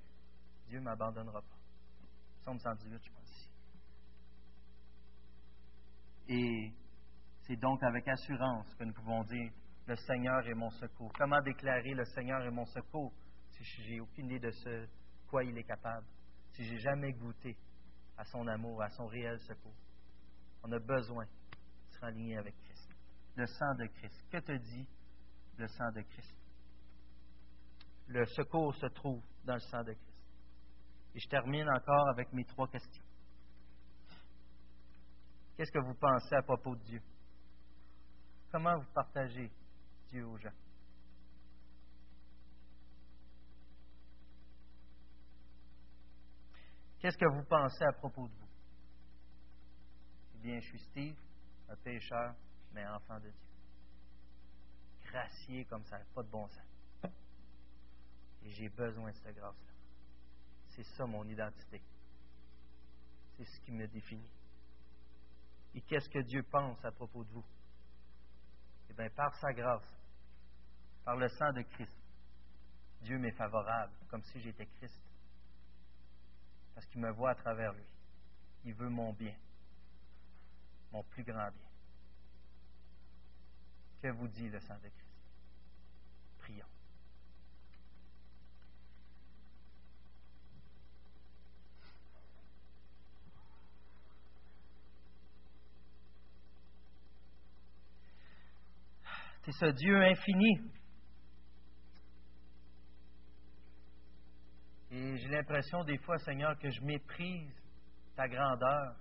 Dieu 0.67 0.79
ne 0.79 0.85
m'abandonnera 0.85 1.41
pas. 1.41 1.54
Psaume 2.45 2.59
118, 2.59 3.03
je 3.03 3.11
pense. 3.11 3.51
Et 6.27 6.71
c'est 7.41 7.55
donc 7.55 7.81
avec 7.81 8.07
assurance 8.07 8.71
que 8.75 8.83
nous 8.83 8.93
pouvons 8.93 9.23
dire 9.23 9.51
le 9.87 9.95
Seigneur 9.95 10.47
est 10.47 10.53
mon 10.53 10.69
secours. 10.69 11.11
Comment 11.17 11.41
déclarer 11.41 11.95
le 11.95 12.05
Seigneur 12.05 12.43
est 12.43 12.51
mon 12.51 12.65
secours 12.65 13.11
si 13.49 13.63
j'ai 13.81 13.99
aucune 13.99 14.27
idée 14.27 14.37
de 14.37 14.51
ce 14.51 14.87
quoi 15.27 15.43
il 15.43 15.57
est 15.57 15.63
capable, 15.63 16.05
si 16.51 16.63
j'ai 16.65 16.77
jamais 16.77 17.13
goûté 17.13 17.57
à 18.15 18.23
son 18.25 18.45
amour, 18.47 18.79
à 18.83 18.89
son 18.91 19.07
réel 19.07 19.39
secours. 19.39 19.75
On 20.61 20.71
a 20.71 20.77
besoin 20.77 21.25
de 21.25 21.95
se 21.95 22.05
aligné 22.05 22.37
avec 22.37 22.55
Christ. 22.59 22.95
Le 23.37 23.47
sang 23.47 23.73
de 23.73 23.87
Christ. 23.87 24.23
Que 24.29 24.37
te 24.37 24.51
dit 24.51 24.87
le 25.57 25.67
sang 25.67 25.91
de 25.93 26.01
Christ? 26.01 26.35
le 28.07 28.23
secours 28.25 28.75
se 28.75 28.85
trouve 28.85 29.23
dans 29.45 29.55
le 29.55 29.59
sang 29.61 29.83
de 29.83 29.93
Christ. 29.93 30.14
Et 31.15 31.19
je 31.19 31.29
termine 31.29 31.67
encore 31.69 32.09
avec 32.09 32.31
mes 32.33 32.43
trois 32.43 32.67
questions. 32.67 33.03
Qu'est-ce 35.55 35.71
que 35.71 35.79
vous 35.79 35.93
pensez 35.93 36.35
à 36.35 36.41
propos 36.41 36.75
de 36.75 36.83
Dieu? 36.83 37.01
Comment 38.51 38.77
vous 38.77 38.91
partagez 38.93 39.49
Dieu 40.09 40.27
aux 40.27 40.37
gens? 40.37 40.51
Qu'est-ce 46.99 47.17
que 47.17 47.33
vous 47.33 47.43
pensez 47.43 47.85
à 47.85 47.93
propos 47.93 48.27
de 48.27 48.33
vous? 48.33 48.47
Eh 50.33 50.37
bien, 50.39 50.59
je 50.59 50.67
suis 50.67 50.79
Steve, 50.79 51.17
un 51.69 51.75
pécheur, 51.77 52.35
mais 52.73 52.85
enfant 52.87 53.19
de 53.19 53.29
Dieu. 53.29 53.49
Gracié 55.03 55.63
comme 55.65 55.85
ça, 55.85 55.97
pas 56.13 56.23
de 56.23 56.29
bon 56.29 56.47
sens. 56.49 57.11
Et 58.43 58.49
j'ai 58.49 58.67
besoin 58.67 59.11
de 59.11 59.15
cette 59.17 59.35
grâce-là. 59.37 59.74
C'est 60.75 60.83
ça 60.83 61.05
mon 61.05 61.25
identité. 61.25 61.81
C'est 63.37 63.45
ce 63.45 63.59
qui 63.61 63.71
me 63.71 63.87
définit. 63.87 64.29
Et 65.73 65.81
qu'est-ce 65.81 66.09
que 66.09 66.19
Dieu 66.19 66.43
pense 66.43 66.83
à 66.83 66.91
propos 66.91 67.23
de 67.23 67.31
vous? 67.31 67.45
Eh 68.89 68.93
bien, 68.93 69.09
par 69.09 69.33
sa 69.35 69.53
grâce, 69.53 69.95
par 71.03 71.15
le 71.15 71.27
sang 71.29 71.51
de 71.53 71.61
Christ, 71.61 71.97
Dieu 73.01 73.17
m'est 73.17 73.31
favorable, 73.31 73.93
comme 74.09 74.23
si 74.23 74.41
j'étais 74.41 74.65
Christ. 74.65 75.01
Parce 76.73 76.85
qu'il 76.87 77.01
me 77.01 77.11
voit 77.11 77.31
à 77.31 77.35
travers 77.35 77.73
lui. 77.73 77.85
Il 78.65 78.73
veut 78.73 78.89
mon 78.89 79.13
bien, 79.13 79.35
mon 80.91 81.03
plus 81.03 81.23
grand 81.23 81.51
bien. 81.51 81.69
Que 84.01 84.09
vous 84.09 84.27
dit 84.27 84.49
le 84.49 84.59
sang 84.59 84.75
de 84.75 84.89
Christ? 84.89 85.15
Prions. 86.39 86.74
C'est 99.45 99.51
ce 99.51 99.65
Dieu 99.73 100.03
infini. 100.03 100.71
Et 104.89 105.17
j'ai 105.17 105.27
l'impression 105.27 105.83
des 105.83 105.99
fois, 105.99 106.17
Seigneur, 106.17 106.57
que 106.57 106.67
je 106.71 106.81
méprise 106.81 107.53
ta 108.15 108.27
grandeur. 108.27 108.95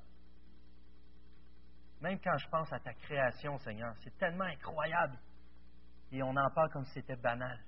Même 2.03 2.21
quand 2.21 2.37
je 2.37 2.47
pense 2.49 2.71
à 2.75 2.79
ta 2.81 2.93
création, 2.93 3.57
Seigneur, 3.61 3.95
c'est 4.03 4.15
tellement 4.19 4.45
incroyable. 4.45 5.19
Et 6.13 6.23
on 6.23 6.37
en 6.37 6.51
parle 6.51 6.71
comme 6.73 6.85
si 6.85 6.93
c'était 6.93 7.17
banal. 7.17 7.65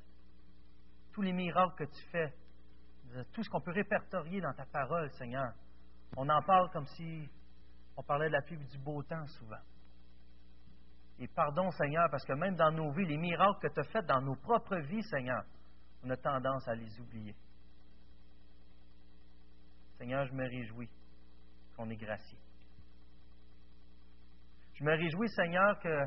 Tous 1.15 1.23
les 1.23 1.33
miracles 1.33 1.77
que 1.79 1.91
tu 1.91 2.07
fais, 2.11 2.35
tout 3.33 3.43
ce 3.43 3.49
qu'on 3.49 3.63
peut 3.63 3.73
répertorier 3.73 4.43
dans 4.43 4.53
ta 4.53 4.67
parole, 4.67 5.11
Seigneur, 5.13 5.55
on 6.15 6.29
en 6.29 6.43
parle 6.43 6.71
comme 6.73 6.87
si 6.89 7.27
on 7.97 8.03
parlait 8.03 8.29
de 8.29 8.35
la 8.35 8.43
pluie 8.43 8.59
du 8.59 8.79
beau 8.79 9.03
temps 9.03 9.27
souvent. 9.29 9.63
Et 11.19 11.29
pardon, 11.29 11.71
Seigneur, 11.71 12.09
parce 12.11 12.25
que 12.25 12.35
même 12.35 12.57
dans 12.57 12.71
nos 12.71 12.93
vies, 12.93 13.07
les 13.07 13.17
miracles 13.17 13.69
que 13.69 13.73
tu 13.73 13.81
as 13.81 13.85
faits 13.85 14.07
dans 14.07 14.21
nos 14.21 14.37
propres 14.37 14.77
vies, 14.77 15.03
Seigneur, 15.05 15.45
on 16.03 16.11
a 16.11 16.17
tendance 16.17 16.69
à 16.69 16.75
les 16.75 17.01
oublier. 17.01 17.35
Seigneur, 19.97 20.27
je 20.27 20.33
me 20.35 20.47
réjouis 20.47 20.91
qu'on 21.75 21.89
est 21.89 21.97
gracié. 21.97 22.39
Je 24.75 24.85
me 24.85 24.91
réjouis, 24.91 25.29
Seigneur, 25.31 25.79
que 25.81 26.07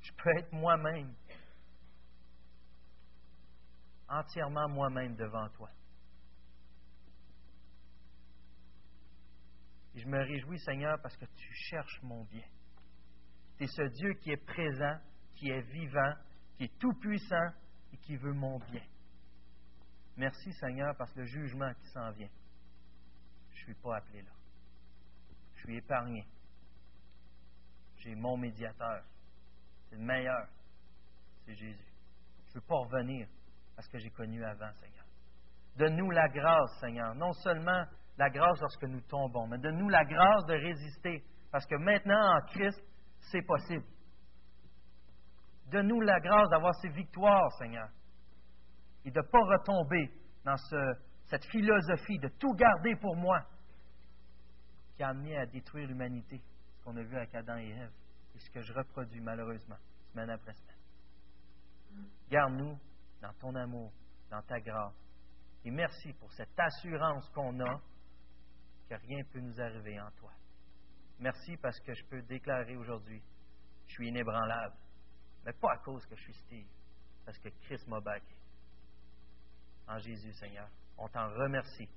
je 0.00 0.12
peux 0.12 0.30
être 0.38 0.52
moi-même, 0.52 1.14
entièrement 4.08 4.68
moi-même 4.70 5.16
devant 5.16 5.50
toi. 5.50 5.68
Et 9.94 10.00
je 10.00 10.08
me 10.08 10.18
réjouis, 10.18 10.58
Seigneur, 10.60 10.98
parce 11.02 11.16
que 11.16 11.26
tu 11.26 11.52
cherches 11.52 12.00
mon 12.02 12.24
bien. 12.24 12.44
C'est 13.58 13.66
ce 13.66 13.82
Dieu 13.82 14.14
qui 14.14 14.30
est 14.30 14.44
présent, 14.46 14.98
qui 15.34 15.50
est 15.50 15.62
vivant, 15.72 16.14
qui 16.56 16.64
est 16.64 16.78
tout-puissant 16.78 17.48
et 17.92 17.96
qui 17.98 18.16
veut 18.16 18.32
mon 18.32 18.58
bien. 18.58 18.82
Merci 20.16 20.52
Seigneur 20.54 20.94
parce 20.96 21.12
que 21.12 21.20
le 21.20 21.26
jugement 21.26 21.72
qui 21.74 21.86
s'en 21.88 22.10
vient, 22.12 22.30
je 23.50 23.60
ne 23.60 23.64
suis 23.64 23.74
pas 23.74 23.96
appelé 23.96 24.22
là. 24.22 24.30
Je 25.54 25.60
suis 25.60 25.76
épargné. 25.76 26.24
J'ai 27.98 28.14
mon 28.14 28.36
médiateur. 28.36 29.02
C'est 29.88 29.96
le 29.96 30.02
meilleur. 30.02 30.46
C'est 31.44 31.54
Jésus. 31.54 31.92
Je 32.46 32.50
ne 32.50 32.54
veux 32.54 32.66
pas 32.66 32.76
revenir 32.76 33.28
à 33.76 33.82
ce 33.82 33.88
que 33.88 33.98
j'ai 33.98 34.10
connu 34.10 34.44
avant, 34.44 34.72
Seigneur. 34.74 35.04
Donne-nous 35.76 36.10
la 36.10 36.28
grâce, 36.28 36.78
Seigneur. 36.80 37.14
Non 37.14 37.32
seulement 37.32 37.84
la 38.16 38.30
grâce 38.30 38.60
lorsque 38.60 38.84
nous 38.84 39.00
tombons, 39.02 39.46
mais 39.46 39.58
donne-nous 39.58 39.88
la 39.88 40.04
grâce 40.04 40.44
de 40.46 40.54
résister. 40.54 41.24
Parce 41.50 41.66
que 41.66 41.76
maintenant, 41.76 42.36
en 42.36 42.40
Christ, 42.46 42.82
c'est 43.20 43.42
possible. 43.42 43.84
Donne-nous 45.66 46.00
la 46.00 46.18
grâce 46.20 46.48
d'avoir 46.50 46.74
ces 46.76 46.88
victoires, 46.88 47.52
Seigneur. 47.58 47.88
Et 49.04 49.10
de 49.10 49.20
ne 49.20 49.26
pas 49.26 49.40
retomber 49.40 50.10
dans 50.44 50.56
cette 51.26 51.44
philosophie 51.46 52.18
de 52.18 52.28
tout 52.38 52.54
garder 52.54 52.96
pour 52.96 53.16
moi 53.16 53.44
qui 54.96 55.02
a 55.02 55.08
amené 55.08 55.36
à 55.36 55.46
détruire 55.46 55.86
l'humanité, 55.86 56.42
ce 56.78 56.84
qu'on 56.84 56.96
a 56.96 57.02
vu 57.02 57.16
avec 57.16 57.34
Adam 57.34 57.56
et 57.56 57.68
Ève, 57.68 57.92
et 58.34 58.38
ce 58.40 58.50
que 58.50 58.60
je 58.62 58.72
reproduis 58.72 59.20
malheureusement, 59.20 59.76
semaine 60.12 60.30
après 60.30 60.52
semaine. 60.54 62.08
Garde-nous 62.30 62.78
dans 63.22 63.32
ton 63.34 63.54
amour, 63.54 63.92
dans 64.30 64.42
ta 64.42 64.60
grâce. 64.60 64.94
Et 65.64 65.70
merci 65.70 66.12
pour 66.14 66.32
cette 66.32 66.58
assurance 66.58 67.28
qu'on 67.30 67.60
a 67.60 67.80
que 68.88 68.94
rien 68.94 69.18
ne 69.18 69.32
peut 69.32 69.40
nous 69.40 69.60
arriver 69.60 70.00
en 70.00 70.10
toi. 70.12 70.32
Merci 71.20 71.56
parce 71.56 71.78
que 71.80 71.92
je 71.94 72.04
peux 72.04 72.22
déclarer 72.22 72.76
aujourd'hui, 72.76 73.22
je 73.86 73.92
suis 73.92 74.08
inébranlable. 74.08 74.76
Mais 75.44 75.52
pas 75.52 75.72
à 75.72 75.78
cause 75.78 76.04
que 76.06 76.14
je 76.16 76.22
suis 76.22 76.34
Steve, 76.34 76.68
parce 77.24 77.38
que 77.38 77.48
Christ 77.62 77.86
m'a. 77.88 77.98
En 79.88 79.98
Jésus, 79.98 80.32
Seigneur, 80.34 80.68
on 80.98 81.08
t'en 81.08 81.28
remercie. 81.30 81.88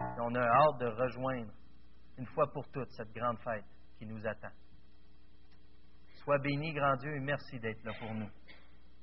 Et 0.00 0.20
on 0.20 0.34
a 0.34 0.40
hâte 0.40 0.80
de 0.80 0.86
rejoindre 0.86 1.52
une 2.18 2.26
fois 2.26 2.50
pour 2.52 2.68
toutes 2.70 2.90
cette 2.90 3.12
grande 3.12 3.38
fête 3.38 3.64
qui 3.98 4.06
nous 4.06 4.26
attend. 4.26 4.52
Sois 6.16 6.38
béni, 6.38 6.72
grand 6.72 6.96
Dieu, 6.96 7.14
et 7.16 7.20
merci 7.20 7.58
d'être 7.60 7.82
là 7.84 7.92
pour 7.98 8.12
nous. 8.12 8.30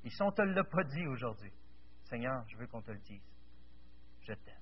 Et 0.04 0.10
si 0.10 0.22
on 0.22 0.28
ne 0.28 0.32
te 0.32 0.42
l'a 0.42 0.64
pas 0.64 0.84
dit 0.84 1.08
aujourd'hui, 1.08 1.52
Seigneur, 2.04 2.44
je 2.48 2.58
veux 2.58 2.68
qu'on 2.68 2.82
te 2.82 2.92
le 2.92 3.00
dise. 3.00 3.24
Je 4.22 4.34
t'aime. 4.34 4.56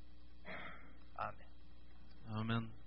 Amen. 1.18 1.47
Amen. 2.30 2.84